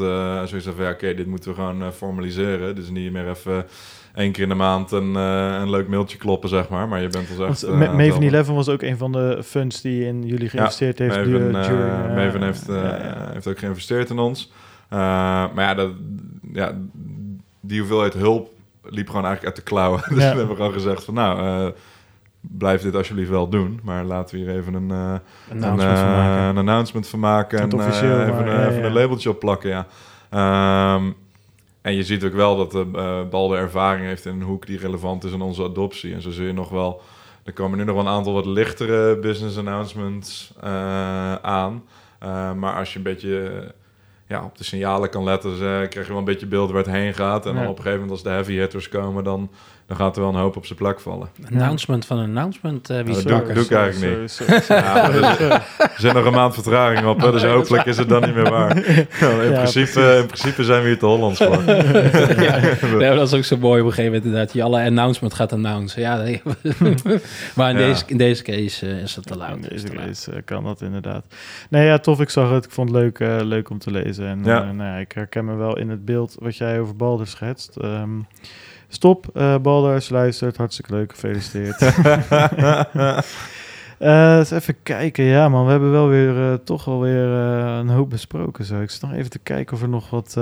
[0.49, 0.85] zoiets van...
[0.85, 2.75] ja, oké, dit moeten we gewoon formaliseren.
[2.75, 3.67] Dus niet meer even
[4.15, 6.89] één keer in de maand een, eh, een leuk mailtje kloppen, zeg maar.
[6.89, 7.63] Maar je bent echt...
[7.63, 8.35] Eh, Ma- aan het Maven.
[8.35, 11.17] 11 was ook een van de funds die in jullie geïnvesteerd heeft.
[11.17, 12.67] Maven, eh, during, Maven heeft,
[13.33, 14.53] heeft ook geïnvesteerd in ons.
[14.89, 15.91] Maar ja, dat,
[16.53, 16.73] ja,
[17.61, 18.51] die hoeveelheid hulp
[18.83, 20.01] liep gewoon eigenlijk uit de klauwen.
[20.15, 20.33] Dus Ja.
[20.33, 21.73] we hebben gewoon gezegd van nou,
[22.41, 23.81] blijf dit alsjeblieft wel doen.
[23.83, 25.15] Maar laten we hier even een, eh,
[25.51, 26.43] een, Announcement van maken.
[26.49, 27.59] een announcement van maken.
[27.59, 28.87] En officieel even, maken, een- ja, even ja.
[28.87, 29.87] een labeltje op plakken, ja.
[30.31, 31.11] Ehm,
[31.83, 34.79] en je ziet ook wel dat de eh Balde ervaring heeft in een hoek die
[34.79, 36.15] relevant is aan onze adoptie.
[36.15, 37.01] En zo zul je nog wel...
[37.45, 41.85] Er komen nu nog wel een aantal wat lichtere business announcements eh, aan.
[42.19, 43.69] Eh, maar als je een beetje eh,
[44.27, 46.83] ja, op de signalen kan letten, dus, eh, krijg je wel een beetje beeld waar
[46.83, 47.47] het heen gaat.
[47.47, 49.51] En dan op een gegeven moment als de heavy hitters komen, dan,
[49.97, 51.29] dan gaat er wel een hoop op zijn plek vallen.
[51.53, 52.91] Announcement van een announcement.
[52.91, 54.31] eh, wie dat is doe- ik eigenlijk niet.
[54.31, 54.83] Sorry, sorry, sorry.
[54.83, 55.63] Ja, maar er,
[55.97, 58.75] zit nog een maand vertraging op, hè, dus hopelijk is het dan niet meer waar.
[59.21, 61.63] Nou, in, Ja, principe, in principe zijn we hier te Hollands voor.
[62.43, 62.61] ja,
[62.99, 64.53] nee, dat is ook zo mooi op een gegeven moment inderdaad.
[64.53, 66.01] Je alle announcement gaat announcen.
[66.01, 66.43] Ja, nee.
[67.57, 67.87] maar in, Ja.
[67.87, 69.57] deze, in deze case eh, is het te laat.
[69.57, 71.25] In Is deze te case eh, kan dat inderdaad.
[71.71, 72.21] Nee, ja, tof.
[72.21, 72.65] Ik zag het.
[72.65, 74.27] Ik vond het leuk, eh, leuk om te lezen.
[74.27, 74.73] En Ja.
[74.73, 77.77] nou ja, ik herken me wel in het beeld wat jij over Balder schetst.
[77.77, 78.11] Ehm,
[78.95, 80.57] stop, je luistert.
[80.57, 81.11] Hartstikke leuk.
[81.13, 81.79] Gefeliciteerd.
[84.03, 85.25] Eh, eens even kijken.
[85.25, 85.65] Ja, man.
[85.65, 88.65] We hebben wel weer eh, toch alweer uh, een hoop besproken.
[88.65, 88.81] Zo.
[88.81, 90.35] Ik zit nog even te kijken of er nog wat...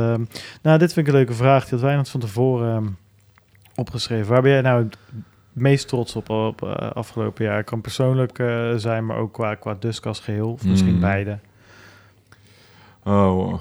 [0.62, 1.62] Nou, dit vind ik een leuke vraag.
[1.62, 2.86] Die had Wijnand van tevoren ehm,
[3.74, 4.32] opgeschreven.
[4.32, 4.96] Waar ben jij nou het
[5.52, 6.62] meest trots op, op
[6.94, 7.64] afgelopen jaar?
[7.64, 8.42] Kan persoonlijk
[8.76, 10.52] zijn, maar ook qua, qua Dusk als geheel.
[10.52, 11.00] Of misschien Mm.
[11.00, 11.38] beide.
[13.04, 13.54] Oh.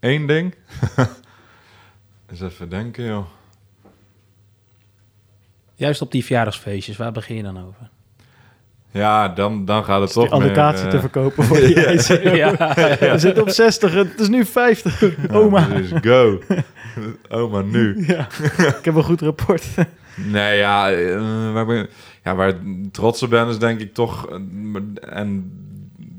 [0.00, 0.54] Eén ding.
[2.30, 3.26] Eens even denken, joh.
[5.74, 7.90] Juist op die verjaardagsfeestjes, waar begin je dan over?
[8.90, 12.36] Ja, dan, dan gaat het toch allocatie eh, te verkopen voor die eisen.
[12.36, 12.50] ja,
[12.98, 15.00] We zitten op 60, het is nu 50.
[15.00, 15.64] ja, Oma.
[15.66, 16.40] precies, go.
[17.28, 17.94] Oma, nu.
[18.06, 19.66] Ja, ik heb een goed rapport.
[20.14, 21.88] Nee, ja, eh, waar, ben,
[22.24, 22.56] ja, waar ik
[22.92, 24.28] trots op ben is denk ik toch...
[24.30, 24.36] eh,
[25.18, 25.52] en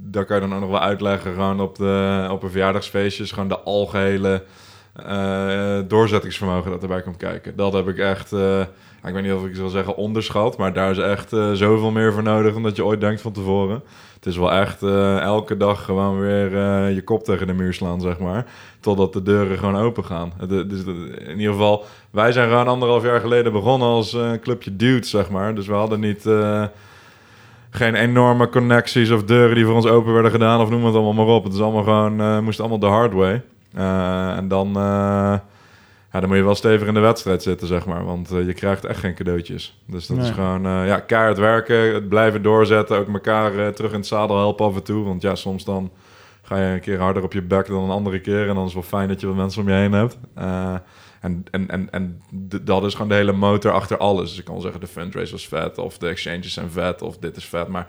[0.04, 1.34] daar kan je dan ook nog wel uitleggen...
[1.34, 3.24] gewoon op, de, op een verjaardagsfeestje...
[3.24, 4.44] is gewoon de algehele
[5.06, 7.56] eh, doorzettingsvermogen dat erbij komt kijken.
[7.56, 8.34] Dat heb ik echt...
[8.34, 8.60] eh,
[9.06, 10.58] ik weet niet of ik zal zeggen onderschat...
[10.58, 12.54] maar daar is echt eh, zoveel meer voor nodig...
[12.54, 13.84] dan dat je ooit denkt van tevoren.
[14.16, 14.84] Het is wel echt
[15.22, 16.52] elke dag gewoon weer
[16.90, 18.46] je kop tegen de muur slaan, zeg maar.
[18.80, 20.32] Totdat de deuren gewoon open gaan.
[20.38, 20.84] Het- het- Dus
[21.28, 25.30] in ieder geval, wij zijn gewoon anderhalf jaar geleden begonnen als eh, clubje dudes, zeg
[25.30, 25.56] maar.
[25.56, 26.26] Dus we hadden niet...
[27.70, 30.62] geen enorme connecties of deuren die voor ons open werden gedaan...
[30.62, 31.44] of noem het allemaal maar op.
[31.44, 32.22] Het is allemaal gewoon...
[32.22, 33.42] eh moest allemaal de hard way.
[33.74, 34.68] Eh, en dan...
[34.68, 35.40] eh,
[36.12, 38.06] ja, dan moet je wel stevig in de wedstrijd zitten, zeg maar.
[38.06, 39.80] Want eh, je krijgt echt geen cadeautjes.
[39.86, 42.98] Dus dat is gewoon ja, keihard werken, het blijven doorzetten.
[42.98, 45.06] Ook elkaar terug in het zadel helpen af en toe.
[45.06, 45.92] Want ja, soms dan
[46.42, 48.50] ga je een keer harder op je bek dan een andere keer.
[48.50, 50.18] En dan is het wel fijn dat je wat mensen om je heen hebt.
[51.22, 52.22] En en, en, en
[52.62, 54.30] dat is gewoon de hele motor achter alles.
[54.30, 55.78] Dus ik kan wel zeggen, de fundraise was vet.
[55.78, 57.02] Of de exchanges zijn vet.
[57.02, 57.68] Of dit is vet.
[57.68, 57.88] Maar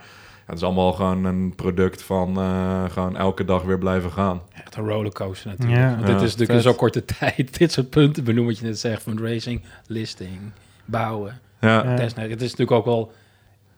[0.48, 4.42] het is allemaal gewoon een product van eh, gewoon elke dag weer blijven gaan.
[4.64, 5.78] Echt een rollercoaster natuurlijk.
[5.78, 5.88] Ja.
[5.88, 7.58] Want Ja, dit is natuurlijk in zo'n korte tijd.
[7.58, 9.02] Dit soort punten benoemen wat je net zegt.
[9.02, 10.38] Fundraising, listing,
[10.84, 11.40] bouwen.
[11.60, 11.86] Ja.
[11.86, 13.12] Het is natuurlijk ook wel...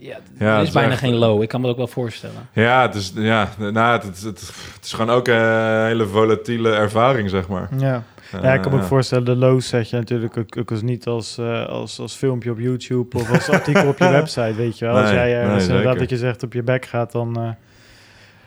[0.01, 0.17] Ja,
[0.57, 1.43] er is is bijna echt- geen low.
[1.43, 2.49] Ik kan me dat ook wel voorstellen.
[2.53, 4.41] Ja, het is, ja, nou, het, het, het,
[4.75, 7.69] het is gewoon ook een hele volatiele ervaring, zeg maar.
[7.79, 8.03] Ja.
[8.43, 10.83] Ja, ik kan me Eh, ook voorstellen, de lows zet je natuurlijk ook, ook als
[10.83, 14.79] niet als, eh, als, als filmpje op YouTube of als artikel op je website, weet
[14.79, 14.97] je wel.
[14.99, 15.99] als jij ergens nee, inderdaad zeker.
[15.99, 17.37] dat je zegt op je bek gaat, dan...
[17.37, 17.49] eh,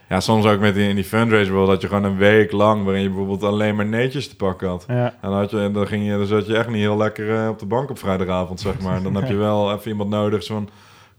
[0.09, 2.84] Ja, soms ook met die, in die fundraiser bijvoorbeeld, dat je gewoon een week lang,
[2.84, 4.85] waarin je bijvoorbeeld alleen maar netjes te pakken had.
[4.88, 5.05] ja.
[5.05, 7.49] En dan, had je, dan, ging je, dan zat je echt niet heel lekker eh,
[7.49, 9.01] op de bank op vrijdagavond, zeg maar.
[9.03, 10.69] Dan heb je wel even iemand nodig, zo van,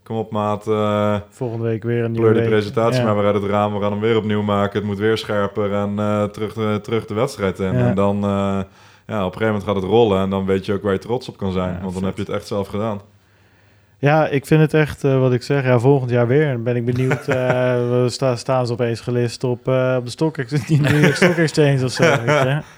[0.04, 3.06] kom op maat, eh volgende week weer een nieuwe de presentatie Ja.
[3.06, 4.78] maar weer uit het raam, we gaan hem weer opnieuw maken.
[4.78, 7.72] Het moet weer scherper en eh, terug, de, terug de wedstrijd in.
[7.72, 7.86] Ja.
[7.88, 8.60] En dan, eh,
[9.06, 10.98] ja, op een gegeven moment gaat het rollen en dan weet je ook waar je
[10.98, 11.72] trots op kan zijn.
[11.72, 12.04] Ja, want dan vet.
[12.04, 13.00] heb je het echt zelf gedaan.
[14.04, 16.62] Ja, ik vind het echt, eh, wat ik zeg, ja, volgend jaar weer.
[16.62, 17.26] Ben ik benieuwd.
[17.90, 20.36] we sta, staan ze opeens gelist op, eh, op de Stock,
[21.12, 22.04] Stock Exchange of zo.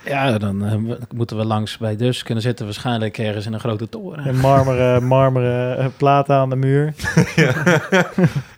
[0.05, 4.29] Ja, dan moeten we langs bij Dus kunnen zitten waarschijnlijk ergens in een grote toren.
[4.29, 6.95] Een marmeren, marmeren platen aan de muur.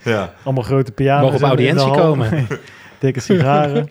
[0.04, 1.22] Ja, Allemaal grote piano's.
[1.22, 2.46] Mogen op audiëntie komen.
[2.98, 3.86] Dikke sigaren.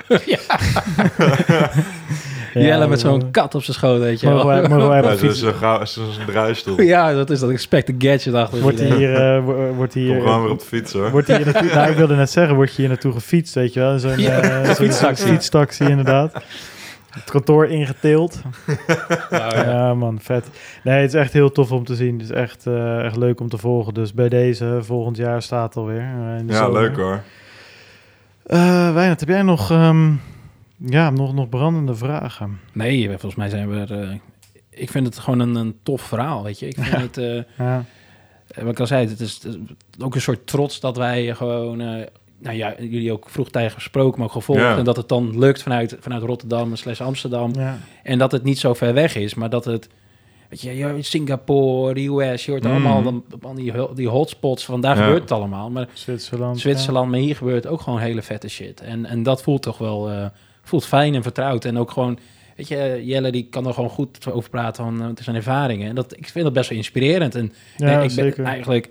[2.65, 4.35] Jelle met zo'n kat op zijn schoot, weet je wel.
[4.35, 6.81] Mogen wij, mogen wij gauw- zo'n zo'n draaistoel.
[6.81, 8.61] Ja, dat is dat expected gadget achter.
[8.61, 11.11] Wordt hier, eh, wo- wordt Kom hier, gewoon weer op de fiets hoor.
[11.11, 13.79] wordt hier naartoe, nou, ik wilde net zeggen, word je hier naartoe gefietst, weet je
[13.79, 13.99] wel?
[13.99, 15.25] Zo'n Ja, eh, fietstaxi.
[15.27, 16.34] fietstaxi, inderdaad.
[17.09, 18.41] Het kantoor ingeteeld.
[19.29, 19.63] Nou, Ja.
[19.71, 19.93] ja.
[19.93, 20.47] man, vet.
[20.84, 22.13] Nee, het is echt heel tof om te zien.
[22.13, 23.93] Het is echt, eh, echt leuk om te volgen.
[23.93, 25.99] Dus bij deze, volgend jaar staat het alweer.
[26.31, 26.81] eh, in de Ja, zomer.
[26.81, 27.21] leuk hoor.
[28.45, 30.11] Eh, Wijnand, heb jij nog, ehm,
[30.77, 32.59] ja, nog, nog brandende vragen?
[32.73, 34.01] Nee, volgens mij zijn we er...
[34.09, 34.15] eh,
[34.69, 36.67] ik vind het gewoon een, een tof verhaal, weet je.
[36.67, 37.17] Ik vind het...
[37.17, 37.83] eh, Ja,
[38.47, 39.57] Eh, wat ik al zei, het is, het is
[40.03, 42.05] ook een soort trots dat wij gewoon, eh,
[42.39, 44.61] nou ja, jullie ook vroegtijdig gesproken, maar ook gevolgd.
[44.61, 44.77] Ja.
[44.77, 47.51] En dat het dan lukt vanuit, vanuit Rotterdam slash Amsterdam.
[47.53, 47.77] ja.
[48.03, 49.89] En dat het niet zo ver weg is, maar dat het,
[50.49, 52.71] weet je, je- Singapore, de US, je hoort Mhm.
[52.71, 55.03] allemaal dan, dan die, die hotspots, van daar Ja.
[55.03, 55.69] gebeurt het allemaal.
[55.69, 56.59] Maar Zwitserland.
[56.59, 58.81] Zwitserland, maar hier gebeurt ook gewoon hele vette shit.
[58.81, 60.25] En, en dat voelt toch wel, eh,
[60.68, 61.65] voelt fijn en vertrouwd.
[61.65, 62.19] En ook gewoon,
[62.56, 65.89] weet je, Jelle die kan er gewoon goed over praten van uh, zijn ervaringen.
[65.89, 67.35] En dat, ik vind dat best wel inspirerend.
[67.35, 68.35] En Ja, Nee, ik zeker.
[68.35, 68.89] ben eigenlijk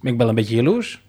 [0.00, 1.00] ben ik wel een beetje jaloers.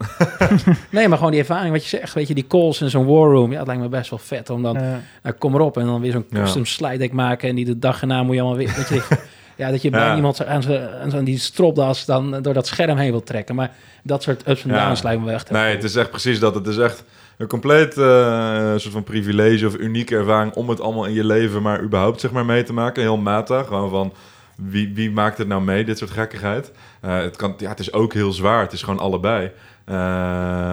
[0.92, 3.30] nee, maar gewoon die ervaring, wat je zegt, weet je, die calls in zo'n war
[3.32, 5.02] room, ja, het lijkt me best wel vet om dan, Ja.
[5.24, 6.40] nou, kom erop en dan weer zo'n Ja.
[6.42, 9.18] custom slide deck maken en die de dag erna moet je allemaal weer, weet je,
[9.60, 13.12] ja, dat je bij iemand aan zo'n aan die stropdas dan door dat scherm heen
[13.12, 13.72] wil trekken, maar
[14.04, 15.52] dat soort ups en downs lijkt me wel echt.
[15.52, 16.56] Nee, het is echt precies dat.
[16.56, 17.04] Het is echt
[17.38, 21.62] een compleet eh, soort van privilege of unieke ervaring om het allemaal in je leven
[21.62, 23.02] maar überhaupt zeg maar mee te maken.
[23.02, 24.14] Heel meta, gewoon van
[24.56, 26.72] wie, wie maakt het nou mee, dit soort gekkigheid.
[27.02, 29.52] Eh, het, kan, ja, het is ook heel zwaar, het is gewoon allebei.
[29.86, 29.96] Eh,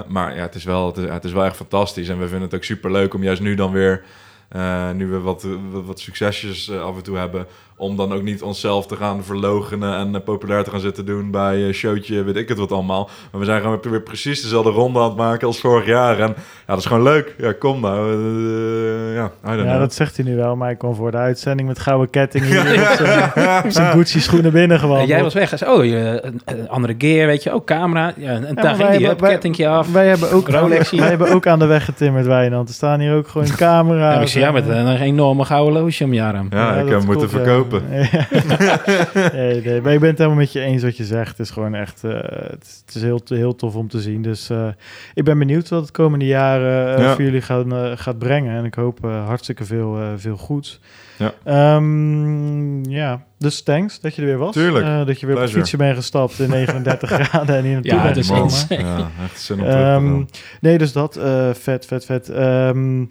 [0.07, 2.29] maar ja, het is, wel, het, is, ja, het is wel echt fantastisch en we
[2.29, 4.03] vinden het ook super leuk om juist nu dan weer...
[4.95, 7.47] nu we wat, wat, wat succesjes af en toe hebben,
[7.79, 11.31] om dan ook niet onszelf te gaan verlogenen en eh, populair te gaan zitten doen
[11.31, 13.09] bij eh, showtje, weet ik het wat allemaal.
[13.31, 16.19] Maar we zijn gewoon weer precies dezelfde ronde aan het maken als vorig jaar.
[16.19, 16.35] En ja,
[16.67, 17.35] dat is gewoon leuk.
[17.39, 18.11] Ja, kom nou.
[18.13, 19.79] Eh, ja, I don't Ja, know.
[19.79, 22.61] dat zegt hij nu wel, maar ik kwam voor de uitzending met gouden ketting hier
[23.65, 24.99] op zijn- Gucci schoenen binnen gewoon.
[24.99, 25.69] En jij was weg.
[25.69, 28.13] Oh, je, een, andere gear, weet je, ook camera.
[28.17, 29.93] Ja, en maar daar wij ging die, hebben- wij- kettingje af.
[29.93, 30.99] Wij hebben, ook, Rolexie.
[31.01, 32.69] wij hebben ook aan de weg getimmerd, Wijnand.
[32.69, 34.15] Er staan hier ook gewoon camera's.
[34.15, 36.47] Ja, ik zie jou met en- een enorme gouden loge om je arm.
[36.51, 37.66] Ja, ik heb hem moeten klopt,
[39.33, 41.29] nee, nee, maar ik ben het helemaal met je eens wat je zegt.
[41.31, 42.13] Het is gewoon echt, eh,
[42.51, 44.23] het is, het is heel, heel tof om te zien.
[44.23, 44.69] Dus eh,
[45.15, 46.61] ik ben benieuwd wat het komende jaar
[46.97, 47.15] eh, Ja.
[47.15, 48.57] voor jullie gaan, gaat brengen.
[48.57, 50.81] En ik hoop hartstikke veel, eh, veel goeds.
[51.19, 51.33] Ja.
[51.45, 54.53] Ehm, ja, dus thanks dat je er weer was.
[54.55, 54.85] Tuurlijk.
[54.87, 57.93] Eh, dat je weer op het fietsje bent gestapt in 39 graden en hier naartoe
[57.95, 58.55] Ja, bent gekomen.
[58.69, 60.25] Ja, echt zin om terug te Ehm,
[60.61, 61.17] nee, dus dat.
[61.17, 62.29] eh, vet, vet, vet.
[62.29, 63.05] Ehm,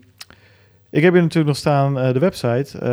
[0.95, 2.77] ik heb hier natuurlijk nog staan eh, de website.
[2.80, 2.88] eh,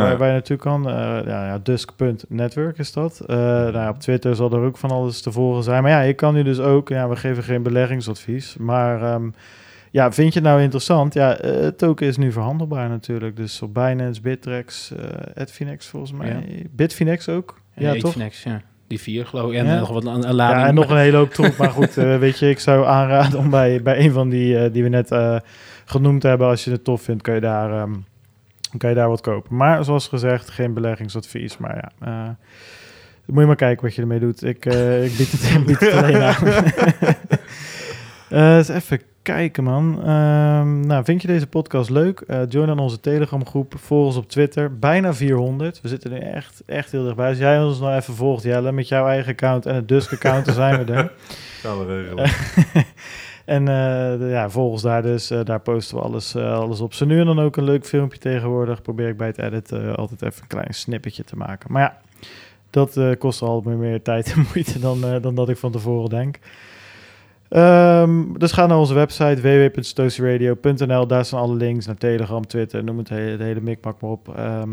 [0.00, 0.88] waar, waar je naartoe kan.
[0.88, 0.94] Eh,
[1.26, 3.20] ja, ja, dusk.network is dat.
[3.26, 5.82] Eh, nou, ja, op Twitter zal er ook van alles te volgen zijn.
[5.82, 6.88] Maar ja, je kan nu dus ook...
[6.88, 8.56] Ja, we geven geen beleggingsadvies.
[8.56, 9.28] Maar ehm,
[9.90, 11.14] ja, vind je het nou interessant?
[11.14, 13.36] Ja, het token is nu verhandelbaar natuurlijk.
[13.36, 16.28] Dus op Binance, Bittrex, eh Adfinex volgens mij.
[16.28, 16.38] Ja.
[16.70, 17.60] Bitfinex ook.
[17.74, 18.12] Ja, Ja, toch?
[18.12, 18.60] Finex, ja.
[18.88, 19.56] Die vier, geloof ik.
[19.56, 19.78] En Ja.
[19.78, 20.60] nog wat een, een lading.
[20.60, 21.56] Ja, en nog een hele hoop troep.
[21.56, 24.72] Maar goed, eh, weet je, ik zou aanraden om bij, bij een van die eh,
[24.72, 25.36] die we net eh,
[25.88, 27.92] genoemd hebben, als je het tof vindt, kan je daar, ehm,
[28.76, 29.56] kan je daar wat kopen.
[29.56, 31.56] Maar zoals gezegd, geen beleggingsadvies.
[31.56, 32.30] Maar ja, eh,
[33.26, 34.44] moet je maar kijken wat je ermee doet.
[34.44, 36.36] Ik, eh, ik bied, het, bied het alleen aan.
[38.28, 39.98] Eh, even kijken, man.
[40.02, 42.24] Ehm, nou, vind je deze podcast leuk?
[42.48, 43.74] Join dan onze Telegram groep.
[43.76, 44.78] Volg ons op Twitter.
[44.78, 45.80] Bijna 400.
[45.80, 47.28] We zitten nu echt, echt heel dichtbij.
[47.28, 50.54] Als jij ons nou even volgt, Jelle, met jouw eigen account en het Dusk-account, dan
[50.54, 51.12] zijn we er.
[51.62, 52.30] Gaan we regelen.
[53.48, 55.30] en eh, ja, volg ons daar dus.
[55.30, 56.94] Eh, daar posten we alles, eh, alles op.
[56.94, 58.82] Zo nu en dan ook een leuk filmpje tegenwoordig.
[58.82, 61.72] Probeer ik bij het editen altijd even een klein snippetje te maken.
[61.72, 61.98] Maar ja,
[62.70, 66.38] dat kost al meer, tijd en moeite dan, dan dat ik van tevoren denk.
[67.48, 71.06] Ehm, dus ga naar onze website www.stociradio.nl.
[71.06, 74.36] Daar staan alle links naar Telegram, Twitter, noem het hele, de hele mikmak maar op.
[74.36, 74.70] Ehm,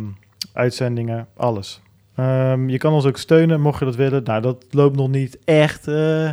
[0.54, 1.82] uitzendingen, alles.
[2.16, 4.24] Ehm, je kan ons ook steunen, mocht je dat willen.
[4.24, 6.30] Nou, dat loopt nog niet echt eh,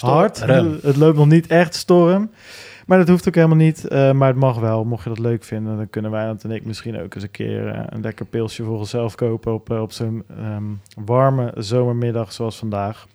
[0.00, 0.40] hard.
[0.82, 2.30] Het loopt nog niet echt storm.
[2.86, 3.88] Maar dat hoeft ook helemaal niet.
[3.88, 4.84] eh, maar het mag wel.
[4.84, 7.68] Mocht je dat leuk vinden, dan kunnen wij en ik misschien ook eens een keer
[7.68, 10.64] eh, een lekker pilsje voor onszelf kopen op, eh, op zo'n ehm,
[11.04, 13.06] warme zomermiddag zoals vandaag.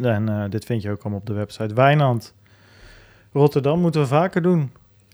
[0.00, 1.74] En eh, dit vind je ook allemaal op de website.
[1.74, 2.34] Wijnand.
[3.32, 4.70] Rotterdam moeten we vaker doen.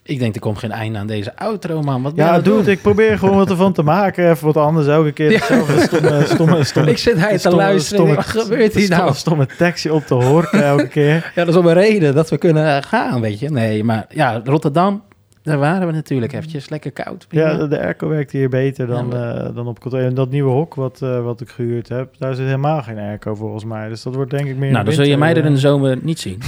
[0.08, 2.02] Ik denk, er komt geen einde aan deze outro, man.
[2.02, 2.66] Wat Ja, doe het.
[2.66, 4.30] Ik probeer gewoon wat ervan te maken.
[4.30, 4.86] Even wat anders.
[4.86, 7.98] Elke keer hetzelfde stomme, stomme, stomme, Ik zit hij te luisteren.
[7.98, 9.14] stomme- Wat gebeurt hier nou?
[9.14, 11.14] stomme tekstje op te horen elke keer.
[11.34, 13.50] Ja, dat is om een reden dat we kunnen gaan, weet je.
[13.50, 15.02] Nee, maar ja, Rotterdam,
[15.46, 16.68] daar waren we natuurlijk eventjes.
[16.68, 17.28] Lekker koud.
[17.28, 17.50] prima.
[17.50, 20.00] Ja, de, airco werkt hier beter dan, Ja, eh, dan op kantoor.
[20.00, 23.34] En dat nieuwe hok wat, eh, wat ik gehuurd heb, daar zit helemaal geen airco
[23.34, 23.88] volgens mij.
[23.88, 25.56] Dus dat wordt denk ik meer nou, dan zul je mij er in de eh,
[25.56, 26.42] zomer niet zien.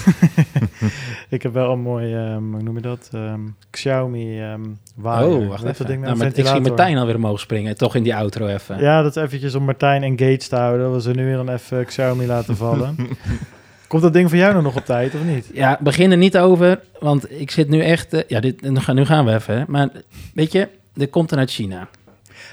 [1.28, 3.10] Ik heb wel een mooi, ehm, hoe noem je dat?
[3.12, 4.60] Ehm, Xiaomi ehm
[4.94, 5.28] waaier.
[5.28, 5.86] oh, wacht even.
[5.86, 6.60] ding met nou, maar ik zie?
[6.60, 7.76] Martijn alweer omhoog springen.
[7.76, 8.80] Toch in die outro even.
[8.80, 10.92] Ja, dat is eventjes om Martijn engaged te houden.
[10.92, 12.96] We ze nu weer dan even Xiaomi laten vallen.
[13.88, 15.50] Komt dat ding voor jou nou nog op tijd of niet?
[15.52, 18.12] Ja, begin er niet over, want ik zit nu echt...
[18.12, 19.58] eh, ja, dit, nu gaan- nu gaan we even.
[19.58, 19.64] hè.
[19.66, 19.88] Maar
[20.34, 21.88] weet je, dit komt dan uit China.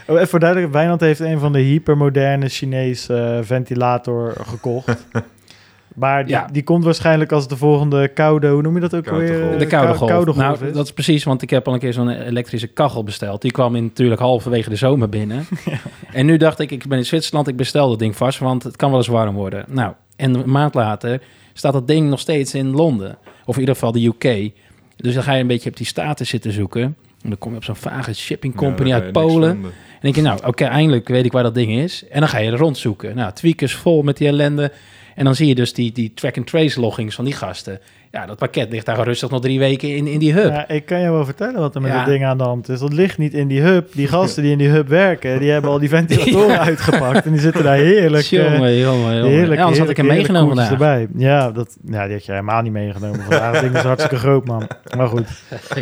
[0.08, 5.06] Oh, even voor duidelijk, Wijnand heeft een van de hypermoderne Chinese eh, ventilator gekocht.
[5.96, 6.48] maar die, Ja.
[6.52, 9.52] die komt waarschijnlijk als de volgende koude, hoe noem je dat ook Koude alweer?
[9.54, 10.10] Eh, De koude kou- golf.
[10.10, 10.74] koude golf nou, is.
[10.76, 13.42] dat is precies, want ik heb al een keer zo'n elektrische kachel besteld.
[13.42, 15.46] Die kwam in, natuurlijk halverwege de zomer binnen.
[16.12, 18.76] En nu dacht ik, ik ben in Zwitserland, ik bestel dat ding vast, want het
[18.76, 19.66] kan wel eens warm worden.
[19.68, 21.22] Nou, en een maand later
[21.54, 23.18] staat dat ding nog steeds in Londen.
[23.46, 24.52] Of in ieder geval de UK.
[24.96, 26.82] Dus dan ga je een beetje op die status zitten zoeken.
[27.22, 29.50] En dan kom je op zo'n vage shipping company Ja, daar uit Polen.
[29.52, 32.08] En denk je, nou, oké, eindelijk weet ik waar dat ding is.
[32.10, 33.16] En dan ga je er rondzoeken.
[33.16, 34.72] Nou, tweakers vol met die ellende.
[35.16, 37.80] En dan zie je dus die, die track-and-trace loggings van die gasten.
[38.16, 40.52] Ja, dat pakket ligt daar rustig nog drie weken in, in die hub.
[40.52, 41.98] Ja, ik kan je wel vertellen wat er met Ja.
[41.98, 42.80] dat ding aan de hand is.
[42.80, 43.88] Dat ligt niet in die hub.
[43.94, 46.60] Die gasten die in die hub werken, die hebben al die ventilatoren Ja.
[46.66, 47.26] uitgepakt.
[47.26, 48.24] En die zitten daar heerlijk...
[48.24, 49.32] eh, jongen, jongen, jongen.
[49.32, 50.72] Heerlijk, ja, anders had ik hem meegenomen vandaag.
[50.72, 51.08] erbij.
[51.18, 53.54] Ja, dat, ja, die had je helemaal niet meegenomen vandaag.
[53.54, 54.68] Dat ding is hartstikke groot, man.
[54.98, 55.28] Maar goed.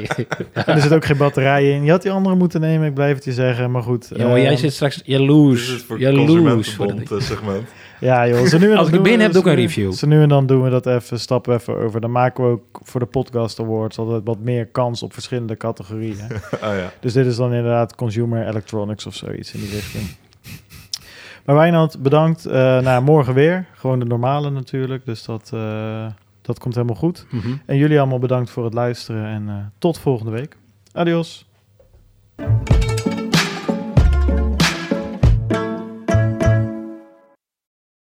[0.53, 1.83] En er zit ook geen batterij in.
[1.83, 3.71] Je had die andere moeten nemen, ik blijf het je zeggen.
[3.71, 4.09] Maar goed.
[4.15, 5.61] Jongen, jij ehm, zit straks Dit jaloers.
[5.67, 6.73] is het voor Jaloers.
[6.73, 7.69] voor eh, segment.
[8.03, 8.45] Ja, joh.
[8.45, 9.61] Zo nu en Als dan ik doen binnen we- heb, doe ik zo een nu-
[9.65, 9.91] review.
[9.93, 12.01] Zo nu en dan doen we dat even, stappen we even over.
[12.01, 16.17] Dan maken we ook voor de Podcast Awards altijd wat meer kans op verschillende categorieën.
[16.61, 16.91] Ah ja.
[16.99, 20.03] Dus dit is dan inderdaad consumer electronics of zoiets in die richting.
[21.45, 22.45] Maar Wijnand, bedankt.
[22.45, 23.65] Eh nou, morgen weer.
[23.73, 25.05] Gewoon de normale natuurlijk.
[25.05, 26.05] Dus dat, eh,
[26.41, 27.25] dat komt helemaal goed.
[27.29, 27.53] Mhm.
[27.65, 29.25] En jullie allemaal bedankt voor het luisteren.
[29.25, 30.57] En eh, tot volgende week.
[30.93, 31.45] Adios.